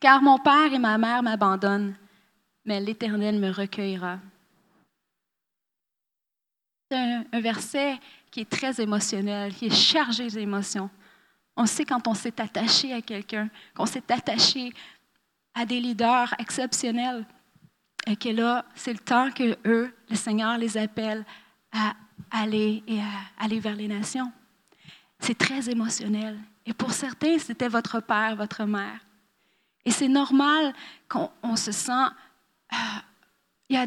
Car 0.00 0.22
mon 0.22 0.38
père 0.38 0.72
et 0.72 0.78
ma 0.78 0.96
mère 0.96 1.22
m'abandonnent, 1.22 1.96
mais 2.64 2.80
l'Éternel 2.80 3.38
me 3.38 3.50
recueillera. 3.50 4.18
C'est 6.90 6.96
un, 6.96 7.40
verset 7.40 7.98
qui 8.30 8.40
est 8.40 8.50
très 8.50 8.80
émotionnel, 8.80 9.54
qui 9.54 9.66
est 9.66 9.74
chargé 9.74 10.28
d'émotions. 10.28 10.88
On 11.56 11.66
sait 11.66 11.84
quand 11.84 12.06
on 12.06 12.14
s'est 12.14 12.40
attaché 12.40 12.94
à 12.94 13.02
quelqu'un, 13.02 13.50
qu'on 13.74 13.84
s'est 13.84 14.10
attaché 14.10 14.72
à 15.54 15.66
des 15.66 15.80
leaders 15.80 16.34
exceptionnels, 16.38 17.26
que 18.16 18.28
là, 18.28 18.64
c'est 18.74 18.92
le 18.92 18.98
temps 18.98 19.30
que 19.30 19.56
eux, 19.66 19.94
le 20.08 20.16
Seigneur 20.16 20.56
les 20.58 20.76
appelle 20.76 21.24
à 21.72 21.94
aller 22.30 22.82
et 22.86 23.00
à 23.00 23.44
aller 23.44 23.60
vers 23.60 23.76
les 23.76 23.88
nations. 23.88 24.32
C'est 25.20 25.36
très 25.36 25.68
émotionnel. 25.68 26.38
Et 26.64 26.72
pour 26.72 26.92
certains, 26.92 27.38
c'était 27.38 27.68
votre 27.68 28.00
père, 28.00 28.36
votre 28.36 28.64
mère. 28.64 29.00
Et 29.84 29.90
c'est 29.90 30.08
normal 30.08 30.74
qu'on 31.08 31.56
se 31.56 31.72
sent. 31.72 32.06
Euh, 32.72 32.76
il 33.68 33.76
y 33.76 33.78
a 33.78 33.86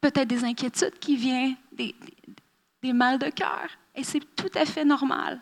peut-être 0.00 0.28
des 0.28 0.44
inquiétudes 0.44 0.98
qui 0.98 1.16
viennent, 1.16 1.56
des 1.72 1.94
mal 2.92 3.18
de 3.18 3.30
cœur. 3.30 3.68
Et 3.94 4.04
c'est 4.04 4.20
tout 4.36 4.50
à 4.54 4.64
fait 4.64 4.84
normal. 4.84 5.40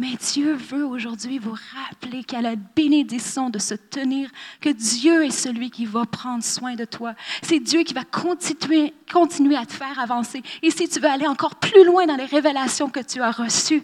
Mais 0.00 0.14
Dieu 0.32 0.52
veut 0.52 0.86
aujourd'hui 0.86 1.38
vous 1.38 1.56
rappeler 1.74 2.24
a 2.32 2.40
la 2.40 2.54
bénédiction 2.54 3.50
de 3.50 3.58
se 3.58 3.74
tenir, 3.74 4.30
que 4.60 4.68
Dieu 4.68 5.24
est 5.24 5.32
celui 5.32 5.70
qui 5.70 5.86
va 5.86 6.06
prendre 6.06 6.44
soin 6.44 6.76
de 6.76 6.84
toi. 6.84 7.14
C'est 7.42 7.58
Dieu 7.58 7.82
qui 7.82 7.94
va 7.94 8.04
continuer, 8.04 8.94
continuer 9.12 9.56
à 9.56 9.66
te 9.66 9.72
faire 9.72 9.98
avancer. 9.98 10.42
Et 10.62 10.70
si 10.70 10.88
tu 10.88 11.00
veux 11.00 11.08
aller 11.08 11.26
encore 11.26 11.56
plus 11.56 11.84
loin 11.84 12.06
dans 12.06 12.14
les 12.14 12.26
révélations 12.26 12.90
que 12.90 13.00
tu 13.00 13.20
as 13.20 13.32
reçues, 13.32 13.82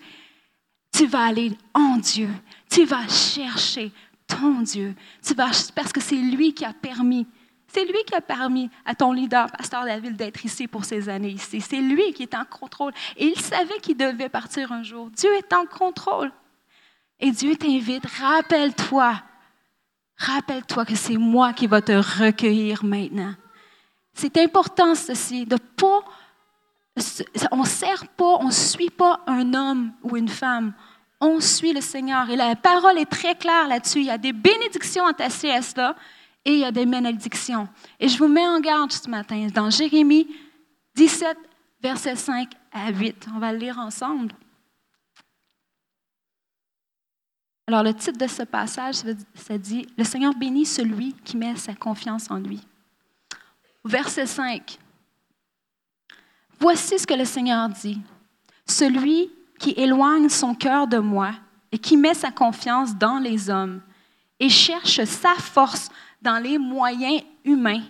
tu 0.92 1.06
vas 1.06 1.24
aller 1.24 1.52
en 1.74 1.96
Dieu. 1.96 2.28
Tu 2.70 2.84
vas 2.84 3.08
chercher 3.08 3.90
ton 4.28 4.60
Dieu. 4.60 4.94
Tu 5.26 5.34
vas, 5.34 5.50
parce 5.74 5.92
que 5.92 6.00
c'est 6.00 6.14
lui 6.14 6.54
qui 6.54 6.64
a 6.64 6.72
permis 6.72 7.26
c'est 7.74 7.84
lui 7.84 8.04
qui 8.06 8.14
a 8.14 8.20
permis 8.20 8.70
à 8.84 8.94
ton 8.94 9.12
leader, 9.12 9.50
Pasteur 9.50 9.84
David, 9.84 10.14
d'être 10.14 10.44
ici 10.44 10.68
pour 10.68 10.84
ces 10.84 11.08
années 11.08 11.30
ici. 11.30 11.60
C'est 11.60 11.80
lui 11.80 12.12
qui 12.12 12.22
est 12.22 12.34
en 12.34 12.44
contrôle. 12.44 12.92
Et 13.16 13.26
il 13.26 13.40
savait 13.40 13.80
qu'il 13.80 13.96
devait 13.96 14.28
partir 14.28 14.70
un 14.70 14.84
jour. 14.84 15.10
Dieu 15.10 15.30
est 15.34 15.52
en 15.52 15.66
contrôle. 15.66 16.30
Et 17.18 17.32
Dieu 17.32 17.56
t'invite, 17.56 18.06
rappelle-toi, 18.06 19.20
rappelle-toi 20.16 20.84
que 20.84 20.94
c'est 20.94 21.16
moi 21.16 21.52
qui 21.52 21.66
va 21.66 21.82
te 21.82 21.92
recueillir 21.92 22.84
maintenant. 22.84 23.34
C'est 24.12 24.36
important 24.36 24.94
ceci, 24.94 25.44
de 25.44 25.56
pas, 25.56 26.04
on 27.50 27.62
ne 27.62 27.66
sert 27.66 28.06
pas, 28.16 28.36
on 28.38 28.46
ne 28.46 28.52
suit 28.52 28.90
pas 28.90 29.20
un 29.26 29.52
homme 29.52 29.92
ou 30.04 30.16
une 30.16 30.28
femme. 30.28 30.74
On 31.20 31.40
suit 31.40 31.72
le 31.72 31.80
Seigneur. 31.80 32.30
Et 32.30 32.36
la 32.36 32.54
parole 32.54 32.98
est 32.98 33.10
très 33.10 33.34
claire 33.34 33.66
là-dessus. 33.66 33.98
Il 33.98 34.06
y 34.06 34.10
a 34.10 34.18
des 34.18 34.32
bénédictions 34.32 35.06
attachées 35.06 35.50
à 35.50 35.60
cela 35.60 35.96
et 36.44 36.52
il 36.52 36.58
y 36.58 36.64
a 36.64 36.72
des 36.72 36.86
malédictions. 36.86 37.68
Et 37.98 38.08
je 38.08 38.18
vous 38.18 38.28
mets 38.28 38.46
en 38.46 38.60
garde 38.60 38.92
ce 38.92 39.08
matin 39.08 39.48
dans 39.54 39.70
Jérémie 39.70 40.28
17, 40.94 41.36
versets 41.82 42.16
5 42.16 42.50
à 42.72 42.90
8. 42.90 43.28
On 43.34 43.38
va 43.38 43.52
le 43.52 43.58
lire 43.58 43.78
ensemble. 43.78 44.32
Alors, 47.66 47.82
le 47.82 47.94
titre 47.94 48.18
de 48.18 48.26
ce 48.26 48.42
passage, 48.42 48.96
ça 49.34 49.56
dit 49.56 49.86
Le 49.96 50.04
Seigneur 50.04 50.34
bénit 50.34 50.66
celui 50.66 51.14
qui 51.24 51.36
met 51.36 51.56
sa 51.56 51.74
confiance 51.74 52.30
en 52.30 52.36
lui. 52.36 52.60
Verset 53.84 54.26
5. 54.26 54.78
Voici 56.60 56.98
ce 56.98 57.06
que 57.06 57.14
le 57.14 57.24
Seigneur 57.24 57.68
dit 57.70 58.00
Celui 58.66 59.30
qui 59.58 59.70
éloigne 59.76 60.28
son 60.28 60.54
cœur 60.54 60.86
de 60.86 60.98
moi 60.98 61.32
et 61.72 61.78
qui 61.78 61.96
met 61.96 62.14
sa 62.14 62.30
confiance 62.30 62.94
dans 62.96 63.18
les 63.18 63.48
hommes 63.48 63.80
et 64.40 64.50
cherche 64.50 65.02
sa 65.04 65.34
force 65.34 65.88
dans 66.24 66.42
les 66.42 66.56
moyens 66.56 67.22
humains, 67.44 67.82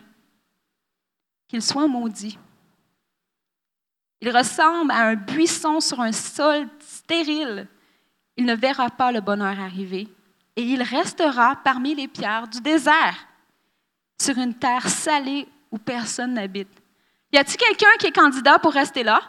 qu'il 1.46 1.62
soit 1.62 1.86
maudit. 1.86 2.36
Il 4.20 4.36
ressemble 4.36 4.90
à 4.90 5.06
un 5.06 5.14
buisson 5.14 5.80
sur 5.80 6.00
un 6.00 6.10
sol 6.10 6.66
stérile. 6.80 7.68
Il 8.36 8.44
ne 8.44 8.56
verra 8.56 8.90
pas 8.90 9.12
le 9.12 9.20
bonheur 9.20 9.60
arriver 9.60 10.08
et 10.56 10.62
il 10.62 10.82
restera 10.82 11.56
parmi 11.56 11.94
les 11.94 12.08
pierres 12.08 12.48
du 12.48 12.60
désert, 12.60 13.14
sur 14.20 14.36
une 14.36 14.54
terre 14.54 14.88
salée 14.88 15.46
où 15.70 15.78
personne 15.78 16.34
n'habite. 16.34 16.82
Y 17.32 17.38
a-t-il 17.38 17.56
quelqu'un 17.56 17.96
qui 18.00 18.06
est 18.06 18.12
candidat 18.12 18.58
pour 18.58 18.72
rester 18.72 19.04
là? 19.04 19.20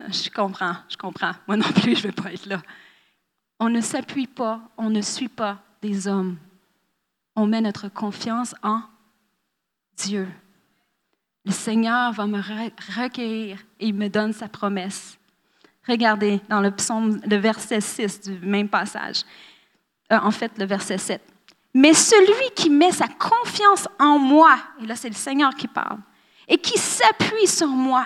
Je 0.00 0.30
comprends, 0.30 0.76
je 0.88 0.96
comprends. 0.96 1.32
Moi 1.48 1.56
non 1.56 1.72
plus, 1.72 1.96
je 1.96 2.06
ne 2.06 2.12
vais 2.12 2.22
pas 2.22 2.32
être 2.32 2.46
là. 2.46 2.62
On 3.58 3.68
ne 3.68 3.80
s'appuie 3.80 4.28
pas, 4.28 4.60
on 4.76 4.88
ne 4.88 5.02
suit 5.02 5.28
pas 5.28 5.58
des 5.82 6.06
hommes 6.06 6.38
on 7.40 7.46
met 7.46 7.62
notre 7.62 7.88
confiance 7.88 8.54
en 8.62 8.82
Dieu. 9.96 10.28
Le 11.46 11.52
Seigneur 11.52 12.12
va 12.12 12.26
me 12.26 12.38
recueillir 13.00 13.58
et 13.78 13.86
il 13.86 13.94
me 13.94 14.08
donne 14.08 14.34
sa 14.34 14.46
promesse. 14.46 15.18
Regardez 15.88 16.40
dans 16.50 16.60
le 16.60 16.70
psaume, 16.70 17.18
le 17.26 17.36
verset 17.36 17.80
6 17.80 18.20
du 18.20 18.46
même 18.46 18.68
passage. 18.68 19.22
Euh, 20.12 20.18
en 20.22 20.30
fait, 20.30 20.52
le 20.58 20.66
verset 20.66 20.98
7. 20.98 21.22
Mais 21.72 21.94
celui 21.94 22.54
qui 22.54 22.68
met 22.68 22.92
sa 22.92 23.08
confiance 23.08 23.88
en 23.98 24.18
moi, 24.18 24.58
et 24.82 24.86
là 24.86 24.94
c'est 24.94 25.08
le 25.08 25.14
Seigneur 25.14 25.54
qui 25.54 25.66
parle, 25.66 25.98
et 26.46 26.58
qui 26.58 26.78
s'appuie 26.78 27.46
sur 27.46 27.68
moi, 27.68 28.04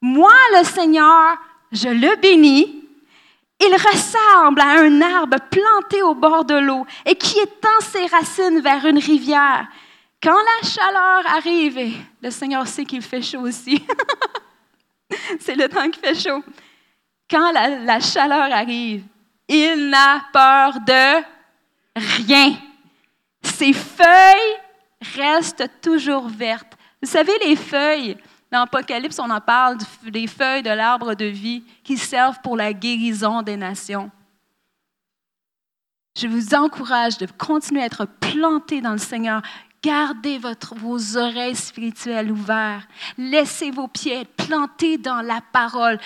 moi 0.00 0.32
le 0.58 0.64
Seigneur, 0.64 1.36
je 1.70 1.88
le 1.88 2.18
bénis 2.18 2.83
il 3.60 3.72
ressemble 3.72 4.60
à 4.60 4.80
un 4.80 5.00
arbre 5.00 5.36
planté 5.50 6.02
au 6.02 6.14
bord 6.14 6.44
de 6.44 6.54
l'eau 6.54 6.86
et 7.06 7.14
qui 7.14 7.38
étend 7.38 7.80
ses 7.80 8.06
racines 8.06 8.60
vers 8.60 8.84
une 8.84 8.98
rivière. 8.98 9.66
Quand 10.22 10.32
la 10.32 10.68
chaleur 10.68 11.26
arrive, 11.36 11.94
le 12.22 12.30
Seigneur 12.30 12.66
sait 12.66 12.84
qu'il 12.84 13.02
fait 13.02 13.22
chaud 13.22 13.40
aussi. 13.40 13.84
C'est 15.40 15.54
le 15.54 15.68
temps 15.68 15.88
qui 15.90 16.00
fait 16.00 16.14
chaud. 16.14 16.42
Quand 17.30 17.52
la, 17.52 17.68
la 17.68 18.00
chaleur 18.00 18.52
arrive, 18.52 19.04
il 19.48 19.88
n'a 19.90 20.24
peur 20.32 20.80
de 20.80 21.22
rien. 21.96 22.56
Ses 23.42 23.72
feuilles 23.72 24.56
restent 25.14 25.70
toujours 25.82 26.28
vertes. 26.28 26.72
Vous 27.02 27.10
savez, 27.10 27.32
les 27.46 27.56
feuilles, 27.56 28.16
dans 28.54 28.60
l'Apocalypse, 28.60 29.18
on 29.18 29.30
en 29.30 29.40
parle 29.40 29.78
des 30.06 30.28
feuilles 30.28 30.62
de 30.62 30.70
l'arbre 30.70 31.14
de 31.14 31.24
vie 31.24 31.64
qui 31.82 31.96
servent 31.96 32.38
pour 32.40 32.56
la 32.56 32.72
guérison 32.72 33.42
des 33.42 33.56
nations. 33.56 34.12
Je 36.16 36.28
vous 36.28 36.54
encourage 36.54 37.18
de 37.18 37.26
continuer 37.26 37.82
à 37.82 37.86
être 37.86 38.04
planté 38.04 38.80
dans 38.80 38.92
le 38.92 38.98
Seigneur. 38.98 39.42
Gardez 39.82 40.38
votre, 40.38 40.76
vos 40.76 41.16
oreilles 41.16 41.56
spirituelles 41.56 42.30
ouvertes. 42.30 42.88
Laissez 43.18 43.72
vos 43.72 43.88
pieds 43.88 44.20
être 44.20 44.36
plantés 44.46 44.98
dans 44.98 45.20
la 45.20 45.40
parole. 45.52 45.98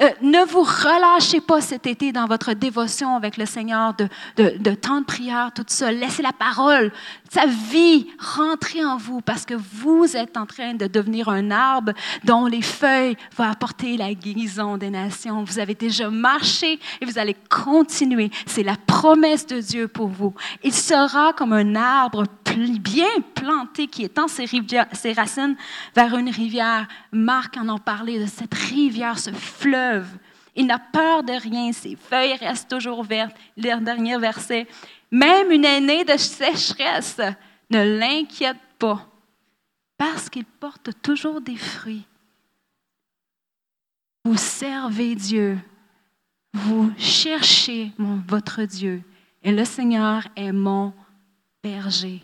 Euh, 0.00 0.10
ne 0.22 0.44
vous 0.46 0.62
relâchez 0.62 1.40
pas 1.40 1.60
cet 1.60 1.86
été 1.86 2.12
dans 2.12 2.26
votre 2.26 2.52
dévotion 2.52 3.16
avec 3.16 3.36
le 3.36 3.46
Seigneur, 3.46 3.94
de, 3.94 4.08
de, 4.36 4.56
de 4.58 4.70
temps 4.74 5.00
de 5.00 5.04
prière, 5.04 5.50
tout 5.52 5.64
ça. 5.66 5.90
Laissez 5.90 6.22
la 6.22 6.32
parole, 6.32 6.92
sa 7.28 7.46
vie 7.46 8.06
rentrer 8.18 8.84
en 8.84 8.96
vous 8.96 9.20
parce 9.20 9.44
que 9.44 9.54
vous 9.54 10.16
êtes 10.16 10.36
en 10.36 10.46
train 10.46 10.74
de 10.74 10.86
devenir 10.86 11.28
un 11.28 11.50
arbre 11.50 11.92
dont 12.22 12.46
les 12.46 12.62
feuilles 12.62 13.16
vont 13.36 13.44
apporter 13.44 13.96
la 13.96 14.14
guérison 14.14 14.76
des 14.76 14.90
nations. 14.90 15.42
Vous 15.42 15.58
avez 15.58 15.74
déjà 15.74 16.10
marché 16.10 16.78
et 17.00 17.04
vous 17.04 17.18
allez 17.18 17.36
continuer. 17.50 18.30
C'est 18.46 18.62
la 18.62 18.76
promesse 18.86 19.46
de 19.46 19.60
Dieu 19.60 19.88
pour 19.88 20.08
vous. 20.08 20.32
Il 20.62 20.72
sera 20.72 21.32
comme 21.32 21.52
un 21.52 21.74
arbre 21.74 22.24
bien 22.56 23.06
planté 23.34 23.86
qui 23.86 24.04
étend 24.04 24.28
ses, 24.28 24.46
ses 24.92 25.12
racines 25.12 25.56
vers 25.94 26.16
une 26.16 26.30
rivière. 26.30 26.86
Marc 27.12 27.56
en 27.56 27.68
a 27.74 27.78
parlé 27.78 28.18
de 28.18 28.26
cette 28.26 28.54
rivière, 28.54 29.18
ce 29.18 29.30
fleuve. 29.30 29.87
Il 30.54 30.66
n'a 30.66 30.78
peur 30.78 31.22
de 31.22 31.32
rien, 31.32 31.72
ses 31.72 31.94
feuilles 31.94 32.34
restent 32.34 32.68
toujours 32.68 33.04
vertes. 33.04 33.36
Le 33.56 33.80
dernier 33.80 34.18
verset. 34.18 34.66
Même 35.10 35.52
une 35.52 35.64
année 35.64 36.04
de 36.04 36.16
sécheresse 36.16 37.20
ne 37.70 37.98
l'inquiète 37.98 38.56
pas, 38.78 39.08
parce 39.96 40.28
qu'il 40.28 40.44
porte 40.44 40.90
toujours 41.00 41.40
des 41.40 41.56
fruits. 41.56 42.06
Vous 44.24 44.36
servez 44.36 45.14
Dieu, 45.14 45.58
vous 46.52 46.92
cherchez 46.98 47.92
votre 47.98 48.64
Dieu, 48.64 49.02
et 49.42 49.52
le 49.52 49.64
Seigneur 49.64 50.26
est 50.36 50.52
mon 50.52 50.92
berger. 51.62 52.22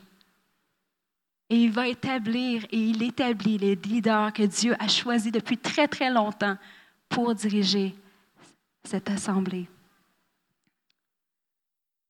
Et 1.51 1.57
il 1.57 1.71
va 1.71 1.89
établir, 1.89 2.65
et 2.71 2.79
il 2.79 3.03
établit 3.03 3.59
les 3.59 3.77
leaders 3.77 4.33
que 4.33 4.43
Dieu 4.43 4.75
a 4.79 4.89
choisis 4.89 5.31
depuis 5.31 5.57
très, 5.57 5.89
très 5.89 6.11
longtemps 6.11 6.57
pour 7.15 7.35
diriger 7.35 7.95
cette 8.83 9.09
assemblée. 9.09 9.69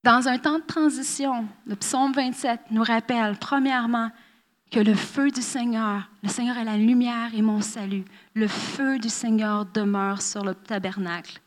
Dans 0.03 0.29
un 0.29 0.39
temps 0.39 0.59
de 0.59 0.65
transition, 0.65 1.47
le 1.67 1.77
psaume 1.77 2.13
27 2.13 2.61
nous 2.71 2.83
rappelle, 2.83 3.37
premièrement, 3.39 4.11
que 4.71 4.81
le 4.81 4.95
feu 4.95 5.31
du 5.31 5.43
Seigneur, 5.43 6.09
le 6.23 6.29
Seigneur 6.29 6.57
est 6.57 6.65
la 6.65 6.77
lumière 6.77 7.35
et 7.35 7.43
mon 7.43 7.61
salut. 7.61 8.05
Le 8.35 8.49
feu 8.49 8.99
du 8.99 9.09
Seigneur 9.09 9.67
demeure 9.67 10.21
sur 10.21 10.43
le 10.43 10.55
tabernacle. 10.55 11.41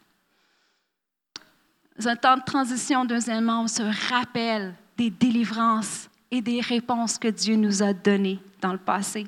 Dans 1.97 2.09
un 2.09 2.15
temps 2.15 2.37
de 2.37 2.43
transition, 2.43 3.05
deuxièmement, 3.05 3.63
on 3.63 3.67
se 3.67 3.83
rappelle 4.11 4.75
des 4.97 5.09
délivrances 5.09 6.09
et 6.29 6.41
des 6.41 6.61
réponses 6.61 7.17
que 7.17 7.27
Dieu 7.27 7.55
nous 7.55 7.81
a 7.81 7.91
données 7.93 8.39
dans 8.61 8.71
le 8.71 8.77
passé. 8.77 9.25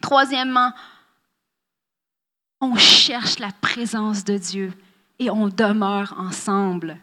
Troisièmement, 0.00 0.72
on 2.60 2.76
cherche 2.76 3.38
la 3.38 3.52
présence 3.52 4.24
de 4.24 4.36
Dieu 4.36 4.72
et 5.18 5.30
on 5.30 5.48
demeure 5.48 6.14
ensemble. 6.18 6.98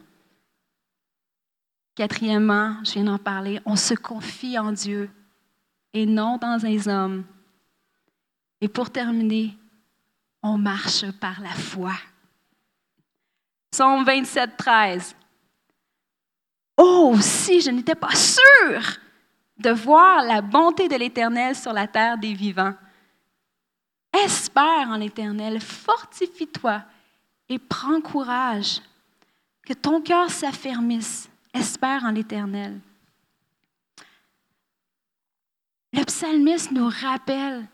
Quatrièmement, 1.96 2.78
je 2.84 2.94
viens 2.94 3.06
d'en 3.06 3.18
parler, 3.18 3.60
on 3.66 3.76
se 3.76 3.96
confie 3.96 4.58
en 4.60 4.72
Dieu 4.72 5.10
et 5.94 6.06
non 6.06 6.38
dans 6.38 6.58
les 6.62 6.88
hommes. 6.88 7.24
Et 8.62 8.68
pour 8.68 8.90
terminer, 8.92 9.58
on 10.44 10.58
marche 10.58 11.10
par 11.20 11.42
la 11.42 11.50
foi. 11.50 11.94
Psaume 13.72 14.04
27, 14.04 14.58
13. 14.58 15.16
Oh, 16.78 17.16
si 17.20 17.62
je 17.62 17.72
n'étais 17.72 17.96
pas 17.96 18.16
sûre 18.16 19.00
de 19.58 19.72
voir 19.72 20.24
la 20.24 20.42
bonté 20.42 20.88
de 20.88 20.96
l'Éternel 20.96 21.56
sur 21.56 21.74
la 21.74 21.88
terre 21.88 22.18
des 22.18 22.34
vivants. 22.34 22.76
Espère 24.24 24.90
en 24.90 24.98
l'Éternel, 24.98 25.60
fortifie-toi 25.60 26.82
et 27.50 27.60
prends 27.60 28.02
courage, 28.02 28.82
que 29.66 29.74
ton 29.74 30.02
cœur 30.02 30.30
s'affermisse 30.30 31.30
espère 31.54 32.04
en 32.04 32.12
l'Éternel. 32.12 32.80
Le 35.94 36.04
psalmiste 36.04 36.72
nous 36.72 36.90
rappelle 36.90 37.68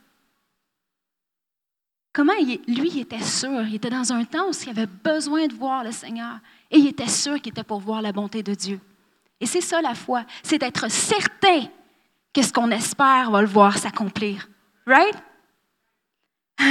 comment 2.12 2.34
lui, 2.34 2.60
il 2.68 3.00
était 3.00 3.22
sûr. 3.22 3.62
Il 3.62 3.76
était 3.76 3.90
dans 3.90 4.12
un 4.14 4.24
temps 4.24 4.50
où 4.50 4.52
il 4.64 4.70
avait 4.70 4.88
besoin 4.88 5.48
de 5.48 5.54
voir 5.54 5.84
le 5.84 5.92
Seigneur 5.92 6.40
et 6.72 6.78
il 6.78 6.88
était 6.88 7.08
sûr 7.08 7.36
qu'il 7.42 7.52
était 7.52 7.64
pour 7.64 7.80
voir 7.80 8.02
la 8.02 8.12
bonté 8.12 8.44
de 8.44 8.54
Dieu. 8.54 8.80
Et 9.40 9.46
c'est 9.46 9.62
ça 9.62 9.82
la 9.82 9.94
foi, 9.94 10.24
c'est 10.42 10.58
d'être 10.58 10.90
certain 10.90 11.68
que 12.34 12.42
ce 12.42 12.54
qu'on 12.54 12.72
espère 12.72 13.30
va 13.30 13.42
le 13.42 13.48
voir 13.48 13.78
s'accomplir. 13.78 14.48
Right? 14.86 15.16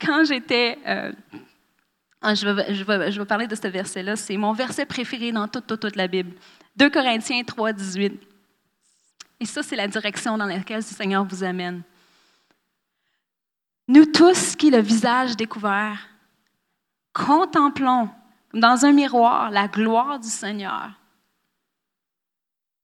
Quand 0.00 0.24
j'étais 0.24 0.78
euh, 0.86 1.12
ah, 2.26 2.34
je, 2.34 2.48
vais, 2.48 3.24
parler 3.26 3.46
de 3.46 3.54
ce 3.54 3.68
verset-là. 3.68 4.16
C'est 4.16 4.38
mon 4.38 4.54
verset 4.54 4.86
préféré 4.86 5.30
dans 5.30 5.46
toute, 5.46 5.94
la 5.94 6.08
Bible. 6.08 6.34
2 6.76 6.88
Corinthiens 6.88 7.44
3, 7.44 7.74
18. 7.74 8.18
Et 9.40 9.44
ça, 9.44 9.62
c'est 9.62 9.76
la 9.76 9.86
direction 9.86 10.38
dans 10.38 10.46
laquelle 10.46 10.78
le 10.78 10.82
Seigneur 10.82 11.22
vous 11.22 11.44
amène. 11.44 11.82
Nous 13.88 14.06
tous 14.06 14.56
qui, 14.56 14.70
le 14.70 14.80
visage 14.80 15.36
découvert, 15.36 15.98
contemplons 17.12 18.08
dans 18.54 18.86
un 18.86 18.92
miroir 18.92 19.50
la 19.50 19.68
gloire 19.68 20.18
du 20.18 20.28
Seigneur. 20.28 20.92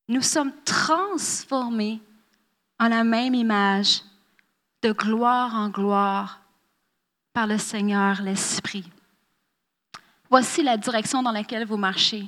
Nous 0.06 0.20
sommes 0.20 0.52
transformés 0.66 2.02
en 2.78 2.88
la 2.88 3.04
même 3.04 3.34
image, 3.34 4.02
de 4.82 4.92
gloire 4.92 5.54
en 5.54 5.68
gloire, 5.68 6.40
par 7.32 7.46
le 7.46 7.58
Seigneur 7.58 8.22
l'Esprit. 8.22 8.90
Voici 10.30 10.62
la 10.62 10.76
direction 10.76 11.22
dans 11.22 11.32
laquelle 11.32 11.66
vous 11.66 11.76
marchez. 11.76 12.26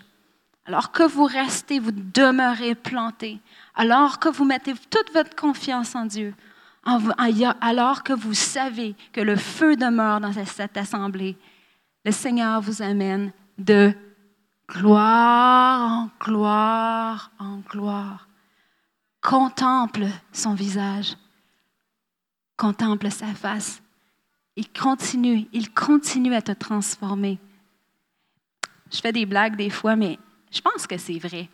Alors 0.65 0.93
que 0.93 1.03
vous 1.03 1.25
restez, 1.25 1.81
vous 1.81 1.91
demeurez 1.93 2.75
planté, 2.75 3.41
alors 3.75 4.21
que 4.21 4.29
vous 4.29 4.45
mettez 4.45 4.75
toute 4.91 5.13
votre 5.13 5.35
confiance 5.35 5.97
en 5.97 6.07
Dieu, 6.07 6.35
alors 6.85 8.03
que 8.03 8.13
vous 8.13 8.35
savez 8.35 8.95
que 9.13 9.21
le 9.21 9.37
feu 9.37 9.77
demeure 9.77 10.21
dans 10.21 10.33
cette 10.33 10.77
assemblée, 10.77 11.37
le 12.05 12.13
Seigneur 12.13 12.61
vous 12.61 12.83
amène 12.83 13.33
de 13.59 13.93
gloire 14.69 15.81
en 15.81 16.11
gloire 16.25 17.31
en 17.39 17.59
gloire. 17.59 18.29
Contemple 19.21 20.07
son 20.33 20.55
visage, 20.55 21.17
contemple 22.63 23.11
sa 23.11 23.27
face. 23.35 23.83
Il 24.55 24.69
continue, 24.73 25.49
il 25.53 25.73
continue 25.73 26.33
à 26.33 26.43
te 26.43 26.53
transformer. 26.53 27.41
Je 28.93 29.01
fais 29.01 29.11
des 29.11 29.27
blagues 29.27 29.57
des 29.57 29.71
fois, 29.71 29.97
mais 29.97 30.17
je 30.53 30.61
pense 30.61 30.87
que 30.87 30.97
c'est 30.97 31.19
vrai. 31.19 31.49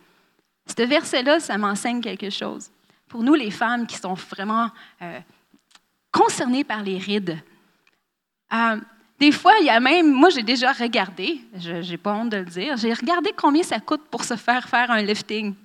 Ce 0.67 0.83
verset-là, 0.83 1.39
ça 1.39 1.57
m'enseigne 1.57 1.99
quelque 1.99 2.29
chose. 2.29 2.69
Pour 3.07 3.23
nous, 3.23 3.33
les 3.33 3.49
femmes 3.49 3.87
qui 3.87 3.97
sont 3.97 4.13
vraiment 4.13 4.69
euh, 5.01 5.19
concernées 6.11 6.63
par 6.63 6.83
les 6.83 6.99
rides, 6.99 7.39
euh, 8.53 8.79
des 9.19 9.31
fois, 9.31 9.53
il 9.61 9.65
y 9.65 9.71
a 9.71 9.79
même, 9.79 10.13
moi 10.13 10.29
j'ai 10.29 10.43
déjà 10.43 10.71
regardé, 10.73 11.41
je 11.55 11.89
n'ai 11.89 11.97
pas 11.97 12.13
honte 12.13 12.29
de 12.29 12.37
le 12.37 12.45
dire, 12.45 12.77
j'ai 12.77 12.93
regardé 12.93 13.31
combien 13.35 13.63
ça 13.63 13.79
coûte 13.79 14.03
pour 14.11 14.23
se 14.23 14.35
faire 14.35 14.69
faire 14.69 14.91
un 14.91 15.01
lifting. 15.01 15.55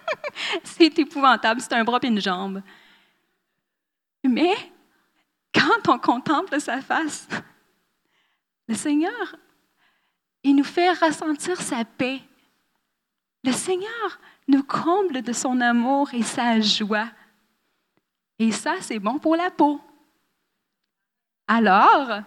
c'est 0.62 0.98
épouvantable, 0.98 1.62
c'est 1.62 1.72
un 1.72 1.84
bras 1.84 2.00
et 2.02 2.06
une 2.06 2.20
jambe. 2.20 2.60
Mais 4.24 4.54
quand 5.54 5.88
on 5.88 5.98
contemple 5.98 6.60
sa 6.60 6.80
face, 6.80 7.28
le 8.68 8.74
Seigneur 8.74 9.36
il 10.44 10.54
nous 10.54 10.64
fait 10.64 10.92
ressentir 10.92 11.60
sa 11.60 11.84
paix. 11.84 12.20
Le 13.42 13.52
Seigneur 13.52 14.20
nous 14.46 14.62
comble 14.62 15.22
de 15.22 15.32
son 15.32 15.60
amour 15.60 16.12
et 16.12 16.22
sa 16.22 16.60
joie. 16.60 17.08
Et 18.38 18.52
ça, 18.52 18.74
c'est 18.80 18.98
bon 18.98 19.18
pour 19.18 19.36
la 19.36 19.50
peau. 19.50 19.80
Alors, 21.48 22.20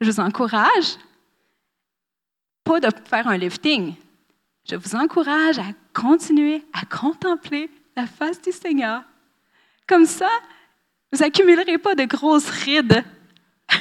je 0.00 0.10
vous 0.10 0.20
encourage, 0.20 0.96
pas 2.62 2.78
de 2.78 2.88
faire 3.04 3.26
un 3.26 3.36
lifting, 3.36 3.94
je 4.68 4.76
vous 4.76 4.94
encourage 4.94 5.58
à 5.58 5.72
continuer 5.92 6.64
à 6.72 6.84
contempler 6.84 7.68
la 7.96 8.06
face 8.06 8.40
du 8.40 8.52
Seigneur. 8.52 9.02
Comme 9.88 10.06
ça, 10.06 10.30
vous 11.12 11.18
n'accumulerez 11.18 11.78
pas 11.78 11.94
de 11.94 12.04
grosses 12.04 12.50
rides. 12.50 13.04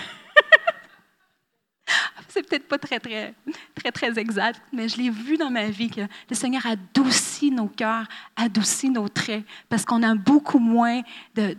C'est 2.28 2.48
peut-être 2.48 2.68
pas 2.68 2.78
très, 2.78 3.00
très, 3.00 3.34
très, 3.76 3.92
très 3.92 4.20
exact, 4.20 4.62
mais 4.72 4.88
je 4.88 4.98
l'ai 4.98 5.10
vu 5.10 5.36
dans 5.38 5.50
ma 5.50 5.66
vie 5.66 5.90
que 5.90 6.02
le 6.30 6.36
Seigneur 6.36 6.66
adoucit 6.66 7.50
nos 7.52 7.68
cœurs, 7.68 8.06
adoucit 8.36 8.90
nos 8.90 9.10
traits, 9.10 9.44
parce 9.68 9.84
qu'on 9.86 10.04
a 10.04 10.14
beaucoup 10.16 10.60
moins 10.60 11.02
de, 11.36 11.56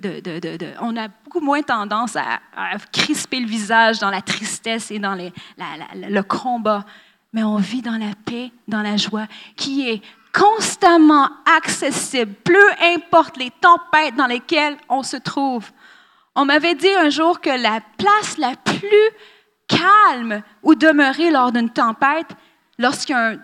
on 0.80 0.96
a 0.96 1.08
beaucoup 1.08 1.40
moins 1.40 1.62
tendance 1.62 2.16
à, 2.16 2.40
crisper 2.92 3.40
le 3.40 3.46
visage 3.46 3.98
dans 3.98 4.10
la 4.10 4.22
tristesse 4.22 4.90
et 4.90 4.98
dans 4.98 5.14
les, 5.14 5.32
le 5.94 6.22
combat, 6.22 6.84
mais 7.32 7.42
on 7.42 7.56
vit 7.56 7.82
dans 7.82 7.96
la 7.96 8.14
paix, 8.24 8.52
dans 8.68 8.82
la 8.82 8.96
joie, 8.96 9.26
qui 9.56 9.88
est 9.88 10.02
constamment 10.32 11.28
accessible, 11.44 12.34
peu 12.44 12.70
importe 12.94 13.36
les 13.36 13.50
tempêtes 13.50 14.14
dans 14.16 14.26
lesquelles 14.26 14.76
on 14.88 15.02
se 15.02 15.16
trouve. 15.16 15.70
On 16.34 16.44
m'avait 16.44 16.74
dit 16.74 16.92
un 16.94 17.10
jour 17.10 17.40
que 17.40 17.50
la 17.50 17.80
place 17.98 18.38
la 18.38 18.54
plus 18.56 19.10
calme 19.66 20.42
où 20.62 20.74
demeurer 20.74 21.30
lors 21.30 21.52
d'une 21.52 21.70
tempête, 21.70 22.28
lorsqu'il 22.78 23.14
y 23.14 23.18
a 23.18 23.36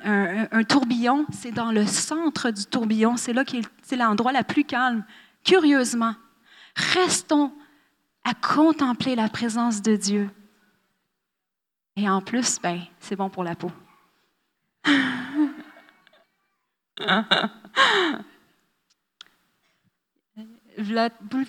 un, 0.51 0.65
tourbillon, 0.65 1.27
c'est 1.33 1.53
dans 1.53 1.73
le 1.73 1.87
centre 1.87 2.51
du 2.51 2.65
tourbillon, 2.65 3.17
c'est 3.17 3.33
là 3.33 3.45
c'est 3.83 3.97
l'endroit 3.97 4.33
le 4.33 4.43
plus 4.43 4.65
calme. 4.65 5.05
Curieusement, 5.45 6.15
restons 6.75 7.53
à 8.25 8.35
contempler 8.35 9.15
la 9.15 9.29
présence 9.29 9.83
de 9.83 9.95
Dieu. 9.95 10.31
Et 11.97 12.09
en 12.09 12.21
plus, 12.21 12.59
ben, 12.61 12.81
c'est 12.99 13.17
bon 13.17 13.31
pour 13.31 13.45
la 13.45 13.55
peau. 13.55 13.71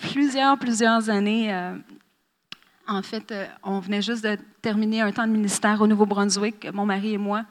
Plusieurs, 0.00 0.58
plusieurs 0.58 1.10
années, 1.10 1.54
euh, 1.54 1.76
en 2.86 3.02
fait, 3.02 3.32
euh, 3.32 3.46
on 3.62 3.80
venait 3.80 4.02
juste 4.02 4.24
de 4.24 4.38
terminer 4.62 5.02
un 5.02 5.12
temps 5.12 5.26
de 5.26 5.32
ministère 5.32 5.80
au 5.80 5.86
Nouveau-Brunswick, 5.86 6.66
mon 6.72 6.86
mari 6.86 7.14
et 7.14 7.18
moi. 7.18 7.44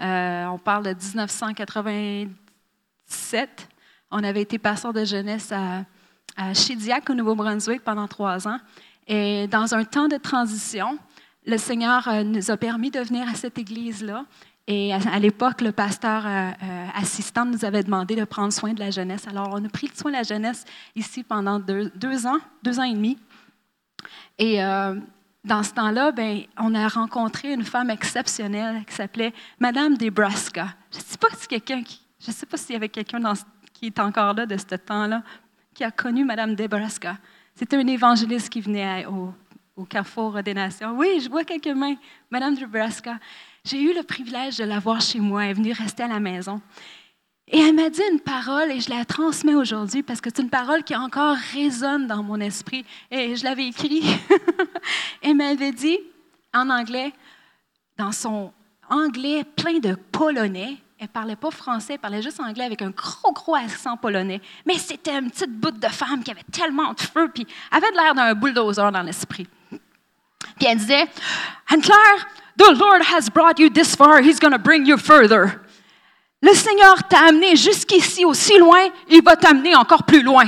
Euh, 0.00 0.46
on 0.46 0.58
parle 0.58 0.84
de 0.84 0.90
1997. 0.90 3.68
On 4.10 4.24
avait 4.24 4.42
été 4.42 4.58
passeur 4.58 4.92
de 4.92 5.04
jeunesse 5.04 5.52
à, 5.52 5.84
à 6.36 6.54
Chidiac, 6.54 7.08
au 7.10 7.14
Nouveau-Brunswick, 7.14 7.82
pendant 7.82 8.08
trois 8.08 8.48
ans. 8.48 8.58
Et 9.06 9.46
dans 9.48 9.74
un 9.74 9.84
temps 9.84 10.08
de 10.08 10.16
transition, 10.16 10.98
le 11.46 11.56
Seigneur 11.56 12.08
nous 12.24 12.50
a 12.50 12.56
permis 12.56 12.90
de 12.90 12.98
venir 13.00 13.28
à 13.28 13.34
cette 13.34 13.58
église-là. 13.58 14.24
Et 14.66 14.94
à, 14.94 15.18
l'époque, 15.18 15.62
le 15.62 15.72
pasteur 15.72 16.24
assistant 16.94 17.44
nous 17.44 17.64
avait 17.64 17.82
demandé 17.82 18.14
de 18.14 18.24
prendre 18.24 18.52
soin 18.52 18.72
de 18.72 18.78
la 18.78 18.90
jeunesse. 18.90 19.26
Alors, 19.26 19.48
on 19.52 19.64
a 19.64 19.68
pris 19.68 19.90
soin 19.92 20.12
de 20.12 20.16
la 20.16 20.22
jeunesse 20.22 20.64
ici 20.94 21.24
pendant 21.24 21.58
deux 21.58 22.26
ans, 22.26 22.38
deux 22.62 22.78
ans 22.78 22.84
et 22.84 22.94
demi. 22.94 23.18
Et 24.38 24.62
euh, 24.62 24.94
dans 25.44 25.62
ce 25.62 25.72
temps-là, 25.74 26.12
ben, 26.12 26.42
on 26.58 26.74
a 26.74 26.88
rencontré 26.88 27.52
une 27.52 27.64
femme 27.64 27.90
exceptionnelle 27.90 28.84
qui 28.86 28.94
s'appelait 28.94 29.32
Madame 29.58 29.94
Nebraska. 29.94 30.68
Je 30.90 30.98
ne 30.98 31.02
sais 31.02 31.18
pas 31.18 31.28
si 31.36 31.46
quelqu'un, 31.46 31.82
je 32.18 32.30
sais 32.30 32.46
pas 32.46 32.56
s'il 32.56 32.72
y 32.72 32.76
avait 32.76 32.88
quelqu'un 32.88 33.20
qui 33.72 33.86
est 33.86 33.98
encore 33.98 34.34
là 34.34 34.46
de 34.46 34.56
ce 34.56 34.76
temps-là 34.76 35.22
qui 35.74 35.84
a 35.84 35.90
connu 35.90 36.24
Madame 36.24 36.54
Nebraska. 36.54 37.18
C'était 37.54 37.76
un 37.76 37.86
évangéliste 37.86 38.48
qui 38.48 38.62
venait 38.62 39.04
au, 39.06 39.34
au, 39.76 39.84
Carrefour 39.84 40.42
des 40.42 40.54
Nations. 40.54 40.96
Oui, 40.96 41.20
je 41.22 41.28
vois 41.28 41.44
quelques 41.44 41.68
mains. 41.68 41.96
Madame 42.30 42.54
Nebraska. 42.54 43.18
J'ai 43.64 43.80
eu 43.80 43.94
le 43.94 44.02
privilège 44.02 44.56
de 44.56 44.64
la 44.64 44.78
voir 44.78 45.00
chez 45.00 45.20
moi. 45.20 45.44
Elle 45.44 45.50
est 45.50 45.54
venue 45.54 45.72
rester 45.72 46.02
à 46.02 46.08
la 46.08 46.20
maison. 46.20 46.60
Et 47.52 47.58
elle 47.58 47.74
m'a 47.74 47.90
dit 47.90 48.02
une 48.12 48.20
parole 48.20 48.70
et 48.70 48.80
je 48.80 48.90
la 48.90 49.04
transmets 49.04 49.54
aujourd'hui 49.54 50.02
parce 50.02 50.20
que 50.20 50.30
c'est 50.34 50.42
une 50.42 50.50
parole 50.50 50.84
qui 50.84 50.94
encore 50.94 51.36
résonne 51.52 52.06
dans 52.06 52.22
mon 52.22 52.40
esprit. 52.40 52.84
Et 53.10 53.34
je 53.34 53.44
l'avais 53.44 53.66
écrit. 53.66 54.04
elle 55.22 55.34
m'avait 55.34 55.72
dit 55.72 55.98
en 56.54 56.70
anglais, 56.70 57.12
dans 57.98 58.12
son 58.12 58.52
anglais 58.88 59.44
plein 59.44 59.78
de 59.78 59.94
polonais, 59.94 60.76
elle 60.98 61.08
parlait 61.08 61.36
pas 61.36 61.50
français, 61.50 61.94
elle 61.94 61.98
parlait 61.98 62.22
juste 62.22 62.40
anglais 62.40 62.64
avec 62.64 62.82
un 62.82 62.90
gros, 62.90 63.32
gros 63.32 63.54
accent 63.54 63.96
polonais. 63.96 64.40
Mais 64.66 64.78
c'était 64.78 65.18
une 65.18 65.30
petite 65.30 65.52
bout 65.52 65.70
de 65.70 65.88
femme 65.88 66.22
qui 66.22 66.30
avait 66.30 66.44
tellement 66.52 66.92
de 66.92 67.00
feu, 67.00 67.30
puis 67.34 67.46
avait 67.70 67.90
l'air 67.92 68.14
d'un 68.14 68.34
bulldozer 68.34 68.92
dans 68.92 69.02
l'esprit. 69.02 69.48
Puis 69.70 70.66
elle 70.68 70.78
disait, 70.78 71.08
And 71.70 71.80
Claire, 71.80 72.28
the 72.60 72.76
Lord 72.78 73.02
has 73.02 73.30
brought 73.30 73.58
you 73.58 73.70
this 73.70 73.94
far, 73.94 74.20
He's 74.20 74.38
going 74.38 74.52
to 74.52 74.58
bring 74.58 74.84
you 74.84 74.98
further. 74.98 75.60
Le 76.42 76.54
Seigneur 76.54 76.96
t'a 77.08 77.28
amené 77.28 77.56
jusqu'ici 77.56 78.24
aussi 78.24 78.58
loin, 78.58 78.88
il 79.08 79.22
va 79.22 79.36
t'amener 79.36 79.74
encore 79.74 80.04
plus 80.04 80.22
loin. 80.22 80.46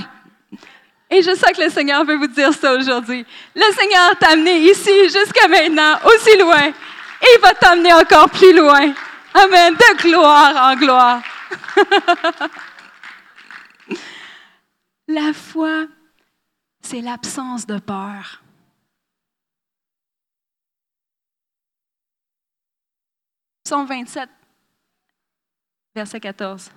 Et 1.10 1.22
je 1.22 1.34
sais 1.34 1.52
que 1.52 1.62
le 1.62 1.70
Seigneur 1.70 2.04
veut 2.04 2.16
vous 2.16 2.28
dire 2.28 2.52
ça 2.54 2.72
aujourd'hui. 2.74 3.26
Le 3.54 3.72
Seigneur 3.74 4.16
t'a 4.18 4.30
amené 4.30 4.58
ici 4.60 4.90
jusqu'à 5.04 5.48
maintenant, 5.48 5.98
aussi 6.06 6.38
loin, 6.38 6.68
et 6.68 7.26
il 7.36 7.40
va 7.42 7.54
t'amener 7.54 7.92
encore 7.92 8.30
plus 8.30 8.54
loin. 8.56 8.92
Amen. 9.34 9.74
De 9.74 10.02
gloire 10.02 10.70
en 10.70 10.76
gloire. 10.76 11.22
La 15.08 15.32
foi, 15.32 15.86
c'est 16.82 17.00
l'absence 17.00 17.66
de 17.66 17.78
peur. 17.78 18.41
Psaume 23.72 23.86
27, 23.86 24.28
verset 25.94 26.20
14. 26.20 26.70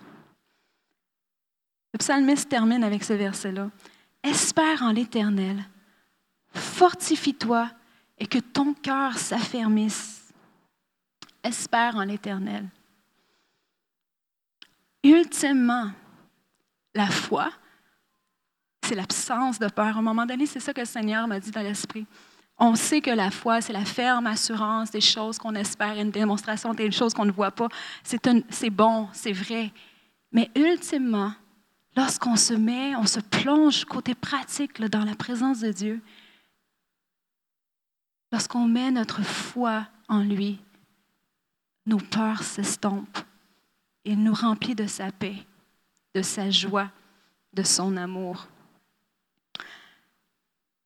Le 1.92 1.98
psalmiste 1.98 2.48
termine 2.48 2.86
avec 2.86 3.04
ce 3.04 3.12
verset-là. 3.12 3.70
Espère 4.24 4.82
en 4.82 4.94
l'Éternel, 4.94 5.62
fortifie-toi 6.54 7.70
et 8.18 8.28
que 8.28 8.40
ton 8.40 8.74
cœur 8.74 9.18
s'affermisse. 9.18 10.32
Espère 11.44 11.98
en 11.98 12.06
l'Éternel. 12.06 12.66
Ultimement, 15.04 15.92
la 16.94 17.08
foi, 17.08 17.52
c'est 18.86 18.96
l'absence 18.96 19.60
de 19.60 19.68
peur. 19.68 19.98
À 19.98 20.00
un 20.00 20.02
moment 20.02 20.26
donné, 20.26 20.46
c'est 20.46 20.62
ça 20.62 20.74
que 20.74 20.80
le 20.80 20.86
Seigneur 20.86 21.28
m'a 21.28 21.42
dit 21.42 21.52
dans 21.52 21.62
l'esprit. 21.62 22.08
On 22.58 22.76
sait 22.76 23.02
que 23.02 23.12
la 23.12 23.32
foi, 23.32 23.60
c'est 23.60 23.74
la 23.74 23.84
ferme 23.84 24.28
assurance 24.28 24.92
des 24.92 25.02
choses 25.02 25.38
qu'on 25.38 25.56
espère, 25.56 26.00
une 26.00 26.12
démonstration 26.12 26.74
des 26.74 26.90
choses 26.92 27.14
qu'on 27.14 27.26
ne 27.26 27.32
voit 27.32 27.52
pas. 27.52 27.68
C'est 28.04 28.70
bon, 28.70 29.10
c'est 29.12 29.34
vrai. 29.34 29.74
Mais 30.32 30.50
ultimement, 30.56 31.34
lorsqu'on 31.98 32.38
se 32.38 32.54
met, 32.54 32.96
on 32.96 33.06
se 33.06 33.20
plonge 33.20 33.84
côté 33.86 34.16
pratique 34.16 34.82
dans 34.82 35.04
la 35.04 35.16
présence 35.16 35.60
de 35.60 35.72
Dieu, 35.72 36.02
lorsqu'on 38.32 38.68
met 38.68 38.92
notre 38.92 39.22
foi 39.22 39.88
en 40.08 40.20
lui, 40.20 40.60
nos 41.86 41.98
peurs 41.98 42.44
s'estompent. 42.44 43.20
Il 44.06 44.24
nous 44.24 44.34
remplit 44.34 44.76
de 44.76 44.88
sa 44.88 45.12
paix, 45.12 45.36
de 46.14 46.22
sa 46.22 46.50
joie, 46.50 46.90
de 47.54 47.64
son 47.64 47.98
amour. 47.98 48.48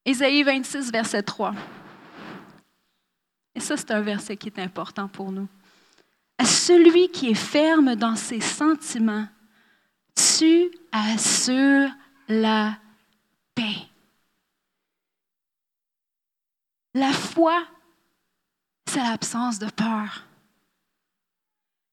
Ésaïe 0.10 0.42
26, 0.42 0.92
verset 0.92 1.22
3. 1.22 1.54
Et 3.54 3.60
ça, 3.60 3.78
c'est 3.78 3.92
un 3.92 4.02
verset 4.02 4.38
qui 4.38 4.48
est 4.48 4.58
important 4.58 5.08
pour 5.08 5.32
nous. 5.32 5.48
À 6.40 6.46
celui 6.46 7.10
qui 7.10 7.30
est 7.30 7.36
ferme 7.36 7.96
dans 7.96 8.16
ses 8.16 8.42
sentiments, 8.42 9.28
tu 10.16 10.72
assures 10.92 11.92
la 12.28 12.80
paix. 13.54 13.88
La 16.96 17.14
foi, 17.14 17.64
c'est 18.88 19.04
l'absence 19.04 19.60
de 19.60 19.70
peur. 19.70 20.26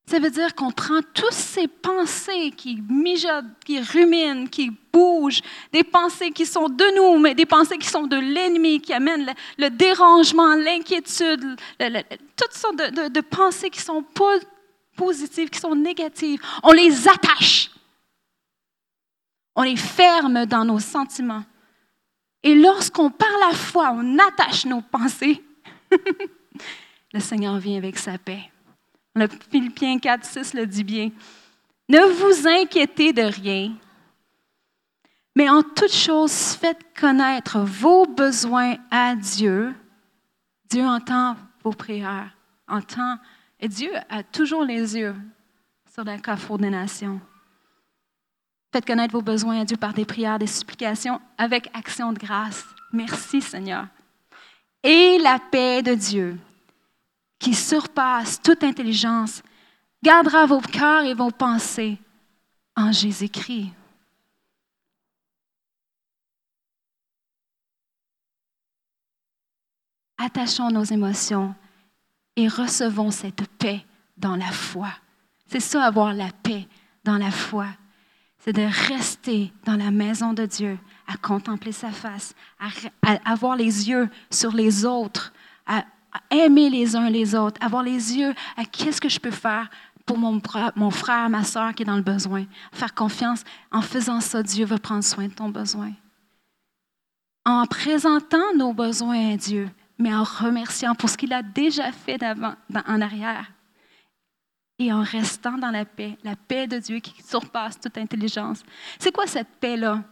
Ça 0.09 0.21
veut 0.21 0.31
dire 0.31 0.55
qu'on 0.55 0.71
prend 0.71 1.01
toutes 1.15 1.33
ces 1.33 1.67
pensées 1.67 2.53
qui 2.57 2.81
mijotent, 2.89 3.45
qui 3.65 3.81
ruminent, 3.81 4.47
qui 4.47 4.71
bougent, 4.93 5.43
des 5.73 5.83
pensées 5.83 6.31
qui 6.31 6.47
sont 6.47 6.69
de 6.69 6.97
nous, 6.97 7.19
mais 7.19 7.35
des 7.35 7.45
pensées 7.45 7.77
qui 7.77 7.89
sont 7.89 8.07
de 8.07 8.17
l'ennemi, 8.17 8.81
qui 8.81 8.93
amènent 8.93 9.35
le, 9.59 9.69
dérangement, 9.69 10.55
l'inquiétude, 10.55 11.57
toutes 12.37 12.53
sortes 12.53 12.77
de, 12.77 13.21
pensées 13.21 13.69
qui 13.69 13.81
sont 13.81 14.05
pas 14.05 14.39
positives, 14.97 15.51
qui 15.51 15.59
sont 15.59 15.75
négatives. 15.75 16.41
On 16.63 16.73
les 16.73 17.09
attache. 17.09 17.73
On 19.57 19.63
les 19.63 19.77
ferme 19.77 20.47
dans 20.47 20.65
nos 20.65 20.79
sentiments. 20.79 21.45
Et 22.45 22.55
lorsqu'on 22.55 23.11
parle 23.11 23.41
la 23.41 23.57
foi, 23.57 23.91
on 23.93 24.19
attache 24.21 24.67
nos 24.67 24.83
pensées. 24.83 25.43
le 27.13 27.19
Seigneur 27.19 27.59
vient 27.59 27.79
avec 27.79 27.99
sa 27.99 28.19
paix. 28.19 28.53
Le 29.17 29.27
Philippiens 29.51 29.99
4, 29.99 30.25
6 30.25 30.55
le 30.55 30.67
dit 30.67 30.85
bien. 30.85 31.11
Ne 31.89 31.99
vous 31.99 32.47
inquiétez 32.47 33.13
de 33.13 33.23
rien, 33.23 33.73
mais 35.37 35.51
en 35.51 35.63
toute 35.63 35.93
chose, 35.93 36.33
faites 36.33 36.85
connaître 36.99 37.61
vos 37.61 38.07
besoins 38.07 38.77
à 38.91 39.15
Dieu. 39.15 39.75
Dieu 40.71 40.83
entend 40.83 41.37
vos 41.63 41.73
prières, 41.73 42.35
entend, 42.67 43.19
et 43.61 43.69
Dieu 43.69 43.91
a 44.09 44.23
toujours 44.23 44.65
les 44.65 44.97
yeux 44.97 45.15
sur 45.93 46.05
le 46.05 46.19
carrefour 46.19 46.59
des 46.59 46.71
nations. 46.71 47.21
Faites 48.73 48.87
connaître 48.87 49.13
vos 49.13 49.23
besoins 49.23 49.61
à 49.61 49.65
Dieu 49.65 49.77
par 49.77 49.93
des 49.93 50.05
prières, 50.05 50.39
des 50.39 50.47
supplications, 50.47 51.21
avec 51.39 51.71
action 51.75 52.13
de 52.13 52.19
grâce. 52.19 52.65
Merci 52.93 53.41
Seigneur. 53.41 53.87
Et 54.83 55.19
la 55.19 55.39
paix 55.39 55.83
de 55.83 55.95
Dieu, 55.95 56.39
qui 57.39 57.55
surpasse 57.55 58.41
toute 58.41 58.65
intelligence, 58.65 59.43
gardera 60.03 60.47
vos 60.47 60.61
cœurs 60.61 61.05
et 61.05 61.15
vos 61.15 61.31
pensées 61.31 61.99
en 62.77 62.93
Jésus-Christ. 62.93 63.73
Attachons 70.19 70.71
nos 70.71 70.85
émotions 70.85 71.55
et 72.37 72.49
recevons 72.49 73.11
cette 73.11 73.47
paix 73.59 73.85
dans 74.17 74.37
la 74.37 74.51
foi. 74.51 74.89
C'est 75.47 75.61
ça, 75.61 75.85
avoir 75.85 76.13
la 76.13 76.31
paix 76.43 76.67
dans 77.05 77.19
la 77.19 77.31
foi. 77.31 77.67
C'est 78.39 78.53
de 78.53 78.67
rester 78.89 79.53
dans 79.65 79.77
la 79.77 79.91
maison 79.91 80.33
de 80.33 80.47
Dieu, 80.47 80.79
à 81.07 81.17
contempler 81.17 81.73
sa 81.73 81.91
face, 81.91 82.35
à, 82.59 82.69
avoir 83.25 83.57
les 83.57 83.89
yeux 83.89 84.09
sur 84.31 84.53
les 84.53 84.85
autres, 84.85 85.33
à 85.67 85.85
aimer 86.31 86.71
les 86.71 86.97
uns 86.97 87.11
les 87.11 87.35
autres, 87.35 87.61
avoir 87.65 87.83
les 87.83 88.17
yeux 88.17 88.35
à 88.57 88.65
qu'est-ce 88.65 89.01
que 89.01 89.09
je 89.09 89.21
peux 89.21 89.31
faire 89.31 89.69
pour 90.05 90.19
mon, 90.19 90.41
mon 90.77 90.91
frère, 90.91 91.29
ma 91.29 91.45
soeur 91.45 91.75
qui 91.75 91.83
est 91.83 91.87
dans 91.87 91.97
le 91.97 92.03
besoin. 92.03 92.47
Faire 92.73 92.95
confiance. 92.95 93.43
En 93.73 93.83
faisant 93.83 94.21
ça, 94.21 94.43
Dieu 94.43 94.65
va 94.65 94.79
prendre 94.79 95.05
soin 95.05 95.27
de 95.27 95.33
ton 95.35 95.49
besoin. 95.49 95.93
En 97.45 97.67
présentant 97.67 98.55
nos 98.57 98.73
besoins 98.73 99.35
à 99.35 99.37
Dieu, 99.37 99.69
mais 99.99 100.15
en 100.15 100.25
remerciant 100.25 100.95
pour 100.95 101.11
ce 101.11 101.17
qu'il 101.17 101.33
a 101.33 101.43
déjà 101.43 101.93
fait 101.93 102.19
d'avant, 102.19 102.55
en 102.87 103.01
arrière. 103.01 103.51
Et 104.79 104.93
en 104.93 105.03
restant 105.03 105.57
dans 105.57 105.71
la 105.71 105.85
paix, 105.85 106.19
la 106.23 106.37
paix 106.37 106.67
de 106.67 106.79
Dieu 106.79 106.99
qui 106.99 107.15
surpasse 107.23 107.81
toute 107.81 107.97
intelligence. 107.97 108.63
C'est 108.99 109.13
quoi 109.13 109.27
cette 109.27 109.49
paix-là? 109.61 110.03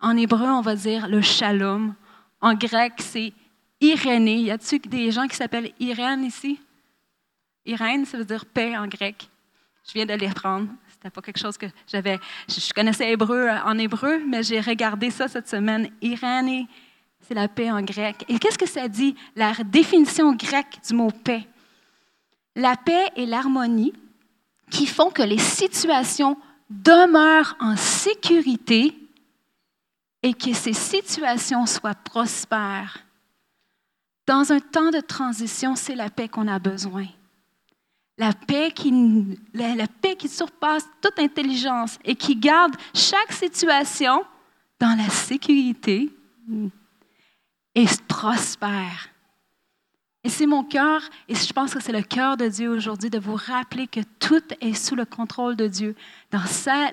En 0.00 0.16
hébreu, 0.16 0.48
on 0.48 0.60
va 0.60 0.76
dire 0.76 1.08
le 1.08 1.22
shalom. 1.22 1.94
En 2.40 2.54
grec, 2.54 2.94
c'est 2.98 3.32
Irénée. 3.80 4.40
Y 4.42 4.50
a-t-il 4.50 4.80
des 4.82 5.10
gens 5.10 5.26
qui 5.26 5.36
s'appellent 5.36 5.72
Irène 5.80 6.24
ici? 6.24 6.60
Irène, 7.64 8.04
ça 8.04 8.18
veut 8.18 8.24
dire 8.24 8.44
paix 8.44 8.76
en 8.76 8.86
grec. 8.86 9.28
Je 9.86 9.92
viens 9.92 10.06
de 10.06 10.14
les 10.14 10.28
reprendre. 10.28 10.68
C'était 10.88 11.10
pas 11.10 11.22
quelque 11.22 11.38
chose 11.38 11.56
que 11.56 11.66
j'avais. 11.86 12.18
Je 12.48 12.72
connaissais 12.72 13.10
hébreu 13.10 13.48
en 13.64 13.78
hébreu, 13.78 14.22
mais 14.26 14.42
j'ai 14.42 14.60
regardé 14.60 15.10
ça 15.10 15.28
cette 15.28 15.48
semaine. 15.48 15.90
Irénée, 16.02 16.66
c'est 17.20 17.34
la 17.34 17.48
paix 17.48 17.70
en 17.70 17.82
grec. 17.82 18.24
Et 18.28 18.38
qu'est-ce 18.38 18.58
que 18.58 18.68
ça 18.68 18.86
dit, 18.88 19.14
la 19.34 19.52
définition 19.64 20.34
grecque 20.34 20.78
du 20.86 20.94
mot 20.94 21.10
paix? 21.10 21.46
La 22.56 22.76
paix 22.76 23.06
et 23.16 23.24
l'harmonie 23.24 23.94
qui 24.70 24.86
font 24.86 25.10
que 25.10 25.22
les 25.22 25.38
situations 25.38 26.36
demeurent 26.68 27.56
en 27.60 27.76
sécurité 27.76 28.94
et 30.22 30.34
que 30.34 30.52
ces 30.52 30.72
situations 30.72 31.66
soient 31.66 31.94
prospères. 31.94 33.04
Dans 34.30 34.52
un 34.52 34.60
temps 34.60 34.92
de 34.92 35.00
transition, 35.00 35.74
c'est 35.74 35.96
la 35.96 36.08
paix 36.08 36.28
qu'on 36.28 36.46
a 36.46 36.60
besoin. 36.60 37.04
La 38.16 38.32
paix, 38.32 38.70
qui, 38.70 39.36
la, 39.52 39.88
paix 39.88 40.14
qui 40.14 40.28
surpasse 40.28 40.86
toute 41.00 41.18
intelligence 41.18 41.98
et 42.04 42.14
qui 42.14 42.36
garde 42.36 42.76
chaque 42.94 43.32
situation 43.32 44.22
dans 44.78 44.96
la 44.96 45.08
sécurité 45.08 46.10
et 47.74 47.86
prospère. 48.06 49.08
Et 50.22 50.28
c'est 50.28 50.46
mon 50.46 50.62
cœur, 50.62 51.02
et 51.28 51.34
je 51.34 51.52
pense 51.52 51.74
que 51.74 51.82
c'est 51.82 51.90
le 51.90 52.02
cœur 52.02 52.36
de 52.36 52.46
Dieu 52.46 52.70
aujourd'hui, 52.70 53.10
de 53.10 53.18
vous 53.18 53.34
rappeler 53.34 53.88
que 53.88 54.00
tout 54.20 54.44
est 54.60 54.74
sous 54.74 54.94
le 54.94 55.06
contrôle 55.06 55.56
de 55.56 55.66
Dieu, 55.66 55.96
dans 56.30 56.44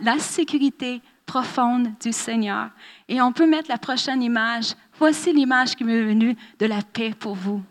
la 0.01 0.17
sécurité 0.17 1.03
profonde 1.27 1.89
du 1.99 2.11
Seigneur. 2.13 2.71
Et 3.07 3.21
on 3.21 3.31
peut 3.31 3.45
mettre 3.45 3.69
la 3.69 3.77
prochaine 3.77 4.23
image. 4.23 4.73
Voici 4.97 5.31
l'image 5.31 5.75
qui 5.75 5.83
m'est 5.83 6.01
venue 6.01 6.35
de 6.57 6.65
la 6.65 6.81
paix 6.81 7.13
pour 7.13 7.35
vous. 7.35 7.63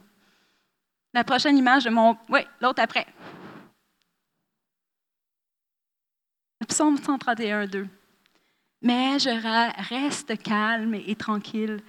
La 1.12 1.24
prochaine 1.24 1.56
image 1.56 1.84
de 1.84 1.90
mon... 1.90 2.16
Oui, 2.28 2.40
l'autre 2.60 2.82
après. 2.82 3.06
Psaume 6.68 6.98
131, 6.98 7.66
2. 7.66 7.88
Mais 8.82 9.18
je 9.18 9.30
reste 9.88 10.40
calme 10.42 10.94
et 10.94 11.16
tranquille, 11.16 11.80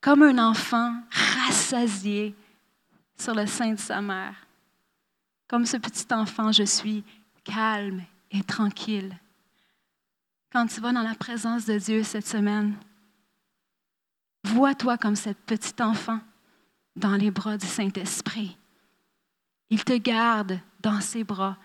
comme 0.00 0.22
un 0.22 0.38
enfant 0.50 0.94
rassasié 1.10 2.34
sur 3.18 3.34
le 3.34 3.46
sein 3.46 3.72
de 3.72 3.78
sa 3.78 4.00
mère. 4.00 4.34
Comme 5.46 5.64
ce 5.64 5.76
petit 5.76 6.12
enfant, 6.12 6.52
je 6.52 6.64
suis 6.64 7.04
calme 7.44 8.02
et 8.30 8.42
tranquille. 8.42 9.16
Quand 10.52 10.66
tu 10.66 10.80
vas 10.80 10.92
dans 10.92 11.02
la 11.02 11.14
présence 11.14 11.64
de 11.64 11.78
Dieu 11.78 12.02
cette 12.02 12.26
semaine, 12.26 12.74
vois-toi 14.48 14.96
comme 14.98 15.16
cet 15.16 15.38
petit 15.38 15.82
enfant 15.82 16.20
dans 16.96 17.16
les 17.16 17.30
bras 17.30 17.56
du 17.56 17.66
Saint-Esprit. 17.66 18.56
Il 19.70 19.84
te 19.84 19.96
garde 19.96 20.60
dans 20.80 21.00
ses 21.00 21.24
bras. 21.24 21.56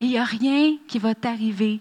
Il 0.00 0.08
n'y 0.08 0.18
a 0.18 0.24
rien 0.24 0.76
qui 0.86 0.98
va 0.98 1.14
t'arriver 1.14 1.80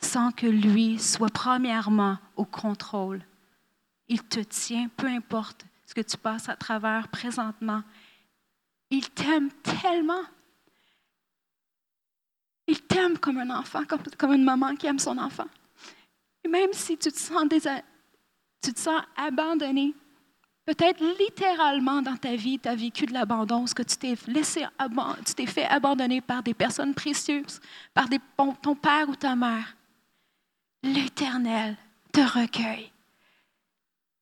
sans 0.00 0.30
que 0.30 0.46
lui 0.46 0.98
soit 0.98 1.32
premièrement 1.32 2.18
au 2.36 2.44
contrôle. 2.44 3.22
Il 4.08 4.22
te 4.22 4.40
tient, 4.40 4.88
peu 4.96 5.06
importe 5.06 5.66
ce 5.86 5.94
que 5.94 6.00
tu 6.00 6.16
passes 6.16 6.48
à 6.48 6.56
travers 6.56 7.08
présentement. 7.08 7.82
Il 8.90 9.08
t'aime 9.10 9.50
tellement. 9.62 10.22
Il 12.66 12.82
t'aime 12.82 13.18
comme 13.18 13.38
un 13.38 13.50
enfant, 13.50 13.82
comme, 14.18 14.32
une 14.32 14.44
maman 14.44 14.76
qui 14.76 14.86
aime 14.86 14.98
son 14.98 15.16
enfant. 15.18 15.48
Et 16.44 16.48
même 16.48 16.72
si 16.72 16.96
tu 16.98 17.10
te 17.10 17.18
sens, 17.18 17.44
tu 18.62 18.72
te 18.72 18.80
sens 18.80 19.00
abandonné, 19.16 19.94
peut-être 20.64 21.02
littéralement 21.18 22.02
dans 22.02 22.16
ta 22.16 22.36
vie, 22.36 22.58
tu 22.58 22.68
as 22.68 22.74
vécu 22.74 23.06
de 23.06 23.12
l'abandon, 23.12 23.66
ce 23.66 23.74
que 23.74 23.82
tu 23.82 23.96
t'es 23.96 24.14
laissé, 24.26 24.66
tu 25.26 25.34
t'es 25.34 25.46
fait 25.46 25.66
abandonner 25.66 26.20
par 26.20 26.42
des 26.42 26.54
personnes 26.54 26.94
précieuses, 26.94 27.60
par 27.94 28.08
des, 28.08 28.18
ton 28.62 28.74
père 28.74 29.08
ou 29.08 29.16
ta 29.16 29.34
mère. 29.34 29.76
L'Éternel 30.82 31.76
te 32.12 32.20
recueille. 32.20 32.90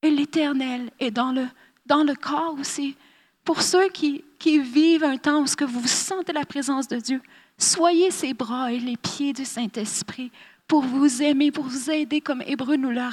Et 0.02 0.10
l'Éternel 0.10 0.90
est 0.98 1.10
dans 1.10 1.32
le, 1.32 1.46
dans 1.84 2.04
le 2.04 2.14
corps 2.14 2.56
aussi. 2.58 2.96
Pour 3.44 3.62
ceux 3.62 3.88
qui, 3.88 4.24
qui 4.38 4.58
vivent 4.58 5.04
un 5.04 5.16
temps 5.16 5.42
où 5.42 5.46
ce 5.46 5.56
que 5.56 5.64
vous 5.64 5.86
sentez 5.86 6.32
la 6.32 6.44
présence 6.44 6.88
de 6.88 6.98
Dieu, 6.98 7.20
Soyez 7.58 8.10
ses 8.10 8.34
bras 8.34 8.70
et 8.70 8.78
les 8.78 8.96
pieds 8.96 9.32
du 9.32 9.44
Saint-Esprit 9.44 10.30
pour 10.68 10.82
vous 10.82 11.22
aimer, 11.22 11.50
pour 11.50 11.64
vous 11.64 11.90
aider, 11.90 12.20
comme 12.20 12.42
Hébreu 12.42 12.76
nous 12.76 12.90
l'a 12.90 13.08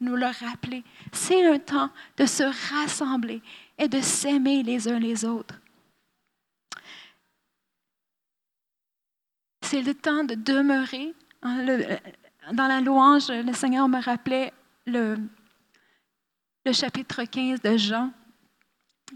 nous 0.00 0.16
rappelé. 0.40 0.84
C'est 1.12 1.46
un 1.46 1.58
temps 1.58 1.90
de 2.16 2.26
se 2.26 2.42
rassembler 2.74 3.42
et 3.78 3.88
de 3.88 4.00
s'aimer 4.00 4.62
les 4.62 4.88
uns 4.88 4.98
les 4.98 5.24
autres. 5.24 5.60
C'est 9.62 9.82
le 9.82 9.94
temps 9.94 10.24
de 10.24 10.34
demeurer. 10.34 11.14
Dans 11.42 12.66
la 12.68 12.80
louange, 12.80 13.28
le 13.28 13.52
Seigneur 13.52 13.88
me 13.88 14.00
rappelait 14.00 14.52
le, 14.86 15.18
le 16.64 16.72
chapitre 16.72 17.24
15 17.24 17.60
de 17.60 17.76
Jean 17.76 18.12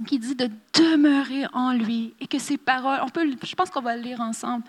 qui 0.06 0.18
dit 0.18 0.34
de 0.34 0.50
demeurer 0.72 1.46
en 1.52 1.72
lui 1.72 2.14
et 2.20 2.26
que 2.26 2.38
ses 2.38 2.56
paroles, 2.56 3.00
on 3.02 3.08
peut, 3.08 3.28
je 3.42 3.54
pense 3.54 3.70
qu'on 3.70 3.80
va 3.80 3.96
le 3.96 4.02
lire 4.02 4.20
ensemble. 4.20 4.64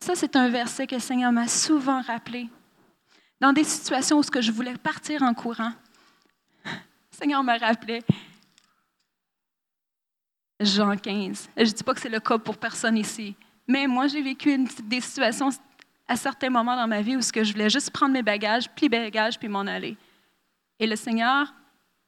Ça, 0.00 0.14
c'est 0.14 0.36
un 0.36 0.48
verset 0.48 0.86
que 0.86 0.94
le 0.94 1.00
Seigneur 1.00 1.32
m'a 1.32 1.48
souvent 1.48 2.00
rappelé. 2.02 2.48
Dans 3.40 3.52
des 3.52 3.64
situations 3.64 4.18
où 4.18 4.22
ce 4.22 4.30
que 4.30 4.40
je 4.40 4.50
voulais 4.50 4.76
partir 4.76 5.22
en 5.22 5.34
courant, 5.34 5.72
le 6.64 6.70
Seigneur 7.10 7.42
me 7.42 7.58
rappelait 7.58 8.02
Jean 10.60 10.96
15. 10.96 11.50
Je 11.56 11.62
ne 11.62 11.66
dis 11.66 11.84
pas 11.84 11.94
que 11.94 12.00
c'est 12.00 12.08
le 12.08 12.20
cas 12.20 12.38
pour 12.38 12.56
personne 12.56 12.96
ici, 12.96 13.36
mais 13.66 13.86
moi, 13.86 14.06
j'ai 14.06 14.22
vécu 14.22 14.56
des 14.84 15.00
situations 15.00 15.50
à 16.08 16.16
certains 16.16 16.50
moments 16.50 16.76
dans 16.76 16.86
ma 16.86 17.02
vie 17.02 17.16
où 17.16 17.22
ce 17.22 17.32
que 17.32 17.44
je 17.44 17.52
voulais 17.52 17.68
juste 17.68 17.90
prendre 17.90 18.12
mes 18.12 18.22
bagages, 18.22 18.70
plier 18.70 18.88
mes 18.88 19.00
bagages, 19.00 19.38
puis 19.38 19.48
m'en 19.48 19.60
aller. 19.60 19.96
Et 20.78 20.86
le 20.86 20.96
Seigneur 20.96 21.52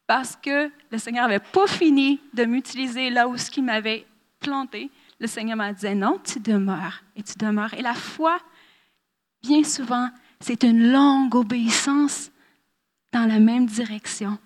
parce 0.06 0.36
que 0.36 0.70
le 0.90 0.98
Seigneur 0.98 1.28
n'avait 1.28 1.44
pas 1.44 1.66
fini 1.66 2.18
de 2.32 2.44
m'utiliser 2.46 3.10
là 3.10 3.28
où 3.28 3.36
ce 3.36 3.50
qu'il 3.50 3.64
m'avait 3.64 4.06
planté. 4.40 4.90
Le 5.20 5.26
Seigneur 5.26 5.56
m'a 5.56 5.72
dit 5.72 5.94
non, 5.94 6.18
tu 6.24 6.40
demeures 6.40 7.02
et 7.14 7.22
tu 7.22 7.36
demeures. 7.36 7.74
Et 7.74 7.82
la 7.82 7.92
foi, 7.92 8.40
bien 9.42 9.62
souvent, 9.64 10.08
c'est 10.40 10.62
une 10.62 10.92
longue 10.92 11.34
obéissance 11.34 12.30
dans 13.12 13.26
la 13.26 13.38
même 13.38 13.66
direction. 13.66 14.38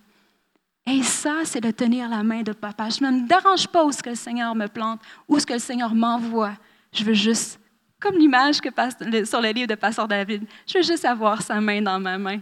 Et 0.86 1.03
ça, 1.03 1.40
c'est 1.45 1.61
de 1.61 1.70
tenir 1.70 2.09
la 2.09 2.22
main 2.22 2.43
de 2.43 2.53
papa. 2.53 2.88
Je 2.88 3.05
ne 3.05 3.11
me 3.11 3.28
dérange 3.28 3.68
pas 3.68 3.84
où 3.84 3.93
ce 3.93 4.03
que 4.03 4.11
le 4.11 4.16
Seigneur 4.16 4.55
me 4.55 4.66
plante, 4.66 5.01
où 5.28 5.38
ce 5.38 5.47
que 5.47 5.53
le 5.53 5.59
Seigneur 5.59 5.95
m'envoie. 5.95 6.55
Je 6.93 7.05
veux 7.05 7.14
juste, 7.14 7.61
comme 8.01 8.16
l'image 8.16 8.61
que 8.61 8.68
passe 8.68 8.97
sur 9.24 9.40
le 9.40 9.51
livre 9.51 9.68
de 9.68 9.74
Pasteur 9.76 10.09
David, 10.09 10.45
je 10.66 10.78
veux 10.78 10.84
juste 10.84 11.05
avoir 11.05 11.40
sa 11.40 11.61
main 11.61 11.80
dans 11.80 12.01
ma 12.01 12.18
main. 12.18 12.40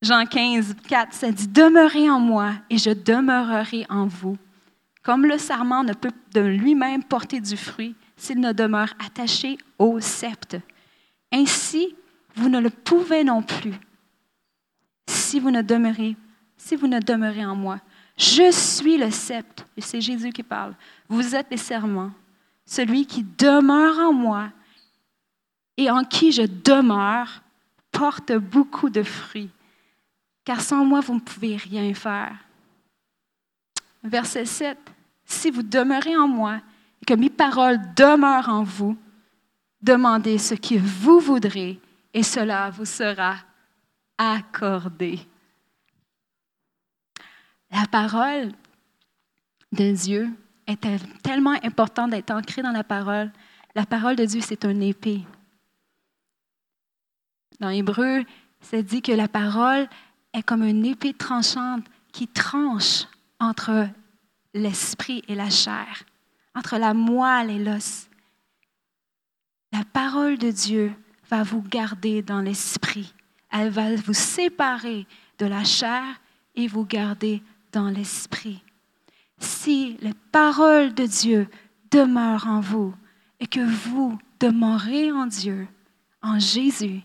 Jean 0.00 0.24
15, 0.24 0.76
4, 0.86 1.12
ça 1.12 1.32
dit 1.32 1.48
Demeurez 1.48 2.08
en 2.08 2.20
moi 2.20 2.52
et 2.70 2.78
je 2.78 2.90
demeurerai 2.90 3.86
en 3.88 4.06
vous. 4.06 4.38
Comme 5.02 5.26
le 5.26 5.38
sarment 5.38 5.82
ne 5.82 5.94
peut 5.94 6.12
de 6.32 6.40
lui-même 6.40 7.02
porter 7.02 7.40
du 7.40 7.56
fruit 7.56 7.96
s'il 8.18 8.40
ne 8.40 8.52
demeure 8.52 8.92
attaché 8.98 9.56
au 9.78 9.98
sceptre. 10.00 10.56
Ainsi, 11.32 11.94
vous 12.34 12.50
ne 12.50 12.60
le 12.60 12.68
pouvez 12.68 13.24
non 13.24 13.42
plus 13.42 13.74
si 15.06 15.40
vous 15.40 15.50
ne 15.50 15.62
demeurez, 15.62 16.16
si 16.58 16.76
vous 16.76 16.86
ne 16.86 17.00
demeurez 17.00 17.46
en 17.46 17.56
moi. 17.56 17.80
Je 18.18 18.50
suis 18.50 18.98
le 18.98 19.10
sceptre, 19.10 19.66
et 19.76 19.80
c'est 19.80 20.02
Jésus 20.02 20.32
qui 20.32 20.42
parle. 20.42 20.74
Vous 21.08 21.34
êtes 21.34 21.46
les 21.50 21.56
serments. 21.56 22.10
Celui 22.66 23.06
qui 23.06 23.22
demeure 23.22 23.98
en 23.98 24.12
moi 24.12 24.50
et 25.78 25.90
en 25.90 26.04
qui 26.04 26.32
je 26.32 26.42
demeure 26.42 27.42
porte 27.90 28.32
beaucoup 28.32 28.90
de 28.90 29.02
fruits 29.02 29.50
car 30.48 30.62
sans 30.62 30.82
moi, 30.82 31.00
vous 31.00 31.12
ne 31.12 31.20
pouvez 31.20 31.56
rien 31.56 31.92
faire. 31.92 32.34
Verset 34.02 34.46
7. 34.46 34.78
Si 35.26 35.50
vous 35.50 35.62
demeurez 35.62 36.16
en 36.16 36.26
moi 36.26 36.62
que 37.08 37.14
mes 37.14 37.30
paroles 37.30 37.80
demeurent 37.94 38.50
en 38.50 38.64
vous, 38.64 38.94
demandez 39.80 40.36
ce 40.36 40.54
que 40.54 40.74
vous 40.74 41.20
voudrez 41.20 41.80
et 42.12 42.22
cela 42.22 42.68
vous 42.68 42.84
sera 42.84 43.36
accordé. 44.18 45.18
La 47.70 47.86
parole 47.90 48.52
de 49.72 49.90
Dieu 49.90 50.28
est 50.66 50.86
tellement 51.22 51.56
importante 51.62 52.10
d'être 52.10 52.30
ancrée 52.30 52.60
dans 52.60 52.72
la 52.72 52.84
parole. 52.84 53.32
La 53.74 53.86
parole 53.86 54.16
de 54.16 54.26
Dieu, 54.26 54.42
c'est 54.42 54.66
une 54.66 54.82
épée. 54.82 55.24
Dans 57.58 57.70
Hébreu, 57.70 58.22
c'est 58.60 58.82
dit 58.82 59.00
que 59.00 59.12
la 59.12 59.28
parole 59.28 59.88
est 60.34 60.42
comme 60.42 60.62
une 60.62 60.84
épée 60.84 61.14
tranchante 61.14 61.86
qui 62.12 62.28
tranche 62.28 63.06
entre 63.40 63.88
l'esprit 64.52 65.22
et 65.26 65.34
la 65.34 65.48
chair, 65.48 66.04
entre 66.58 66.76
la 66.76 66.92
moelle 66.92 67.50
et 67.50 67.58
l'os. 67.62 68.08
La 69.72 69.84
parole 69.84 70.38
de 70.38 70.50
Dieu 70.50 70.92
va 71.30 71.44
vous 71.44 71.62
garder 71.62 72.20
dans 72.20 72.40
l'esprit. 72.40 73.14
Elle 73.50 73.70
va 73.70 73.94
vous 73.94 74.14
séparer 74.14 75.06
de 75.38 75.46
la 75.46 75.62
chair 75.62 76.02
et 76.56 76.66
vous 76.66 76.84
garder 76.84 77.42
dans 77.70 77.88
l'esprit. 77.88 78.60
Si 79.38 79.96
la 80.02 80.10
parole 80.32 80.94
de 80.94 81.06
Dieu 81.06 81.48
demeure 81.92 82.48
en 82.48 82.60
vous 82.60 82.92
et 83.38 83.46
que 83.46 83.60
vous 83.60 84.18
demeurez 84.40 85.12
en 85.12 85.26
Dieu, 85.26 85.68
en 86.22 86.40
Jésus, 86.40 87.02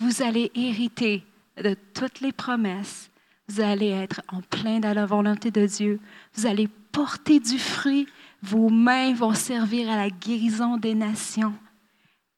vous 0.00 0.22
allez 0.22 0.50
hériter 0.56 1.24
de 1.56 1.76
toutes 1.94 2.20
les 2.20 2.32
promesses. 2.32 3.09
Vous 3.50 3.60
allez 3.60 3.88
être 3.88 4.20
en 4.28 4.42
plein 4.42 4.78
dans 4.78 4.94
la 4.94 5.06
volonté 5.06 5.50
de 5.50 5.66
Dieu. 5.66 5.98
Vous 6.34 6.46
allez 6.46 6.68
porter 6.92 7.40
du 7.40 7.58
fruit. 7.58 8.06
Vos 8.42 8.68
mains 8.68 9.12
vont 9.12 9.34
servir 9.34 9.90
à 9.90 9.96
la 9.96 10.08
guérison 10.08 10.76
des 10.76 10.94
nations. 10.94 11.52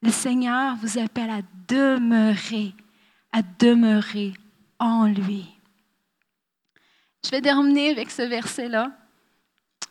Le 0.01 0.11
Seigneur 0.11 0.75
vous 0.77 0.99
appelle 0.99 1.29
à 1.29 1.43
demeurer, 1.69 2.73
à 3.31 3.43
demeurer 3.43 4.33
en 4.79 5.05
lui. 5.05 5.45
Je 7.27 7.31
vais 7.31 7.43
terminer 7.43 7.91
avec 7.91 8.11
ce 8.11 8.23
verset-là. 8.23 8.91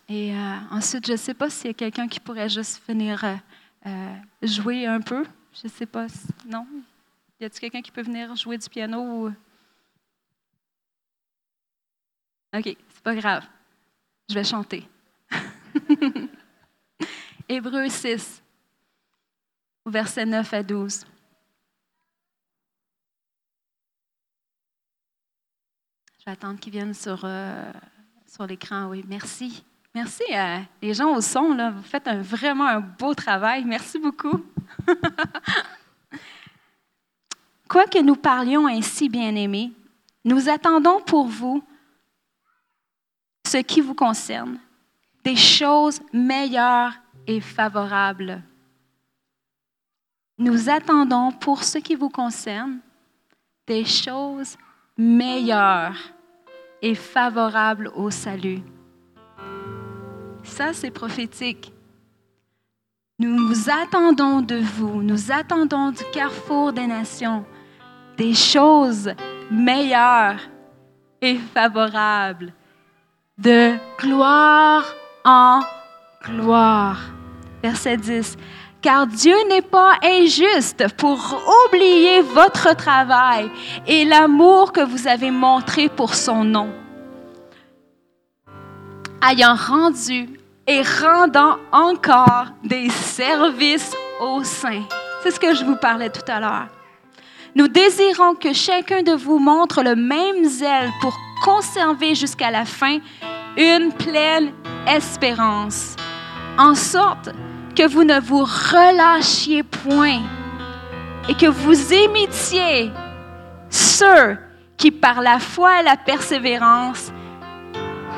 Et 0.08 0.34
euh, 0.34 0.56
ensuite, 0.72 1.06
je 1.06 1.12
ne 1.12 1.16
sais 1.16 1.34
pas 1.34 1.48
s'il 1.48 1.68
y 1.68 1.70
a 1.70 1.74
quelqu'un 1.74 2.08
qui 2.08 2.18
pourrait 2.18 2.48
juste 2.48 2.82
venir 2.88 3.22
euh, 3.22 3.36
euh, 3.86 4.16
jouer 4.42 4.86
un 4.86 5.00
peu. 5.00 5.24
Je 5.54 5.68
ne 5.68 5.70
sais 5.70 5.86
pas. 5.86 6.08
non? 6.48 6.66
Y 7.38 7.44
a-t-il 7.44 7.60
quelqu'un 7.60 7.82
qui 7.82 7.92
peut 7.92 8.02
venir 8.02 8.34
jouer 8.34 8.58
du 8.58 8.68
piano? 8.68 9.30
OK, 12.54 12.64
c'est 12.64 13.02
pas 13.02 13.14
grave. 13.14 13.46
Je 14.28 14.34
vais 14.34 14.44
chanter. 14.44 14.86
Hébreu 17.48 17.88
6, 17.88 18.42
versets 19.86 20.26
9 20.26 20.52
à 20.52 20.62
12. 20.62 21.06
Je 26.18 26.24
vais 26.26 26.32
attendre 26.32 26.60
qu'ils 26.60 26.72
viennent 26.72 26.94
sur, 26.94 27.22
euh, 27.24 27.72
sur 28.26 28.46
l'écran. 28.46 28.86
Oui, 28.86 29.04
merci. 29.08 29.64
Merci 29.94 30.22
à 30.32 30.60
les 30.80 30.94
gens 30.94 31.16
au 31.16 31.20
son. 31.20 31.54
Là. 31.54 31.70
Vous 31.70 31.82
faites 31.82 32.08
vraiment 32.08 32.66
un 32.66 32.80
beau 32.80 33.14
travail. 33.14 33.64
Merci 33.64 33.98
beaucoup. 33.98 34.44
Quoique 37.68 37.98
nous 38.02 38.16
parlions 38.16 38.66
ainsi, 38.66 39.08
bien-aimés, 39.08 39.72
nous 40.24 40.48
attendons 40.48 41.00
pour 41.00 41.26
vous 41.26 41.64
ce 43.52 43.58
qui 43.58 43.82
vous 43.82 43.94
concerne, 43.94 44.58
des 45.24 45.36
choses 45.36 46.00
meilleures 46.10 46.94
et 47.26 47.40
favorables. 47.40 48.42
Nous 50.38 50.70
attendons 50.70 51.32
pour 51.32 51.62
ce 51.62 51.76
qui 51.76 51.94
vous 51.94 52.08
concerne 52.08 52.78
des 53.66 53.84
choses 53.84 54.56
meilleures 54.96 55.98
et 56.80 56.94
favorables 56.94 57.92
au 57.94 58.10
salut. 58.10 58.62
Ça, 60.42 60.72
c'est 60.72 60.90
prophétique. 60.90 61.74
Nous 63.18 63.34
nous 63.34 63.68
attendons 63.68 64.40
de 64.40 64.56
vous, 64.56 65.02
nous 65.02 65.30
attendons 65.30 65.90
du 65.90 66.04
carrefour 66.10 66.72
des 66.72 66.86
nations 66.86 67.44
des 68.16 68.34
choses 68.34 69.10
meilleures 69.50 70.40
et 71.20 71.36
favorables, 71.36 72.52
de 73.38 73.74
gloire 73.98 74.84
en 75.24 75.60
gloire. 76.24 76.98
Verset 77.62 77.96
10. 77.96 78.36
Car 78.80 79.06
Dieu 79.06 79.36
n'est 79.48 79.62
pas 79.62 79.94
injuste 80.02 80.92
pour 80.96 81.40
oublier 81.66 82.20
votre 82.20 82.74
travail 82.74 83.50
et 83.86 84.04
l'amour 84.04 84.72
que 84.72 84.80
vous 84.80 85.06
avez 85.06 85.30
montré 85.30 85.88
pour 85.88 86.14
son 86.14 86.42
nom, 86.44 86.68
ayant 89.28 89.54
rendu 89.54 90.28
et 90.66 90.82
rendant 90.82 91.58
encore 91.70 92.46
des 92.64 92.90
services 92.90 93.94
aux 94.20 94.42
saints. 94.42 94.82
C'est 95.22 95.30
ce 95.30 95.40
que 95.40 95.54
je 95.54 95.64
vous 95.64 95.76
parlais 95.76 96.10
tout 96.10 96.26
à 96.26 96.40
l'heure. 96.40 96.66
Nous 97.54 97.68
désirons 97.68 98.34
que 98.34 98.52
chacun 98.52 99.02
de 99.02 99.12
vous 99.12 99.38
montre 99.38 99.82
le 99.82 99.94
même 99.94 100.44
zèle 100.44 100.90
pour 101.00 101.16
conserver 101.42 102.14
jusqu'à 102.14 102.50
la 102.50 102.64
fin 102.64 102.98
une 103.56 103.92
pleine 103.92 104.52
espérance, 104.86 105.96
en 106.56 106.74
sorte 106.74 107.30
que 107.76 107.86
vous 107.86 108.04
ne 108.04 108.20
vous 108.20 108.44
relâchiez 108.44 109.62
point 109.62 110.22
et 111.28 111.34
que 111.34 111.46
vous 111.46 111.92
imitiez 111.92 112.90
ceux 113.68 114.38
qui, 114.76 114.90
par 114.90 115.20
la 115.20 115.38
foi 115.38 115.80
et 115.80 115.84
la 115.84 115.96
persévérance, 115.96 117.12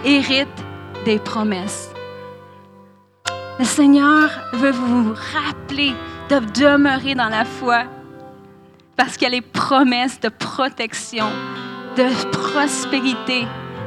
héritent 0.04 0.64
des 1.04 1.18
promesses. 1.18 1.90
Le 3.58 3.64
Seigneur 3.64 4.30
veut 4.52 4.72
vous 4.72 5.14
rappeler 5.32 5.94
de 6.28 6.40
demeurer 6.60 7.14
dans 7.14 7.28
la 7.28 7.44
foi 7.44 7.84
parce 8.96 9.16
qu'il 9.16 9.28
y 9.28 9.30
a 9.30 9.34
les 9.34 9.40
promesses 9.40 10.20
de 10.20 10.28
protection, 10.28 11.26
de 11.96 12.30
prospérité, 12.30 13.46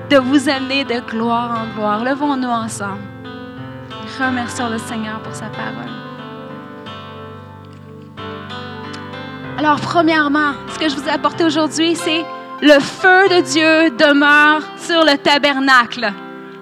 de 0.09 0.17
vous 0.17 0.49
amener 0.49 0.83
de 0.83 0.99
gloire 0.99 1.61
en 1.61 1.75
gloire. 1.75 2.03
Levons-nous 2.03 2.49
ensemble. 2.49 3.01
Remercions 4.19 4.69
le 4.69 4.77
Seigneur 4.77 5.19
pour 5.19 5.33
sa 5.33 5.47
parole. 5.47 5.91
Alors, 9.57 9.79
premièrement, 9.79 10.53
ce 10.73 10.79
que 10.79 10.89
je 10.89 10.95
vous 10.95 11.07
ai 11.07 11.11
apporté 11.11 11.43
aujourd'hui, 11.43 11.95
c'est 11.95 12.23
le 12.61 12.79
feu 12.79 13.27
de 13.29 13.41
Dieu 13.41 13.89
demeure 13.97 14.61
sur 14.77 15.03
le 15.03 15.17
tabernacle. 15.17 16.11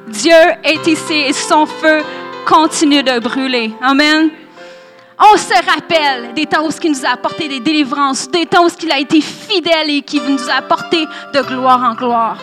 Dieu 0.08 0.34
est 0.64 0.88
ici 0.88 1.14
et 1.14 1.34
son 1.34 1.66
feu 1.66 2.02
continue 2.46 3.04
de 3.04 3.20
brûler. 3.20 3.74
Amen. 3.82 4.30
On 5.18 5.38
se 5.38 5.54
rappelle 5.54 6.34
des 6.34 6.46
temps 6.46 6.66
où 6.66 6.70
il 6.84 6.92
nous 6.92 7.06
a 7.06 7.12
apporté 7.12 7.48
des 7.48 7.62
délivrances, 7.62 8.30
des 8.30 8.46
temps 8.46 8.66
où 8.66 8.70
il 8.84 8.92
a 8.92 9.00
été 9.00 9.22
fidèle 9.22 9.90
et 9.90 10.02
qui 10.02 10.20
nous 10.20 10.50
a 10.50 10.56
apporté 10.56 11.06
de 11.34 11.42
gloire 11.42 11.82
en 11.84 11.94
gloire. 11.94 12.38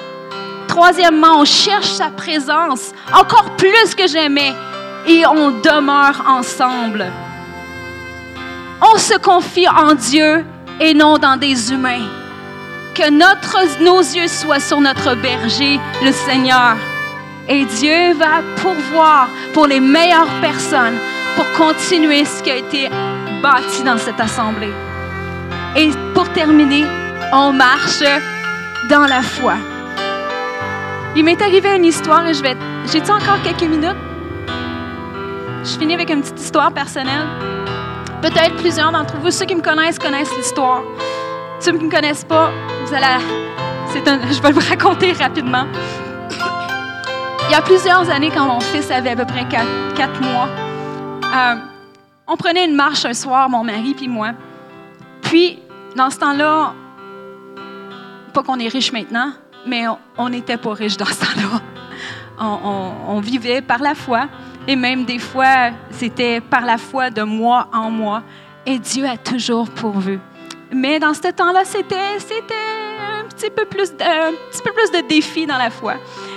Troisièmement, 0.69 1.41
on 1.41 1.45
cherche 1.45 1.91
sa 1.91 2.09
présence 2.09 2.93
encore 3.13 3.51
plus 3.59 3.95
que 3.95 4.07
jamais 4.07 4.55
et 5.07 5.27
on 5.27 5.51
demeure 5.51 6.25
ensemble. 6.27 7.13
On 8.81 8.99
se 8.99 9.19
confie 9.19 9.69
en 9.69 9.95
Dieu 9.95 10.43
et 10.81 10.95
non 10.95 11.19
dans 11.19 11.37
des 11.37 11.73
humains. 11.73 12.09
Que 12.95 13.11
notre, 13.11 13.83
nos 13.83 14.01
yeux 14.01 14.29
soient 14.29 14.61
sur 14.61 14.81
notre 14.81 15.15
berger, 15.15 15.79
le 16.03 16.13
Seigneur. 16.13 16.77
Et 17.49 17.67
Dieu 17.67 18.15
va 18.15 18.41
pourvoir 18.57 19.29
pour 19.53 19.67
les 19.67 19.81
meilleures 19.81 20.41
personnes 20.41 20.99
pour 21.37 21.51
continuer 21.53 22.25
ce 22.25 22.43
qui 22.43 22.51
a 22.51 22.57
été 22.57 22.89
bâti 23.43 23.83
dans 23.85 23.99
cette 23.99 24.21
assemblée. 24.21 24.73
Et 25.77 25.91
pour 26.15 26.29
terminer, 26.33 26.85
on 27.33 27.53
marche 27.53 28.05
dans 28.89 29.07
la 29.07 29.23
foi. 29.23 29.55
Il 31.17 31.25
m'est 31.25 31.41
arrivé 31.41 31.77
une 31.77 31.85
histoire 31.85 32.33
je 32.33 32.43
vais. 32.43 32.57
J'ai-tu 32.91 33.11
encore 33.11 33.41
quelques 33.43 33.69
minutes? 33.69 33.97
Je 35.65 35.79
finis 35.79 35.95
avec 35.95 36.11
une 36.11 36.23
petite 36.23 36.41
histoire 36.41 36.73
personnelle. 36.73 37.27
Peut-être 38.21 38.57
plusieurs 38.57 38.93
d'entre 38.93 39.17
vous, 39.17 39.31
ceux 39.31 39.47
qui 39.47 39.55
me 39.55 39.63
connaissent, 39.63 39.99
connaissent 39.99 40.35
l'histoire. 40.37 40.83
Ceux 41.61 41.73
qui 41.73 41.79
ne 41.79 41.85
me 41.85 41.91
connaissent 41.91 42.25
pas, 42.25 42.51
vous 42.85 42.95
allez. 42.95 43.07
Un, 44.07 44.21
je 44.33 44.41
vais 44.41 44.53
vous 44.53 44.61
raconter 44.69 45.13
rapidement. 45.13 45.65
Il 47.49 47.53
y 47.53 47.55
a 47.55 47.63
plusieurs 47.63 48.09
années, 48.09 48.31
quand 48.35 48.47
mon 48.47 48.61
fils 48.61 48.91
avait 48.91 49.11
à 49.11 49.17
peu 49.17 49.27
près 49.27 49.45
quatre 49.45 50.21
mois, 50.23 50.49
euh, 51.33 51.55
on 52.27 52.37
prenait 52.37 52.65
une 52.65 52.75
marche 52.75 53.05
un 53.05 53.15
soir, 53.15 53.49
mon 53.49 53.65
mari 53.65 53.95
puis 53.95 54.09
moi. 54.09 54.33
Puis, 55.23 55.59
dans 55.97 56.11
ce 56.11 56.19
temps-là, 56.19 56.75
pas 58.33 58.43
qu'on 58.43 58.59
est 58.59 58.69
riche 58.69 58.93
maintenant, 58.93 59.33
mais 59.67 59.85
on 60.17 60.29
n'était 60.29 60.57
pas 60.57 60.73
riche 60.73 60.97
dans 60.97 61.07
ce 61.07 61.21
temps-là. 61.21 61.61
On, 62.45 63.21
vivait 63.21 63.61
par 63.61 63.79
la 63.79 63.95
foi, 63.95 64.27
et 64.67 64.75
même 64.75 65.05
des 65.05 65.21
fois, 65.21 65.71
c'était 65.91 66.41
par 66.41 66.63
la 66.63 66.77
foi 66.77 67.09
de 67.09 67.23
mois 67.23 67.69
en 67.73 67.89
mois, 67.89 68.23
et 68.67 68.81
Dieu 68.81 69.07
a 69.07 69.17
toujours 69.17 69.71
pourvu. 69.71 70.19
Mais 70.73 70.99
dans 70.99 71.15
ce 71.15 71.31
temps-là, 71.31 71.65
c'était, 71.65 72.19
c'était 72.19 72.55
petit 73.43 73.51
peu 73.51 73.65
plus 73.65 73.97
de, 73.97 74.03
un 74.03 74.33
petit 74.51 74.63
peu 74.63 74.73
plus 74.73 74.91
de 74.91 75.07
défis 75.09 75.47
dans 75.47 75.59
la 75.59 75.71
foi. 75.71 75.95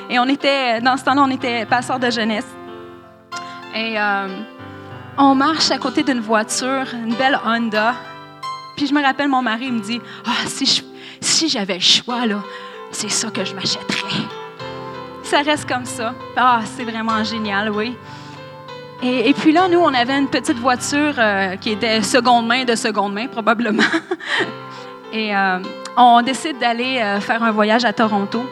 Et 0.09 0.19
on 0.19 0.25
était, 0.25 0.81
dans 0.81 0.97
ce 0.97 1.03
temps-là, 1.03 1.23
on 1.23 1.31
était 1.31 1.65
passeurs 1.65 1.99
de 1.99 2.09
jeunesse. 2.09 2.47
Et 3.75 3.99
euh, 3.99 4.27
on 5.17 5.35
marche 5.35 5.71
à 5.71 5.77
côté 5.77 6.03
d'une 6.03 6.19
voiture, 6.19 6.85
une 6.93 7.15
belle 7.15 7.39
Honda. 7.45 7.95
Puis 8.75 8.87
je 8.87 8.93
me 8.93 9.01
rappelle, 9.01 9.27
mon 9.27 9.41
mari 9.41 9.71
me 9.71 9.79
dit 9.79 10.01
Ah, 10.25 10.47
si, 10.47 10.83
si 11.21 11.49
j'avais 11.49 11.75
le 11.75 11.79
choix, 11.79 12.25
là, 12.25 12.41
c'est 12.91 13.09
ça 13.09 13.29
que 13.29 13.45
je 13.45 13.53
m'achèterais. 13.53 14.23
Ça 15.23 15.41
reste 15.41 15.67
comme 15.67 15.85
ça. 15.85 16.13
Ah, 16.35 16.61
c'est 16.63 16.83
vraiment 16.83 17.23
génial, 17.23 17.71
oui. 17.71 17.95
Et, 19.03 19.33
puis 19.33 19.51
là, 19.51 19.67
nous, 19.67 19.79
on 19.79 19.93
avait 19.93 20.17
une 20.17 20.29
petite 20.29 20.57
voiture 20.57 21.13
euh, 21.17 21.57
qui 21.57 21.71
était 21.71 22.01
seconde 22.01 22.47
main 22.47 22.63
de 22.63 22.75
seconde 22.75 23.13
main, 23.13 23.27
probablement. 23.27 23.83
et 25.13 25.35
euh, 25.35 25.59
on 25.97 26.21
décide 26.21 26.57
d'aller 26.59 26.99
euh, 26.99 27.19
faire 27.19 27.43
un 27.43 27.51
voyage 27.51 27.85
à 27.85 27.93
Toronto. 27.93 28.45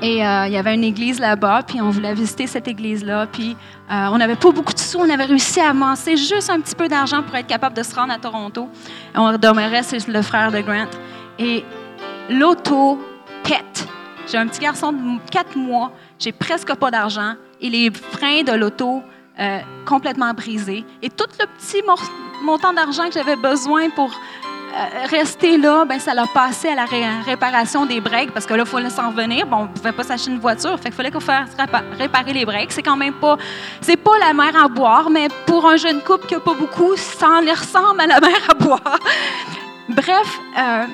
Et 0.00 0.16
il 0.16 0.52
y 0.52 0.56
avait 0.56 0.74
une 0.74 0.82
église 0.82 1.20
là-bas, 1.20 1.62
puis 1.64 1.80
on 1.80 1.90
voulait 1.90 2.14
visiter 2.14 2.48
cette 2.48 2.66
église-là. 2.66 3.28
Puis 3.30 3.56
on 3.92 4.16
n'avait 4.16 4.36
pas 4.36 4.50
beaucoup 4.50 4.72
de 4.72 4.78
sous, 4.78 4.98
on 4.98 5.10
avait 5.10 5.24
réussi 5.24 5.60
à 5.60 5.70
amasser 5.70 6.16
juste 6.16 6.48
un 6.48 6.60
petit 6.60 6.74
peu 6.74 6.88
d'argent 6.88 7.22
pour 7.22 7.36
être 7.36 7.46
capable 7.46 7.76
de 7.76 7.82
se 7.82 7.94
rendre 7.94 8.12
à 8.12 8.18
Toronto. 8.18 8.68
on 9.14 9.36
demeurait 9.36 9.82
c'est 9.82 10.08
le 10.08 10.22
frère 10.22 10.50
de 10.50 10.60
Grant. 10.60 10.88
Et 11.38 11.64
l'auto 12.30 12.98
pète. 13.44 13.86
J'ai 14.26 14.38
un 14.38 14.46
petit 14.46 14.60
garçon 14.60 14.92
de 14.92 15.30
4 15.30 15.56
mois, 15.56 15.92
j'ai 16.18 16.32
presque 16.32 16.74
pas 16.74 16.90
d'argent 16.90 17.34
et 17.60 17.68
les 17.68 17.90
freins 17.90 18.42
de 18.44 18.52
l'auto 18.52 19.02
euh, 19.38 19.58
complètement 19.84 20.32
brisés. 20.32 20.84
Et 21.02 21.10
tout 21.10 21.26
le 21.40 21.46
petit 21.46 21.82
montant 22.42 22.72
d'argent 22.72 23.08
que 23.08 23.14
j'avais 23.14 23.36
besoin 23.36 23.90
pour 23.90 24.10
euh, 24.10 24.41
rester 25.10 25.58
là, 25.58 25.84
ben, 25.84 25.98
ça 25.98 26.14
l'a 26.14 26.26
passé 26.26 26.68
à 26.68 26.74
la 26.74 26.84
réparation 27.24 27.86
des 27.86 28.00
breaks 28.00 28.32
parce 28.32 28.46
que 28.46 28.54
là, 28.54 28.64
il 28.64 28.68
fallait 28.68 28.90
s'en 28.90 29.10
revenir. 29.10 29.46
Bon, 29.46 29.58
on 29.58 29.62
ne 29.62 29.68
pouvait 29.68 29.92
pas 29.92 30.02
s'acheter 30.02 30.30
une 30.30 30.38
voiture, 30.38 30.78
fait 30.78 30.90
fallait 30.90 31.10
qu'on 31.10 31.20
fasse 31.20 31.50
réparer 31.98 32.32
les 32.32 32.44
breaks. 32.44 32.72
C'est 32.72 32.82
quand 32.82 32.96
même 32.96 33.14
pas, 33.14 33.36
c'est 33.80 33.96
pas 33.96 34.18
la 34.18 34.32
mer 34.32 34.52
à 34.56 34.68
boire, 34.68 35.10
mais 35.10 35.28
pour 35.46 35.68
un 35.68 35.76
jeune 35.76 36.00
couple 36.00 36.26
qui 36.26 36.34
n'a 36.34 36.40
pas 36.40 36.54
beaucoup, 36.54 36.96
ça 36.96 37.28
en 37.28 37.40
ressemble 37.40 38.00
à 38.00 38.06
la 38.06 38.20
mer 38.20 38.38
à 38.48 38.54
boire. 38.54 38.98
Bref, 39.88 40.40
euh, 40.58 40.86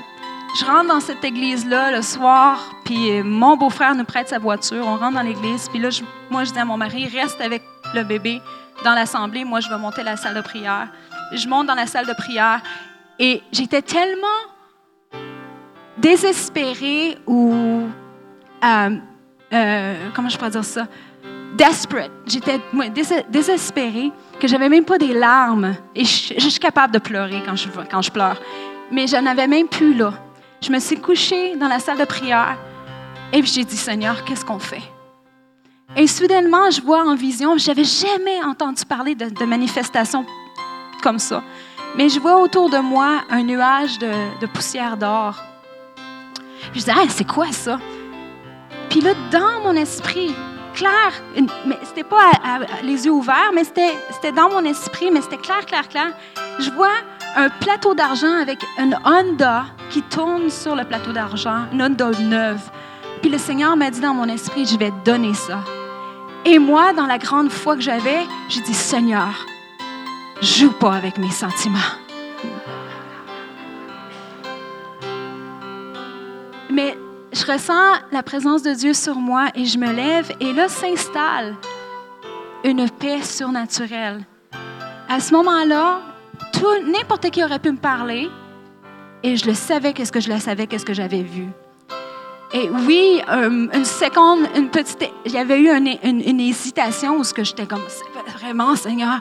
je 0.58 0.64
rentre 0.64 0.88
dans 0.88 1.00
cette 1.00 1.22
église-là 1.24 1.92
le 1.92 2.02
soir, 2.02 2.58
puis 2.84 3.22
mon 3.22 3.56
beau-frère 3.56 3.94
nous 3.94 4.04
prête 4.04 4.28
sa 4.28 4.38
voiture. 4.38 4.84
On 4.86 4.96
rentre 4.96 5.14
dans 5.14 5.22
l'église, 5.22 5.68
puis 5.68 5.78
là, 5.78 5.88
moi, 6.30 6.44
je 6.44 6.52
dis 6.52 6.58
à 6.58 6.64
mon 6.64 6.76
mari, 6.76 7.08
reste 7.08 7.40
avec 7.40 7.62
le 7.94 8.02
bébé 8.02 8.40
dans 8.84 8.94
l'assemblée. 8.94 9.44
Moi, 9.44 9.60
je 9.60 9.68
vais 9.68 9.78
monter 9.78 10.02
la 10.02 10.16
salle 10.16 10.34
de 10.34 10.40
prière. 10.40 10.88
Je 11.32 11.46
monte 11.46 11.66
dans 11.66 11.74
la 11.74 11.86
salle 11.86 12.06
de 12.06 12.12
prière 12.14 12.60
et 13.18 13.42
j'étais 13.52 13.82
tellement 13.82 14.26
désespérée 15.96 17.18
ou. 17.26 17.88
Euh, 18.64 18.90
euh, 19.52 20.08
comment 20.14 20.28
je 20.28 20.36
pourrais 20.36 20.50
dire 20.50 20.64
ça? 20.64 20.86
Desperate. 21.56 22.12
J'étais 22.26 22.60
désespérée 23.30 24.12
que 24.38 24.46
j'avais 24.46 24.68
même 24.68 24.84
pas 24.84 24.98
des 24.98 25.14
larmes. 25.14 25.74
Et 25.94 26.04
je, 26.04 26.48
suis 26.48 26.60
capable 26.60 26.92
de 26.92 26.98
pleurer 26.98 27.42
quand 27.44 27.56
je, 27.56 28.10
pleure. 28.10 28.40
Mais 28.90 29.06
je 29.06 29.16
n'avais 29.16 29.46
même 29.46 29.68
plus 29.68 29.94
là. 29.94 30.12
Je 30.60 30.70
me 30.70 30.78
suis 30.78 31.00
couchée 31.00 31.56
dans 31.56 31.68
la 31.68 31.78
salle 31.78 31.98
de 31.98 32.04
prière 32.04 32.56
et 33.32 33.42
j'ai 33.42 33.64
dit, 33.64 33.76
Seigneur, 33.76 34.24
qu'est-ce 34.24 34.44
qu'on 34.44 34.58
fait? 34.58 34.82
Et 35.96 36.06
soudainement, 36.06 36.70
je 36.70 36.80
vois 36.80 37.04
en 37.04 37.14
vision, 37.14 37.56
je 37.56 37.68
n'avais 37.68 37.84
jamais 37.84 38.42
entendu 38.44 38.84
parler 38.84 39.14
de, 39.14 39.44
manifestations 39.44 40.24
comme 41.02 41.18
ça, 41.18 41.42
mais 41.96 42.08
je 42.08 42.20
vois 42.20 42.40
autour 42.40 42.70
de 42.70 42.78
moi 42.78 43.22
un 43.30 43.42
nuage 43.42 43.98
de, 43.98 44.46
poussière 44.46 44.96
d'or. 44.96 45.36
Je 46.74 46.80
dis, 46.80 46.90
ah, 46.90 47.04
c'est 47.08 47.26
quoi 47.26 47.50
ça? 47.52 47.78
Puis 48.90 49.00
là, 49.00 49.12
dans 49.30 49.60
mon 49.62 49.74
esprit, 49.74 50.34
clair, 50.74 51.12
mais 51.66 51.78
c'était 51.82 52.04
pas 52.04 52.30
les 52.82 53.06
yeux 53.06 53.12
ouverts, 53.12 53.52
mais 53.54 53.64
c'était 53.64 54.32
dans 54.32 54.48
mon 54.48 54.64
esprit, 54.64 55.10
mais 55.10 55.20
c'était 55.20 55.38
clair, 55.38 55.66
clair, 55.66 55.88
clair. 55.88 56.12
Je 56.58 56.70
vois 56.70 56.94
un 57.36 57.48
plateau 57.48 57.94
d'argent 57.94 58.40
avec 58.40 58.64
une 58.78 58.96
Honda 59.04 59.66
qui 59.90 60.02
tourne 60.02 60.50
sur 60.50 60.74
le 60.74 60.84
plateau 60.84 61.12
d'argent, 61.12 61.66
une 61.72 61.82
Honda 61.82 62.10
neuve. 62.20 62.70
Puis 63.20 63.30
le 63.30 63.38
Seigneur 63.38 63.76
m'a 63.76 63.90
dit 63.90 64.00
dans 64.00 64.14
mon 64.14 64.28
esprit, 64.28 64.66
je 64.66 64.78
vais 64.78 64.92
donner 65.04 65.34
ça. 65.34 65.60
Et 66.44 66.58
moi, 66.58 66.92
dans 66.92 67.06
la 67.06 67.18
grande 67.18 67.50
foi 67.50 67.74
que 67.74 67.82
j'avais, 67.82 68.26
j'ai 68.48 68.60
dit, 68.60 68.74
Seigneur, 68.74 69.46
joue 70.42 70.72
pas 70.72 70.94
avec 70.94 71.18
mes 71.18 71.30
sentiments. 71.30 71.78
Mais 76.70 76.96
je 77.32 77.44
ressens 77.50 77.94
la 78.12 78.22
présence 78.22 78.62
de 78.62 78.72
Dieu 78.72 78.94
sur 78.94 79.16
moi 79.16 79.48
et 79.54 79.64
je 79.64 79.78
me 79.78 79.92
lève 79.92 80.30
et 80.40 80.52
là 80.52 80.68
s'installe 80.68 81.56
une 82.64 82.88
paix 82.90 83.22
surnaturelle. 83.22 84.24
À 85.08 85.20
ce 85.20 85.32
moment-là, 85.34 86.00
n'importe 86.86 87.30
qui 87.30 87.42
aurait 87.42 87.58
pu 87.58 87.72
me 87.72 87.78
parler 87.78 88.28
et 89.22 89.36
je 89.36 89.46
le 89.46 89.54
savais 89.54 89.92
qu'est-ce 89.92 90.12
que 90.12 90.20
je 90.20 90.30
le 90.30 90.38
savais, 90.38 90.66
qu'est-ce 90.66 90.84
que 90.84 90.94
j'avais 90.94 91.22
vu. 91.22 91.48
Et 92.52 92.68
oui, 92.86 93.20
euh, 93.28 93.68
une 93.74 93.84
seconde, 93.84 94.48
une 94.56 94.70
petite, 94.70 95.10
il 95.26 95.32
y 95.32 95.38
avait 95.38 95.60
eu 95.60 95.68
une, 95.68 96.40
hésitation 96.40 97.18
où 97.18 97.22
que 97.22 97.44
j'étais 97.44 97.66
comme 97.66 97.82
vraiment 98.34 98.74
Seigneur. 98.74 99.20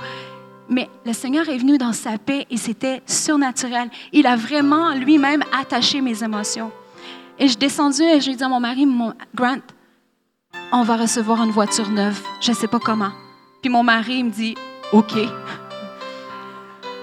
Mais 0.70 0.90
le 1.06 1.14
Seigneur 1.14 1.48
est 1.50 1.58
venu 1.58 1.78
dans 1.78 1.94
sa 1.94 2.18
paix 2.18 2.46
et 2.50 2.58
c'était 2.58 3.02
surnaturel. 3.06 3.90
Il 4.12 4.28
a 4.28 4.36
vraiment 4.36 4.94
lui-même 4.94 5.44
attaché 5.58 6.02
mes 6.02 6.24
émotions. 6.24 6.72
Et 7.40 7.48
je 7.48 7.58
descendu 7.58 8.04
et 8.04 8.20
je 8.20 8.26
lui 8.26 8.34
ai 8.34 8.36
dit 8.36 8.44
à 8.44 8.50
mon 8.50 8.60
mari, 8.60 8.86
mon, 8.86 9.14
Grant, 9.34 9.62
on 10.72 10.84
va 10.84 10.98
recevoir 10.98 11.44
une 11.44 11.52
voiture 11.52 11.90
neuve. 11.90 12.22
Je 12.42 12.52
ne 12.52 12.56
sais 12.56 12.68
pas 12.68 12.80
comment. 12.80 13.12
Puis 13.62 13.70
mon 13.70 13.84
mari 13.84 14.24
me 14.24 14.30
dit, 14.30 14.56
OK. 14.92 15.14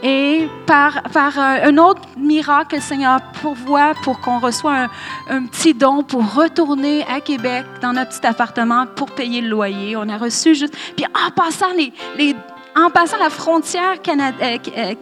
Et 0.03 0.49
par, 0.67 1.01
un 1.39 1.79
autre 1.79 2.03
miracle 2.19 2.75
le 2.75 2.83
Seigneur 2.83 3.21
pourvoit 3.41 3.95
pour 4.03 4.21
qu'on 4.21 4.39
reçoive 4.39 4.91
un, 5.31 5.47
petit 5.47 5.73
don 5.73 6.03
pour 6.03 6.35
retourner 6.35 7.05
à 7.05 7.21
Québec 7.23 7.65
dans 7.81 7.95
notre 7.95 8.11
petit 8.11 8.27
appartement 8.27 8.87
pour 8.87 9.11
payer 9.11 9.41
le 9.41 9.49
loyer. 9.49 9.97
On 9.97 10.07
a 10.11 10.19
reçu 10.19 10.55
juste. 10.55 10.77
Puis 10.95 11.07
en 11.07 11.31
passant, 11.31 11.73
les 11.73 12.37
en 12.77 12.91
passant 12.91 13.18
la 13.18 13.31
frontière 13.31 13.97
euh, 14.09 14.59
euh, 14.77 14.95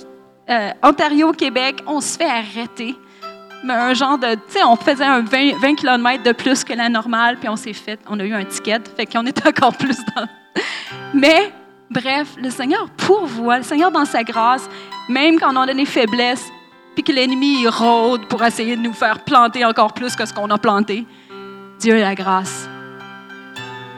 euh, 0.50 0.70
Ontario-Québec, 0.82 1.82
on 1.86 2.00
se 2.00 2.16
fait 2.16 2.28
arrêter. 2.28 2.94
Mais 3.64 3.74
un 3.74 3.94
genre 3.94 4.18
de. 4.18 4.34
Tu 4.34 4.40
sais, 4.48 4.64
on 4.64 4.76
faisait 4.76 5.04
un 5.04 5.20
20, 5.20 5.58
20 5.60 5.74
km 5.76 6.22
de 6.22 6.32
plus 6.32 6.64
que 6.64 6.72
la 6.72 6.88
normale, 6.88 7.36
puis 7.38 7.48
on 7.48 7.56
s'est 7.56 7.72
fait. 7.72 8.00
On 8.08 8.18
a 8.18 8.24
eu 8.24 8.34
un 8.34 8.44
ticket, 8.44 8.80
fait 8.96 9.06
qu'on 9.06 9.24
est 9.26 9.46
encore 9.46 9.76
plus 9.76 9.98
dans. 10.16 10.26
Mais 11.14 11.52
Bref, 11.92 12.36
le 12.38 12.48
Seigneur 12.48 12.88
pourvoit, 12.96 13.58
le 13.58 13.64
Seigneur 13.64 13.90
dans 13.90 14.06
sa 14.06 14.24
grâce, 14.24 14.66
même 15.10 15.38
quand 15.38 15.54
on 15.54 15.60
a 15.60 15.66
donné 15.66 15.84
faiblesse, 15.84 16.48
puis 16.94 17.04
que 17.04 17.12
l'ennemi 17.12 17.66
rôde 17.68 18.26
pour 18.28 18.42
essayer 18.42 18.76
de 18.76 18.80
nous 18.80 18.94
faire 18.94 19.18
planter 19.24 19.62
encore 19.66 19.92
plus 19.92 20.16
que 20.16 20.24
ce 20.24 20.32
qu'on 20.32 20.48
a 20.48 20.56
planté. 20.56 21.04
Dieu 21.78 21.96
est 21.96 22.00
la 22.00 22.14
grâce. 22.14 22.66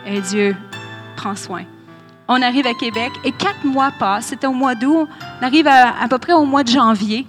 Et 0.07 0.21
Dieu 0.21 0.57
prend 1.17 1.37
soin. 1.37 1.65
On 2.27 2.41
arrive 2.41 2.67
à 2.67 2.75
Québec 2.75 3.13
et 3.25 3.33
quatre 3.33 3.65
mois 3.65 3.91
passent. 3.99 4.27
C'était 4.27 4.47
au 4.47 4.53
mois 4.53 4.75
d'août. 4.75 5.09
On 5.41 5.45
arrive 5.45 5.67
à, 5.67 5.95
à 6.03 6.09
peu 6.09 6.19
près 6.19 6.33
au 6.33 6.45
mois 6.45 6.63
de 6.63 6.71
janvier 6.71 7.27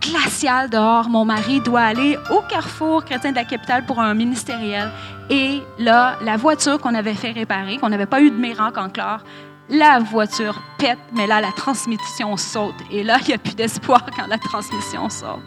glacial 0.00 0.70
dehors. 0.70 1.08
Mon 1.08 1.24
mari 1.24 1.60
doit 1.60 1.82
aller 1.82 2.18
au 2.30 2.40
carrefour 2.42 3.04
chrétien 3.04 3.30
de 3.30 3.36
la 3.36 3.44
capitale 3.44 3.84
pour 3.86 4.00
un 4.00 4.14
ministériel. 4.14 4.90
Et 5.30 5.62
là, 5.78 6.16
la 6.22 6.36
voiture 6.36 6.78
qu'on 6.78 6.94
avait 6.94 7.14
fait 7.14 7.32
réparer, 7.32 7.78
qu'on 7.78 7.88
n'avait 7.88 8.06
pas 8.06 8.20
eu 8.20 8.30
de 8.30 8.36
miracle 8.36 8.78
encore, 8.78 9.20
la 9.68 9.98
voiture 9.98 10.60
pète, 10.78 10.98
mais 11.14 11.26
là, 11.26 11.40
la 11.40 11.52
transmission 11.52 12.36
saute. 12.36 12.74
Et 12.90 13.02
là, 13.02 13.18
il 13.22 13.28
n'y 13.28 13.34
a 13.34 13.38
plus 13.38 13.54
d'espoir 13.54 14.04
quand 14.16 14.26
la 14.26 14.38
transmission 14.38 15.08
saute. 15.08 15.44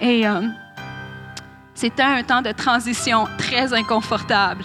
Et 0.00 0.26
euh, 0.26 0.40
c'était 1.74 2.02
un 2.02 2.22
temps 2.22 2.42
de 2.42 2.52
transition 2.52 3.26
très 3.38 3.72
inconfortable. 3.74 4.64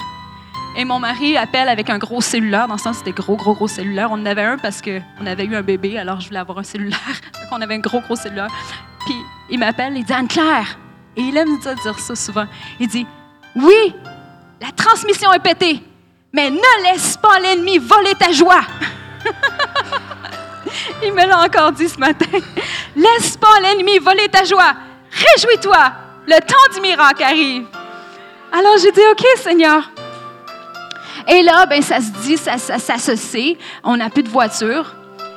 Et 0.78 0.86
mon 0.86 1.00
mari 1.00 1.36
appelle 1.36 1.68
avec 1.68 1.90
un 1.90 1.98
gros 1.98 2.22
cellulaire. 2.22 2.68
Dans 2.68 2.78
ce 2.78 2.84
sens, 2.84 2.98
c'était 3.00 3.12
gros, 3.12 3.36
gros, 3.36 3.54
gros 3.54 3.68
cellulaire. 3.68 4.10
On 4.12 4.16
en 4.22 4.26
avait 4.26 4.44
un 4.44 4.58
parce 4.58 4.82
qu'on 4.82 5.26
avait 5.26 5.46
eu 5.46 5.56
un 5.56 5.64
bébé, 5.64 5.98
alors 5.98 6.22
je 6.22 6.28
voulais 6.28 6.40
avoir 6.40 6.60
un 6.60 6.64
cellulaire. 6.64 7.00
Donc, 7.34 7.52
on 7.52 7.62
avait 7.62 7.76
un 7.76 7.80
gros, 7.80 8.00
gros 8.00 8.16
cellulaire. 8.16 8.50
Puis 9.06 9.16
il 9.50 9.60
m'appelle, 9.60 9.98
il 9.98 10.06
dit 10.06 10.14
Anne-Claire. 10.14 10.78
Et 11.16 11.22
il 11.22 11.36
aime 11.36 11.58
dire 11.58 12.00
ça 12.00 12.16
souvent. 12.16 12.46
Il 12.80 12.88
dit 12.88 13.06
Oui, 13.56 13.96
la 14.62 14.72
transmission 14.72 15.34
est 15.34 15.40
pétée 15.40 15.82
mais 16.38 16.52
ne 16.52 16.84
laisse 16.84 17.18
pas 17.18 17.40
l'ennemi 17.40 17.80
voler 17.80 18.14
ta 18.14 18.32
joie. 18.32 18.62
Il 21.04 21.12
me 21.14 21.26
l'a 21.26 21.42
encore 21.42 21.72
dit 21.72 21.90
ce 21.90 21.98
matin. 21.98 22.26
Laisse 22.96 23.38
pas 23.38 23.60
l'ennemi 23.62 23.98
voler 23.98 24.28
ta 24.30 24.44
joie. 24.44 24.74
Réjouis-toi. 25.12 25.92
Le 26.28 26.40
temps 26.40 26.74
du 26.76 26.82
miracle 26.82 27.24
arrive. 27.24 27.66
Alors 28.52 28.78
j'ai 28.82 28.92
dit, 28.92 29.02
OK, 29.12 29.26
Seigneur. 29.38 29.90
Et 31.28 31.44
là, 31.44 31.66
ben, 31.66 31.82
ça 31.82 32.00
se 32.00 32.12
dit, 32.24 32.38
ça, 32.38 32.58
se 32.58 33.16
sait. 33.16 33.58
On 33.84 33.98
n'a 33.98 34.10
plus 34.10 34.24
de 34.24 34.30
voiture. 34.30 34.96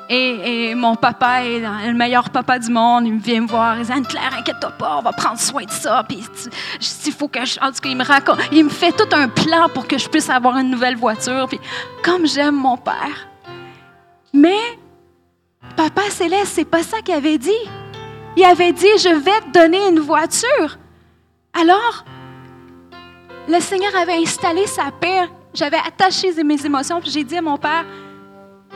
Et, 0.09 0.75
mon 0.75 0.97
papa 0.97 1.45
est 1.45 1.61
le 1.61 1.95
meilleur 1.95 2.31
papa 2.31 2.59
du 2.59 2.71
monde. 2.71 3.07
Il 3.07 3.19
vient 3.19 3.43
me 3.43 3.47
voir. 3.47 3.79
Il 3.79 3.85
dit 3.85 3.93
Anne-Claire, 3.93 4.35
inquiète-toi 4.39 4.71
pas, 4.73 4.97
on 4.99 5.03
va 5.03 5.13
prendre 5.13 5.39
soin 5.39 5.65
de 5.65 5.71
ça. 5.71 6.05
Puis, 6.09 6.23
il 7.07 7.13
faut 7.13 7.29
que 7.29 7.39
En 7.39 7.73
tout 7.73 7.81
cas, 7.81 7.89
il 7.89 7.97
me 7.97 8.05
raconte. 8.05 8.39
Il 8.53 8.65
me 8.65 8.71
fait 8.71 8.93
tout 8.93 9.09
un 9.13 9.29
plan 9.29 9.69
pour 9.73 9.87
que 9.87 9.99
je 9.99 10.09
puisse 10.09 10.29
avoir 10.31 10.57
une 10.59 10.71
nouvelle 10.71 10.97
voiture. 10.97 11.47
Puis, 11.49 11.61
comme 12.05 12.27
j'aime 12.27 12.57
mon 12.57 12.77
père. 12.77 13.29
Mais, 14.33 14.59
Papa 15.77 16.03
Céleste, 16.11 16.53
c'est 16.55 16.65
pas 16.65 16.83
ça 16.83 17.01
qu'il 17.03 17.15
avait 17.15 17.39
dit. 17.39 17.51
Il 18.37 18.45
avait 18.45 18.73
dit 18.73 18.87
Je 18.99 19.15
vais 19.15 19.41
te 19.41 19.59
donner 19.59 19.89
une 19.89 20.01
voiture. 20.01 20.79
Alors, 21.53 22.05
le 23.49 23.61
Seigneur 23.61 23.95
avait 23.97 24.19
installé 24.19 24.67
sa 24.67 24.91
paix. 25.01 25.29
J'avais 25.53 25.79
attaché 25.79 26.33
mes 26.43 26.65
émotions. 26.65 27.01
Puis, 27.01 27.11
j'ai 27.11 27.25
dit 27.25 27.37
à 27.37 27.43
mon 27.43 27.57
père 27.57 27.85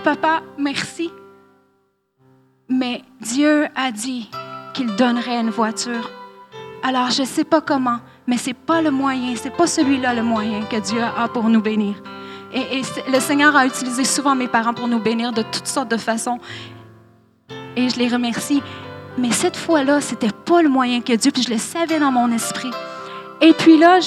Papa, 0.03 0.43
merci 0.59 1.11
mais 2.69 3.03
Dieu 3.21 3.67
a 3.75 3.93
dit 3.93 4.31
qu'il 4.73 4.95
donnerait 4.97 5.41
une 5.41 5.51
voiture. 5.51 6.11
Alors, 6.83 7.11
je 7.11 7.23
ne 7.23 7.27
sais 7.27 7.45
pas 7.45 7.61
comment, 7.61 7.99
mais 8.27 8.39
ce 8.39 8.49
n'est 8.49 8.55
pas 8.55 8.81
le 8.81 8.91
moyen, 8.91 9.37
ce 9.37 9.45
n'est 9.45 9.55
pas 9.55 9.67
celui-là 9.67 10.15
le 10.15 10.23
moyen 10.23 10.63
que 10.63 10.77
Dieu 10.77 11.01
a 11.03 11.29
pour 11.29 11.45
nous 11.45 11.61
bénir. 11.61 11.95
Et, 12.53 12.83
le 13.11 13.21
Seigneur 13.21 13.55
a 13.57 13.67
utilisé 13.67 14.05
souvent 14.05 14.35
mes 14.35 14.49
parents 14.49 14.75
pour 14.75 14.89
nous 14.89 14.99
bénir 14.99 15.33
de 15.33 15.43
toutes 15.43 15.67
sortes 15.67 15.91
de 15.91 15.97
façons. 15.97 16.39
Et 17.77 17.89
je 17.89 17.99
les 17.99 18.09
remercie. 18.09 18.63
Mais 19.19 19.31
cette 19.31 19.57
fois-là, 19.57 20.01
ce 20.01 20.13
n'était 20.13 20.33
pas 20.45 20.63
le 20.63 20.69
moyen 20.69 21.01
que 21.01 21.13
Dieu, 21.13 21.31
puis 21.31 21.43
je 21.43 21.51
le 21.51 21.59
savais 21.59 21.99
dans 21.99 22.13
mon 22.13 22.31
esprit. 22.33 22.71
Et 23.41 23.53
puis 23.53 23.79
là, 23.79 23.99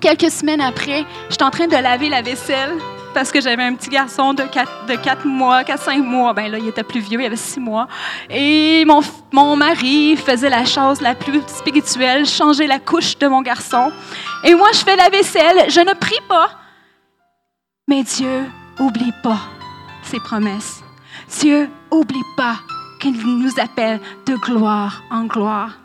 quelques 0.00 0.30
semaines 0.30 0.60
après, 0.60 1.04
j'étais 1.28 1.44
en 1.44 1.50
train 1.50 1.66
de 1.66 1.76
laver 1.76 2.08
la 2.08 2.22
vaisselle 2.22 2.76
parce 3.12 3.30
que 3.30 3.40
j'avais 3.40 3.62
un 3.62 3.74
petit 3.74 3.90
garçon 3.90 4.34
de 4.34 4.42
4, 4.42 4.86
de 4.86 4.94
4 4.94 5.26
mois, 5.26 5.62
4-5 5.62 6.02
mois. 6.02 6.32
Ben 6.32 6.50
là, 6.50 6.58
il 6.58 6.68
était 6.68 6.82
plus 6.82 7.00
vieux, 7.00 7.20
il 7.20 7.26
avait 7.26 7.36
6 7.36 7.60
mois. 7.60 7.88
Et 8.28 8.84
mon, 8.86 9.00
mon 9.32 9.56
mari 9.56 10.16
faisait 10.16 10.50
la 10.50 10.64
chose 10.64 11.00
la 11.00 11.14
plus 11.14 11.42
spirituelle, 11.46 12.26
changer 12.26 12.66
la 12.66 12.78
couche 12.78 13.18
de 13.18 13.26
mon 13.26 13.42
garçon. 13.42 13.90
Et 14.44 14.54
moi, 14.54 14.68
je 14.72 14.78
fais 14.78 14.96
la 14.96 15.08
vaisselle, 15.08 15.70
je 15.70 15.80
ne 15.80 15.92
prie 15.94 16.20
pas. 16.28 16.50
Mais 17.88 18.02
Dieu 18.02 18.46
oublie 18.78 19.12
pas 19.22 19.40
ses 20.02 20.20
promesses. 20.20 20.82
Dieu 21.40 21.68
oublie 21.90 22.24
pas 22.36 22.56
qu'il 23.00 23.16
nous 23.16 23.58
appelle 23.58 24.00
de 24.26 24.34
gloire 24.36 25.02
en 25.10 25.24
gloire. 25.24 25.79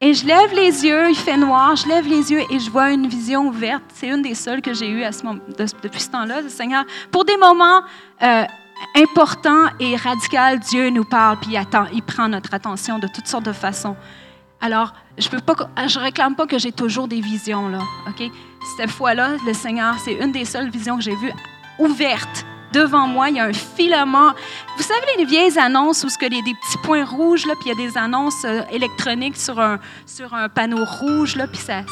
Et 0.00 0.12
je 0.12 0.26
lève 0.26 0.52
les 0.52 0.84
yeux, 0.84 1.08
il 1.08 1.16
fait 1.16 1.36
noir, 1.36 1.76
je 1.76 1.88
lève 1.88 2.06
les 2.06 2.30
yeux 2.30 2.42
et 2.50 2.58
je 2.58 2.70
vois 2.70 2.90
une 2.90 3.06
vision 3.06 3.48
ouverte. 3.48 3.84
C'est 3.94 4.08
une 4.08 4.22
des 4.22 4.34
seules 4.34 4.60
que 4.60 4.74
j'ai 4.74 4.90
eues 4.90 5.04
à 5.04 5.12
ce 5.12 5.22
moment, 5.22 5.40
depuis 5.82 6.00
ce 6.00 6.10
temps-là. 6.10 6.42
Le 6.42 6.48
Seigneur, 6.48 6.84
pour 7.10 7.24
des 7.24 7.36
moments 7.36 7.80
euh, 8.22 8.44
importants 8.96 9.68
et 9.80 9.96
radicaux, 9.96 10.58
Dieu 10.68 10.90
nous 10.90 11.04
parle, 11.04 11.38
puis 11.38 11.52
il, 11.52 11.56
attend, 11.56 11.86
il 11.92 12.02
prend 12.02 12.28
notre 12.28 12.52
attention 12.52 12.98
de 12.98 13.06
toutes 13.06 13.26
sortes 13.26 13.46
de 13.46 13.52
façons. 13.52 13.96
Alors, 14.60 14.92
je 15.16 15.28
je 15.28 15.98
réclame 15.98 16.34
pas 16.34 16.46
que 16.46 16.58
j'ai 16.58 16.72
toujours 16.72 17.06
des 17.06 17.20
visions, 17.20 17.68
là, 17.68 17.78
OK? 18.08 18.30
Cette 18.76 18.90
fois-là, 18.90 19.36
le 19.46 19.54
Seigneur, 19.54 19.94
c'est 19.98 20.14
une 20.14 20.32
des 20.32 20.44
seules 20.44 20.70
visions 20.70 20.96
que 20.96 21.02
j'ai 21.02 21.16
vues 21.16 21.32
ouvertes 21.78 22.44
devant 22.74 23.06
moi, 23.06 23.30
il 23.30 23.36
y 23.36 23.40
a 23.40 23.44
un 23.44 23.52
filament. 23.52 24.32
Vous 24.76 24.82
savez 24.82 25.06
les 25.18 25.24
vieilles 25.24 25.58
annonces 25.58 26.02
où 26.02 26.08
il 26.20 26.34
y 26.34 26.38
a 26.38 26.42
des 26.42 26.54
petits 26.54 26.78
points 26.82 27.04
rouges, 27.04 27.46
là, 27.46 27.54
puis 27.54 27.70
il 27.70 27.78
y 27.78 27.86
a 27.86 27.88
des 27.88 27.96
annonces 27.96 28.44
euh, 28.44 28.62
électroniques 28.70 29.36
sur 29.36 29.60
un, 29.60 29.78
sur 30.04 30.34
un 30.34 30.48
panneau 30.48 30.84
rouge, 30.84 31.36
là, 31.36 31.46
puis 31.46 31.58
ça, 31.58 31.82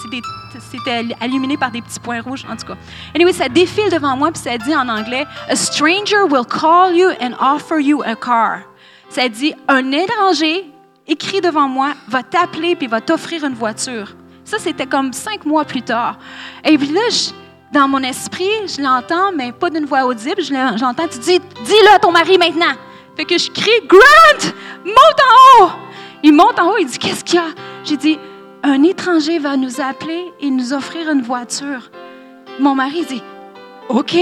c'était 0.71 1.05
illuminé 1.25 1.57
par 1.57 1.71
des 1.71 1.81
petits 1.81 2.01
points 2.01 2.21
rouges, 2.21 2.45
en 2.51 2.57
tout 2.57 2.67
cas. 2.67 2.77
Anyway, 3.15 3.33
ça 3.33 3.49
défile 3.49 3.91
devant 3.91 4.17
moi, 4.17 4.33
puis 4.33 4.43
ça 4.43 4.59
dit 4.59 4.75
en 4.75 4.89
anglais, 4.89 5.25
A 5.49 5.55
stranger 5.55 6.25
will 6.29 6.47
call 6.47 6.95
you 6.95 7.11
and 7.21 7.35
offer 7.41 7.81
you 7.81 8.03
a 8.03 8.17
car. 8.17 8.61
Ça 9.09 9.29
dit, 9.29 9.55
un 9.69 9.93
étranger 9.93 10.65
écrit 11.07 11.41
devant 11.41 11.69
moi 11.69 11.93
va 12.09 12.23
t'appeler 12.23 12.75
puis 12.75 12.87
va 12.87 13.01
t'offrir 13.01 13.45
une 13.45 13.55
voiture. 13.55 14.15
Ça, 14.45 14.59
c'était 14.59 14.87
comme 14.87 15.13
cinq 15.13 15.45
mois 15.45 15.65
plus 15.65 15.83
tard. 15.83 16.19
Et 16.65 16.77
puis 16.77 16.89
là, 16.89 17.01
je, 17.11 17.31
dans 17.73 17.89
mon 17.89 18.01
esprit, 18.01 18.51
je 18.67 18.83
l'entends, 18.83 19.33
mais 19.35 19.51
pas 19.51 19.71
d'une 19.71 19.87
voix 19.87 20.05
audible. 20.05 20.43
J'entends, 20.43 21.09
tu 21.09 21.19
dis, 21.19 21.39
dis-le 21.39 21.95
à 21.95 21.99
ton 21.99 22.13
mari 22.13 22.37
maintenant. 22.39 22.75
Fait 23.17 23.25
que 23.25 23.39
je 23.39 23.51
crie, 23.51 23.71
Grant, 23.87 24.53
monte 24.85 24.97
en 25.59 25.65
haut. 25.65 25.71
Il 26.23 26.35
monte 26.35 26.59
en 26.61 26.71
haut, 26.71 26.77
il 26.79 26.87
dit, 26.87 26.99
qu'est-ce 26.99 27.25
qu'il 27.25 27.37
y 27.37 27.39
a? 27.39 27.47
J'ai 27.85 27.97
dit, 27.97 28.19
un 28.63 28.83
étranger 28.83 29.39
va 29.39 29.57
nous 29.57 29.81
appeler 29.81 30.33
et 30.41 30.51
nous 30.51 30.73
offrir 30.73 31.11
une 31.11 31.23
voiture. 31.23 31.91
Mon 32.61 32.75
mari 32.75 33.05
dit, 33.07 33.23
OK. 33.89 34.17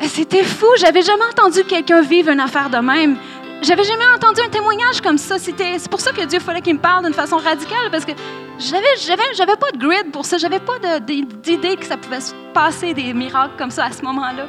C'était 0.00 0.42
fou, 0.42 0.66
j'avais 0.78 1.02
jamais 1.02 1.24
entendu 1.30 1.62
quelqu'un 1.62 2.00
vivre 2.00 2.30
une 2.30 2.40
affaire 2.40 2.70
de 2.70 2.78
même. 2.78 3.16
J'avais 3.60 3.82
jamais 3.82 4.06
entendu 4.14 4.40
un 4.40 4.48
témoignage 4.48 5.00
comme 5.00 5.18
ça. 5.18 5.36
C'est 5.38 5.88
pour 5.90 6.00
ça 6.00 6.12
que 6.12 6.24
Dieu 6.24 6.38
fallait 6.38 6.60
qu'il 6.60 6.74
me 6.74 6.80
parle 6.80 7.04
d'une 7.04 7.14
façon 7.14 7.36
radicale, 7.36 7.90
parce 7.90 8.04
que 8.04 8.12
j'avais, 8.58 9.56
pas 9.56 9.70
de 9.72 9.78
grid 9.78 10.12
pour 10.12 10.24
ça. 10.24 10.38
J'avais 10.38 10.60
pas 10.60 10.78
d'idée 11.00 11.76
que 11.76 11.84
ça 11.84 11.96
pouvait 11.96 12.20
se 12.20 12.34
passer 12.54 12.94
des 12.94 13.12
miracles 13.12 13.54
comme 13.58 13.70
ça 13.70 13.86
à 13.86 13.92
ce 13.92 14.02
moment-là. 14.02 14.46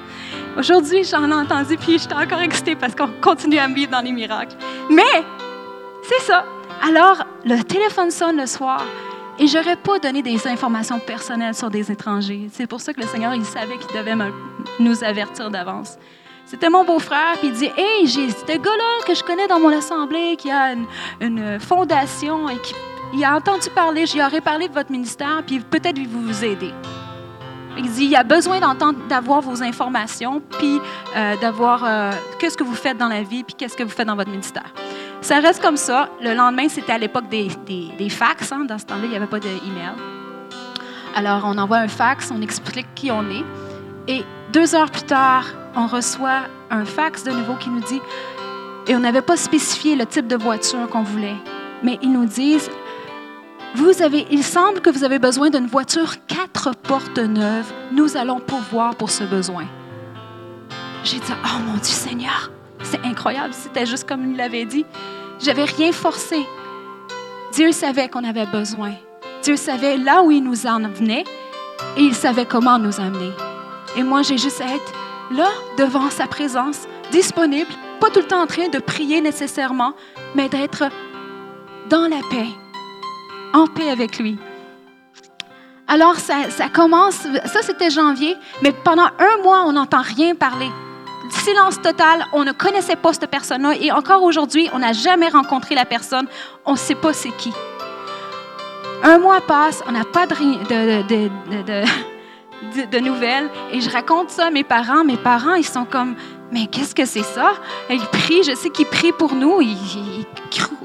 Aujourd'hui, 0.57 1.03
j'en 1.03 1.29
ai 1.29 1.33
entendu, 1.33 1.75
puis 1.77 1.97
j'étais 1.97 2.13
encore 2.13 2.39
excitée 2.39 2.75
parce 2.75 2.93
qu'on 2.93 3.09
continue 3.21 3.57
à 3.57 3.67
vivre 3.67 3.91
dans 3.91 4.01
les 4.01 4.11
miracles. 4.11 4.55
Mais, 4.89 5.23
c'est 6.03 6.21
ça. 6.21 6.45
Alors, 6.87 7.23
le 7.45 7.61
téléphone 7.63 8.11
sonne 8.11 8.37
le 8.37 8.45
soir. 8.45 8.85
Et 9.41 9.47
j'aurais 9.47 9.77
pas 9.77 9.99
donné 9.99 10.21
des 10.21 10.47
informations 10.47 10.99
personnelles 10.99 11.55
sur 11.55 11.69
des 11.69 11.89
étrangers. 11.89 12.49
C'est 12.51 12.67
pour 12.67 12.81
ça 12.81 12.93
que 12.93 12.99
le 12.99 13.07
Seigneur, 13.07 13.33
il 13.33 13.45
savait 13.45 13.77
qu'il 13.77 13.97
devait 13.97 14.15
nous 14.79 15.03
avertir 15.03 15.49
d'avance. 15.49 15.97
C'était 16.49 16.69
mon 16.71 16.83
beau-frère, 16.83 17.37
puis 17.37 17.49
il 17.49 17.53
dit 17.53 17.69
Hey, 17.77 18.07
j'ai 18.07 18.31
ce 18.31 18.43
gars-là 18.43 19.05
que 19.05 19.13
je 19.13 19.21
connais 19.21 19.45
dans 19.45 19.59
mon 19.59 19.69
assemblée, 19.69 20.35
qui 20.35 20.49
a 20.49 20.73
une, 21.21 21.59
fondation 21.59 22.49
et 22.49 22.57
qui 22.57 22.73
il 23.13 23.23
a 23.23 23.35
entendu 23.35 23.69
parler, 23.69 24.07
j'y 24.07 24.19
aurais 24.19 24.41
parlé 24.41 24.67
de 24.67 24.73
votre 24.73 24.91
ministère, 24.91 25.43
puis 25.45 25.59
peut-être 25.59 25.97
il 25.97 26.07
vous 26.07 26.21
vous 26.21 26.43
aider. 26.43 26.73
Il 27.77 27.89
dit, 27.91 28.05
il 28.05 28.09
y 28.09 28.15
a 28.15 28.23
besoin 28.23 28.59
d'entendre, 28.59 28.97
d'avoir 29.07 29.41
vos 29.41 29.61
informations, 29.61 30.41
puis 30.57 30.79
euh, 31.15 31.35
d'avoir 31.37 31.83
euh, 31.83 32.11
qu'est-ce 32.39 32.57
que 32.57 32.63
vous 32.63 32.75
faites 32.75 32.97
dans 32.97 33.07
la 33.07 33.21
vie, 33.21 33.43
puis 33.43 33.55
qu'est-ce 33.55 33.77
que 33.77 33.83
vous 33.83 33.89
faites 33.89 34.07
dans 34.07 34.15
votre 34.15 34.31
ministère. 34.31 34.73
Ça 35.21 35.39
reste 35.39 35.61
comme 35.61 35.77
ça. 35.77 36.09
Le 36.19 36.33
lendemain, 36.33 36.67
c'était 36.67 36.93
à 36.93 36.97
l'époque 36.97 37.29
des, 37.29 37.49
des, 37.67 38.09
fax. 38.09 38.51
Hein. 38.51 38.65
Dans 38.67 38.79
ce 38.79 38.85
temps-là, 38.85 39.01
il 39.03 39.09
n'y 39.09 39.15
avait 39.15 39.27
pas 39.27 39.39
d'email. 39.39 39.93
Alors, 41.15 41.43
on 41.45 41.57
envoie 41.57 41.77
un 41.77 41.87
fax, 41.87 42.31
on 42.31 42.41
explique 42.41 42.87
qui 42.95 43.11
on 43.11 43.23
est. 43.29 43.43
Et 44.07 44.23
deux 44.51 44.75
heures 44.75 44.91
plus 44.91 45.03
tard, 45.03 45.45
on 45.75 45.87
reçoit 45.87 46.41
un 46.71 46.85
fax 46.85 47.23
de 47.23 47.31
nouveau 47.31 47.55
qui 47.55 47.69
nous 47.69 47.81
dit, 47.81 48.01
et 48.87 48.95
on 48.95 48.99
n'avait 48.99 49.21
pas 49.21 49.37
spécifié 49.37 49.95
le 49.95 50.05
type 50.05 50.27
de 50.27 50.35
voiture 50.35 50.87
qu'on 50.89 51.03
voulait, 51.03 51.35
mais 51.83 51.99
ils 52.01 52.11
nous 52.11 52.25
disent, 52.25 52.69
vous 53.75 54.01
avez, 54.01 54.25
il 54.31 54.43
semble 54.43 54.81
que 54.81 54.89
vous 54.89 55.03
avez 55.03 55.19
besoin 55.19 55.49
d'une 55.49 55.67
voiture 55.67 56.15
quatre 56.25 56.71
portes 56.75 57.19
neuves. 57.19 57.71
Nous 57.91 58.17
allons 58.17 58.39
pourvoir 58.39 58.95
pour 58.95 59.11
ce 59.11 59.23
besoin. 59.23 59.65
J'ai 61.03 61.19
dit, 61.19 61.31
oh 61.45 61.59
mon 61.67 61.73
Dieu 61.73 61.83
Seigneur, 61.83 62.51
c'est 62.81 63.05
incroyable, 63.05 63.53
c'était 63.53 63.85
juste 63.85 64.07
comme 64.09 64.31
il 64.31 64.37
l'avait 64.37 64.65
dit. 64.65 64.85
J'avais 65.39 65.65
rien 65.65 65.91
forcé. 65.91 66.45
Dieu 67.53 67.71
savait 67.71 68.09
qu'on 68.09 68.23
avait 68.23 68.47
besoin. 68.47 68.93
Dieu 69.43 69.55
savait 69.55 69.97
là 69.97 70.23
où 70.23 70.31
il 70.31 70.43
nous 70.43 70.65
en 70.65 70.79
venait 70.89 71.23
et 71.95 72.01
il 72.01 72.15
savait 72.15 72.45
comment 72.45 72.77
nous 72.77 72.99
amener. 72.99 73.31
Et 73.99 74.03
moi, 74.03 74.21
j'ai 74.21 74.37
juste 74.37 74.61
à 74.61 74.75
être 74.75 74.93
là, 75.29 75.49
devant 75.77 76.09
sa 76.09 76.25
présence, 76.25 76.87
disponible, 77.11 77.69
pas 77.99 78.09
tout 78.09 78.21
le 78.21 78.27
temps 78.27 78.41
en 78.41 78.47
train 78.47 78.69
de 78.69 78.79
prier 78.79 79.19
nécessairement, 79.19 79.91
mais 80.35 80.47
d'être 80.47 80.85
dans 81.89 82.07
la 82.07 82.21
paix, 82.31 82.47
en 83.53 83.67
paix 83.67 83.89
avec 83.89 84.17
lui. 84.17 84.37
Alors, 85.85 86.15
ça, 86.15 86.69
commence, 86.73 87.27
ça 87.43 87.61
c'était 87.61 87.89
janvier, 87.89 88.37
mais 88.61 88.71
pendant 88.71 89.09
un 89.19 89.43
mois, 89.43 89.65
on 89.65 89.73
n'entend 89.73 90.01
rien 90.01 90.33
parler. 90.33 90.71
Silence 91.29 91.81
total, 91.81 92.25
on 92.31 92.45
ne 92.45 92.53
connaissait 92.53 92.95
pas 92.95 93.11
cette 93.11 93.29
personne-là 93.29 93.73
et 93.81 93.91
encore 93.91 94.23
aujourd'hui, 94.23 94.69
on 94.71 94.79
n'a 94.79 94.93
jamais 94.93 95.27
rencontré 95.27 95.75
la 95.75 95.83
personne, 95.83 96.27
on 96.65 96.71
ne 96.71 96.77
sait 96.77 96.95
pas 96.95 97.11
c'est 97.11 97.35
qui. 97.35 97.51
Un 99.03 99.17
mois 99.17 99.41
passe, 99.41 99.83
on 99.89 99.91
n'a 99.91 100.05
pas 100.05 100.25
de, 100.25 101.83
nouvelles 102.99 103.49
et 103.71 103.81
je 103.81 103.89
raconte 103.89 104.29
ça 104.29 104.47
à 104.47 104.51
mes 104.51 104.63
parents. 104.63 105.03
Mes 105.03 105.17
parents, 105.17 105.55
ils 105.55 105.65
sont 105.65 105.85
comme, 105.85 106.15
mais 106.51 106.67
qu'est-ce 106.67 106.95
que 106.95 107.05
c'est 107.05 107.23
ça? 107.23 107.53
Ils 107.89 108.05
prient, 108.07 108.43
je 108.43 108.55
sais 108.55 108.69
qu'ils 108.69 108.87
prient 108.87 109.11
pour 109.11 109.33
nous, 109.33 109.61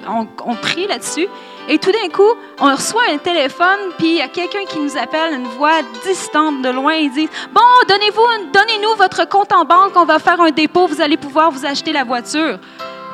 on, 0.09 0.27
on 0.45 0.55
prie 0.55 0.87
là-dessus. 0.87 1.29
Et 1.69 1.79
tout 1.79 1.91
d'un 1.91 2.09
coup, 2.11 2.31
on 2.61 2.75
reçoit 2.75 3.05
un 3.11 3.17
téléphone, 3.17 3.79
puis 3.97 4.09
il 4.09 4.15
y 4.17 4.21
a 4.21 4.29
quelqu'un 4.29 4.65
qui 4.69 4.79
nous 4.79 4.99
appelle, 4.99 5.33
une 5.33 5.47
voix 5.47 5.81
distante 6.05 6.61
de 6.61 6.69
loin, 6.69 6.93
il 6.95 7.11
dit 7.11 7.29
Bon, 7.53 7.63
donnez-vous, 7.89 8.51
donnez-nous 8.53 8.95
votre 8.97 9.27
compte 9.27 9.51
en 9.53 9.65
banque, 9.65 9.93
on 9.97 10.05
va 10.05 10.19
faire 10.19 10.41
un 10.43 10.51
dépôt, 10.51 10.87
vous 10.87 11.01
allez 11.01 11.17
pouvoir 11.17 11.51
vous 11.51 11.65
acheter 11.65 11.93
la 11.93 12.05
voiture. 12.05 12.59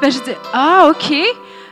Ben, 0.02 0.10
je 0.10 0.18
dis 0.18 0.32
Ah, 0.52 0.90
OK. 0.90 1.14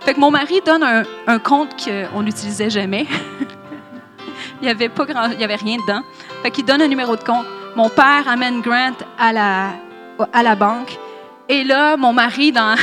Fait 0.03 0.15
que 0.15 0.21
mon 0.21 0.31
mari 0.31 0.61
donne 0.65 0.85
un, 0.85 1.03
un 1.27 1.39
compte 1.41 1.71
qu'on 1.85 2.23
n'utilisait 2.23 2.71
jamais. 2.71 3.07
il 4.63 4.65
n'y 4.65 4.69
avait 4.69 4.89
il 5.35 5.41
y 5.41 5.45
avait 5.45 5.57
rien 5.57 5.79
dedans. 5.79 6.03
Fait 6.43 6.51
qu'il 6.51 6.65
donne 6.65 6.83
un 6.83 6.89
numéro 6.89 7.17
de 7.17 7.25
compte. 7.25 7.47
mon 7.75 7.89
père 7.89 8.25
amène 8.27 8.61
Grant 8.61 8.97
à 9.19 9.33
la, 9.33 9.71
à 10.33 10.43
la 10.43 10.55
banque. 10.55 10.99
Et 11.49 11.65
là, 11.65 11.97
mon 11.97 12.13
mari, 12.13 12.53
dans 12.53 12.77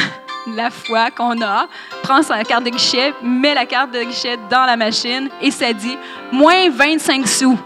la 0.56 0.70
foi 0.70 1.12
qu'on 1.12 1.42
a, 1.42 1.68
prend 2.04 2.22
sa 2.22 2.44
carte 2.44 2.64
de 2.64 2.70
guichet, 2.70 3.14
met 3.22 3.54
la 3.54 3.66
carte 3.66 3.92
de 3.92 4.04
guichet 4.04 4.38
dans 4.50 4.66
la 4.66 4.76
machine 4.76 5.30
et 5.42 5.52
ça 5.52 5.72
dit 5.74 5.98
moins 6.32 6.70
25 6.70 7.28
sous. 7.28 7.60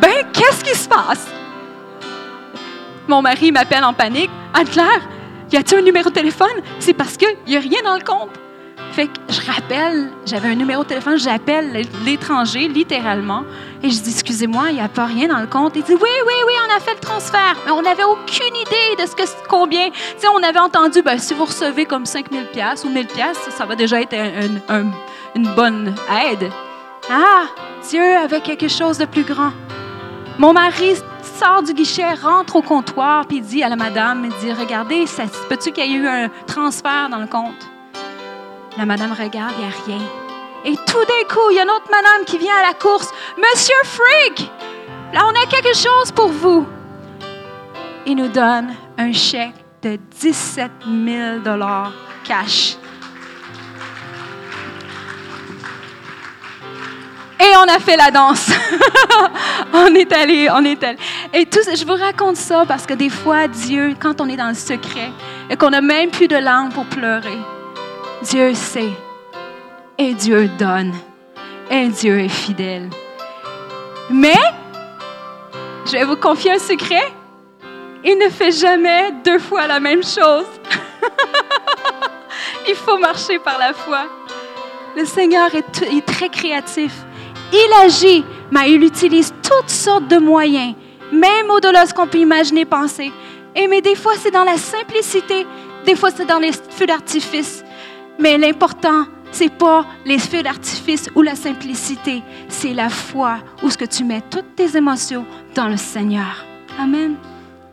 Ben, 0.00 0.24
qu'est-ce 0.32 0.64
qui 0.64 0.76
se 0.76 0.88
passe? 0.88 1.26
Mon 3.06 3.22
mari 3.22 3.52
m'appelle 3.52 3.84
en 3.84 3.92
panique. 3.92 4.30
Anne-Claire, 4.54 5.08
y 5.52 5.56
a-t-il 5.56 5.80
un 5.80 5.82
numéro 5.82 6.08
de 6.08 6.14
téléphone? 6.14 6.62
C'est 6.78 6.94
parce 6.94 7.16
qu'il 7.16 7.36
n'y 7.46 7.56
a 7.56 7.60
rien 7.60 7.82
dans 7.84 7.96
le 7.96 8.04
compte. 8.04 8.30
Fait 8.92 9.06
que 9.06 9.12
je 9.28 9.40
rappelle, 9.48 10.10
j'avais 10.26 10.48
un 10.48 10.54
numéro 10.56 10.82
de 10.82 10.88
téléphone, 10.88 11.16
j'appelle 11.16 11.86
l'étranger 12.04 12.66
littéralement 12.66 13.44
et 13.82 13.90
je 13.90 14.00
dis 14.00 14.10
excusez-moi, 14.10 14.70
il 14.70 14.74
n'y 14.74 14.80
a 14.80 14.88
pas 14.88 15.06
rien 15.06 15.28
dans 15.28 15.38
le 15.38 15.46
compte. 15.46 15.76
Il 15.76 15.82
dit 15.82 15.94
oui, 15.94 15.98
oui, 16.00 16.34
oui, 16.46 16.52
on 16.68 16.76
a 16.76 16.80
fait 16.80 16.94
le 16.94 17.00
transfert, 17.00 17.56
mais 17.64 17.70
on 17.70 17.82
n'avait 17.82 18.04
aucune 18.04 18.56
idée 18.56 19.02
de 19.02 19.06
ce 19.08 19.14
que 19.14 19.22
combien. 19.48 19.90
Tu 19.90 19.96
sais, 20.18 20.26
on 20.34 20.42
avait 20.42 20.58
entendu 20.58 21.02
ben, 21.02 21.18
si 21.18 21.34
vous 21.34 21.44
recevez 21.44 21.84
comme 21.84 22.04
5000 22.04 22.46
pièces 22.46 22.84
ou 22.84 22.88
1000 22.88 23.06
pièces, 23.06 23.38
ça 23.50 23.64
va 23.64 23.76
déjà 23.76 24.00
être 24.00 24.14
une 25.34 25.54
bonne 25.54 25.94
aide. 26.28 26.50
Ah, 27.08 27.44
Dieu 27.88 28.16
avait 28.16 28.40
quelque 28.40 28.68
chose 28.68 28.98
de 28.98 29.04
plus 29.04 29.24
grand. 29.24 29.52
Mon 30.38 30.52
mari 30.52 30.96
sort 31.38 31.62
du 31.62 31.74
guichet, 31.74 32.14
rentre 32.14 32.56
au 32.56 32.62
comptoir, 32.62 33.26
puis 33.26 33.40
dit 33.40 33.62
à 33.62 33.68
la 33.68 33.76
madame, 33.76 34.24
il 34.24 34.32
dit, 34.44 34.52
regardez, 34.52 35.04
peut-tu 35.48 35.70
qu'il 35.70 35.90
y 35.90 35.94
ait 35.94 35.98
eu 35.98 36.08
un 36.08 36.28
transfert 36.46 37.08
dans 37.10 37.18
le 37.18 37.26
compte? 37.26 37.70
La 38.76 38.86
madame 38.86 39.12
regarde, 39.12 39.52
il 39.58 39.64
n'y 39.64 39.72
a 39.72 39.76
rien. 39.86 40.06
Et 40.64 40.76
tout 40.76 41.04
d'un 41.04 41.34
coup, 41.34 41.50
il 41.50 41.56
y 41.56 41.58
a 41.58 41.62
une 41.62 41.70
autre 41.70 41.90
madame 41.90 42.24
qui 42.24 42.38
vient 42.38 42.54
à 42.56 42.68
la 42.68 42.74
course. 42.74 43.08
Monsieur 43.36 43.74
Freak, 43.84 44.50
là, 45.12 45.22
on 45.26 45.30
a 45.30 45.46
quelque 45.46 45.74
chose 45.74 46.12
pour 46.14 46.28
vous. 46.28 46.66
Il 48.06 48.16
nous 48.16 48.28
donne 48.28 48.74
un 48.96 49.12
chèque 49.12 49.54
de 49.82 49.98
17 50.20 50.70
000 50.84 51.40
cash. 52.24 52.76
Et 57.40 57.56
on 57.56 57.62
a 57.62 57.78
fait 57.80 57.96
la 57.96 58.10
danse. 58.10 58.50
on 59.72 59.94
est 59.94 60.12
allé, 60.12 60.48
on 60.50 60.64
est 60.64 60.82
allé. 60.84 60.98
Et 61.32 61.46
tout, 61.46 61.60
je 61.74 61.84
vous 61.86 61.94
raconte 61.94 62.36
ça 62.36 62.64
parce 62.68 62.86
que 62.86 62.94
des 62.94 63.08
fois, 63.08 63.48
Dieu, 63.48 63.94
quand 63.98 64.20
on 64.20 64.28
est 64.28 64.36
dans 64.36 64.48
le 64.48 64.54
secret 64.54 65.10
et 65.48 65.56
qu'on 65.56 65.70
n'a 65.70 65.80
même 65.80 66.10
plus 66.10 66.28
de 66.28 66.36
langue 66.36 66.72
pour 66.72 66.84
pleurer, 66.84 67.38
Dieu 68.22 68.54
sait 68.54 68.92
et 69.96 70.12
Dieu 70.12 70.48
donne 70.58 70.92
et 71.70 71.88
Dieu 71.88 72.18
est 72.18 72.28
fidèle. 72.28 72.90
Mais, 74.10 74.36
je 75.86 75.92
vais 75.92 76.04
vous 76.04 76.16
confier 76.16 76.52
un 76.52 76.58
secret, 76.58 77.12
il 78.04 78.18
ne 78.18 78.28
fait 78.28 78.52
jamais 78.52 79.12
deux 79.24 79.38
fois 79.38 79.66
la 79.66 79.80
même 79.80 80.02
chose. 80.02 80.46
il 82.68 82.74
faut 82.74 82.98
marcher 82.98 83.38
par 83.38 83.58
la 83.58 83.72
foi. 83.72 84.06
Le 84.96 85.06
Seigneur 85.06 85.48
est 85.54 86.04
très 86.04 86.28
créatif. 86.28 86.92
Il 87.52 87.72
agit, 87.84 88.24
mais 88.50 88.70
il 88.70 88.84
utilise 88.84 89.32
toutes 89.42 89.70
sortes 89.70 90.08
de 90.08 90.18
moyens, 90.18 90.74
même 91.10 91.50
au-delà 91.50 91.84
de 91.84 91.88
ce 91.88 91.94
qu'on 91.94 92.06
peut 92.06 92.18
imaginer, 92.18 92.66
penser. 92.66 93.12
Et 93.56 93.66
mais 93.66 93.80
des 93.80 93.94
fois, 93.94 94.12
c'est 94.18 94.30
dans 94.30 94.44
la 94.44 94.58
simplicité, 94.58 95.46
des 95.86 95.96
fois, 95.96 96.10
c'est 96.10 96.26
dans 96.26 96.38
les 96.38 96.52
feux 96.52 96.86
d'artifice. 96.86 97.64
Mais 98.20 98.36
l'important, 98.36 99.06
c'est 99.32 99.52
pas 99.52 99.86
les 100.04 100.18
feux 100.18 100.42
d'artifice 100.42 101.08
ou 101.14 101.22
la 101.22 101.34
simplicité, 101.34 102.22
c'est 102.48 102.74
la 102.74 102.90
foi 102.90 103.38
où 103.62 103.70
ce 103.70 103.78
que 103.78 103.84
tu 103.84 104.04
mets 104.04 104.22
toutes 104.30 104.54
tes 104.56 104.76
émotions 104.76 105.24
dans 105.54 105.68
le 105.68 105.78
Seigneur. 105.78 106.44
Amen. 106.78 107.16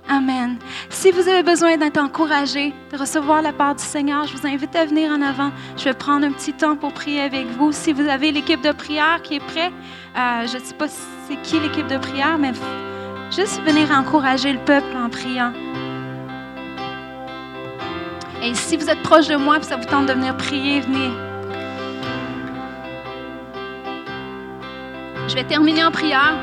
Amen. 0.10 0.58
Si 0.90 1.12
vous 1.12 1.28
avez 1.28 1.44
besoin 1.44 1.76
d'être 1.76 1.98
encouragé, 1.98 2.74
de 2.94 2.98
recevoir 2.98 3.42
la 3.42 3.52
part 3.52 3.76
du 3.76 3.84
Seigneur, 3.84 4.26
je 4.26 4.38
vous 4.38 4.48
invite 4.48 4.74
à 4.74 4.86
venir 4.86 5.12
en 5.12 5.22
avant. 5.22 5.52
Je 5.76 5.84
vais 5.84 5.94
prendre 5.94 6.26
un 6.26 6.32
petit 6.32 6.54
temps 6.54 6.78
pour 6.78 6.94
prier 6.94 7.20
avec 7.20 7.46
vous. 7.58 7.74
Si 7.74 7.92
vous 7.92 8.08
avez 8.08 8.32
l'équipe 8.32 8.62
de 8.62 8.72
prière 8.72 9.22
qui 9.22 9.36
est 9.36 9.46
prête, 9.46 9.74
euh, 10.16 10.48
je 10.48 10.58
ne 10.58 10.64
sais 10.64 10.76
pas 10.76 10.88
c'est 10.88 11.42
qui 11.42 11.60
l'équipe 11.60 11.88
de 11.88 11.98
prière, 11.98 12.38
mais 12.38 12.54
juste 13.36 13.62
venir 13.64 13.92
encourager 13.92 14.54
le 14.54 14.60
peuple 14.60 14.96
en 14.96 15.10
priant. 15.10 15.52
Et 18.44 18.54
si 18.54 18.78
vous 18.78 18.90
êtes 18.90 19.02
proche 19.02 19.28
de 19.28 19.36
moi 19.36 19.58
et 19.58 19.64
ça 19.64 19.76
vous 19.76 19.86
tente 19.86 20.06
de 20.06 20.14
venir 20.14 20.36
prier, 20.38 20.82
venez. 20.82 21.12
Je 25.28 25.36
vais 25.36 25.44
terminer 25.44 25.84
en 25.84 25.92
prière. 25.92 26.36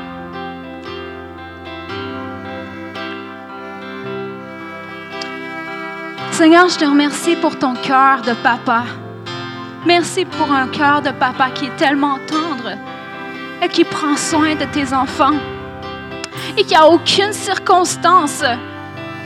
Seigneur, 6.31 6.67
je 6.67 6.77
te 6.77 6.85
remercie 6.85 7.35
pour 7.37 7.57
ton 7.57 7.75
cœur 7.75 8.21
de 8.21 8.33
papa. 8.33 8.83
Merci 9.85 10.25
pour 10.25 10.51
un 10.51 10.67
cœur 10.67 11.01
de 11.01 11.11
papa 11.11 11.49
qui 11.51 11.67
est 11.67 11.75
tellement 11.77 12.19
tendre 12.27 12.71
et 13.63 13.69
qui 13.69 13.85
prend 13.85 14.17
soin 14.17 14.55
de 14.55 14.65
tes 14.65 14.93
enfants 14.93 15.37
et 16.57 16.63
qui 16.63 16.75
a 16.75 16.87
aucune 16.87 17.31
circonstance 17.31 18.43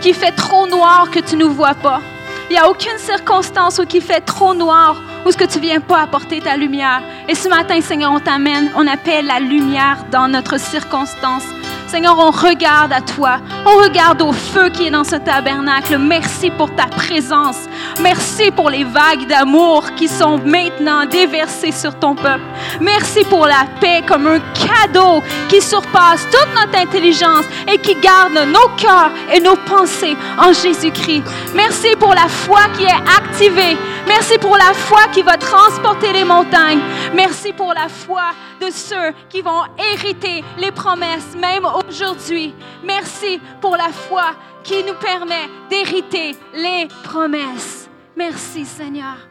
qui 0.01 0.13
fait 0.13 0.31
trop 0.31 0.67
noir 0.67 1.09
que 1.09 1.19
tu 1.19 1.35
ne 1.35 1.45
vois 1.45 1.73
pas. 1.73 2.01
Il 2.49 2.53
n'y 2.53 2.59
a 2.59 2.67
aucune 2.67 2.97
circonstance 2.97 3.77
où 3.77 3.85
qui 3.85 4.01
fait 4.01 4.21
trop 4.21 4.55
noir 4.55 4.95
ou 5.23 5.31
ce 5.31 5.37
que 5.37 5.43
tu 5.43 5.59
ne 5.59 5.63
viens 5.63 5.79
pas 5.79 6.01
apporter 6.01 6.41
ta 6.41 6.57
lumière. 6.57 7.03
Et 7.27 7.35
ce 7.35 7.47
matin, 7.47 7.79
Seigneur, 7.79 8.11
on 8.11 8.19
t'amène, 8.19 8.71
on 8.75 8.87
appelle 8.87 9.27
la 9.27 9.39
lumière 9.39 10.05
dans 10.11 10.27
notre 10.27 10.59
circonstance. 10.59 11.43
Seigneur, 11.87 12.17
on 12.17 12.31
regarde 12.31 12.91
à 12.91 13.01
toi. 13.01 13.37
On 13.67 13.83
regarde 13.83 14.23
au 14.23 14.31
feu 14.31 14.69
qui 14.69 14.87
est 14.87 14.91
dans 14.91 15.03
ce 15.03 15.15
tabernacle. 15.15 15.99
Merci 15.99 16.49
pour 16.49 16.73
ta 16.75 16.87
présence. 16.87 17.67
Merci 18.01 18.49
pour 18.51 18.69
les 18.69 18.85
vagues 18.85 19.27
d'amour 19.27 19.93
qui 19.95 20.07
sont 20.07 20.37
maintenant 20.37 21.05
déversées 21.05 21.73
sur 21.73 21.97
ton 21.99 22.15
peuple. 22.15 22.43
Merci 22.79 23.25
pour 23.25 23.45
la 23.45 23.65
paix 23.81 24.01
comme 24.07 24.27
un 24.27 24.39
cadeau 24.39 25.21
qui 25.49 25.61
surpasse 25.61 26.25
toute 26.31 26.47
notre 26.55 26.79
intelligence 26.79 27.45
et 27.67 27.77
qui 27.77 27.95
garde 27.95 28.39
nos 28.47 28.69
cœurs 28.77 29.11
et 29.33 29.41
nos 29.41 29.57
pensées 29.57 30.15
en 30.37 30.53
Jésus-Christ. 30.53 31.23
Merci 31.53 31.89
pour 31.99 32.13
la 32.13 32.29
foi 32.29 32.61
qui 32.77 32.83
est 32.83 33.03
activée. 33.17 33.77
Merci 34.07 34.37
pour 34.37 34.55
la 34.55 34.73
foi 34.73 35.01
qui 35.11 35.21
va 35.21 35.35
transporter 35.35 36.13
les 36.13 36.23
montagnes. 36.23 36.81
Merci 37.13 37.51
pour 37.51 37.73
la 37.73 37.89
foi 37.89 38.31
de 38.61 38.71
ceux 38.71 39.13
qui 39.29 39.41
vont 39.41 39.63
hériter 39.93 40.43
les 40.57 40.71
promesses, 40.71 41.35
même 41.37 41.65
aujourd'hui. 41.65 42.55
Merci 42.83 43.41
pour 43.59 43.75
la 43.75 43.89
foi 43.89 44.31
qui 44.63 44.83
nous 44.83 44.95
permet 44.95 45.49
d'hériter 45.69 46.35
les 46.53 46.87
promesses. 47.03 47.88
Merci 48.19 48.65
Seigneur. 48.65 49.29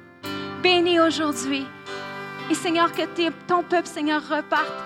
Bénis 0.63 0.99
aujourd'hui. 0.99 1.67
Et 2.51 2.55
Seigneur, 2.55 2.91
que 2.91 3.03
ton 3.47 3.63
peuple, 3.63 3.87
Seigneur, 3.87 4.27
reparte 4.27 4.83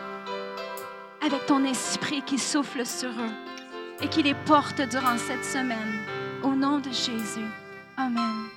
avec 1.25 1.47
ton 1.47 1.65
esprit 1.65 2.21
qui 2.23 2.37
souffle 2.37 2.85
sur 2.85 3.11
eux 3.11 4.03
et 4.03 4.09
qui 4.09 4.25
les 4.25 4.35
porte 4.35 4.81
durant 4.91 5.17
cette 5.19 5.45
semaine. 5.45 6.01
Au 6.43 6.49
nom 6.49 6.81
de 6.81 6.91
Jésus. 6.91 7.47
Amen. 7.97 8.52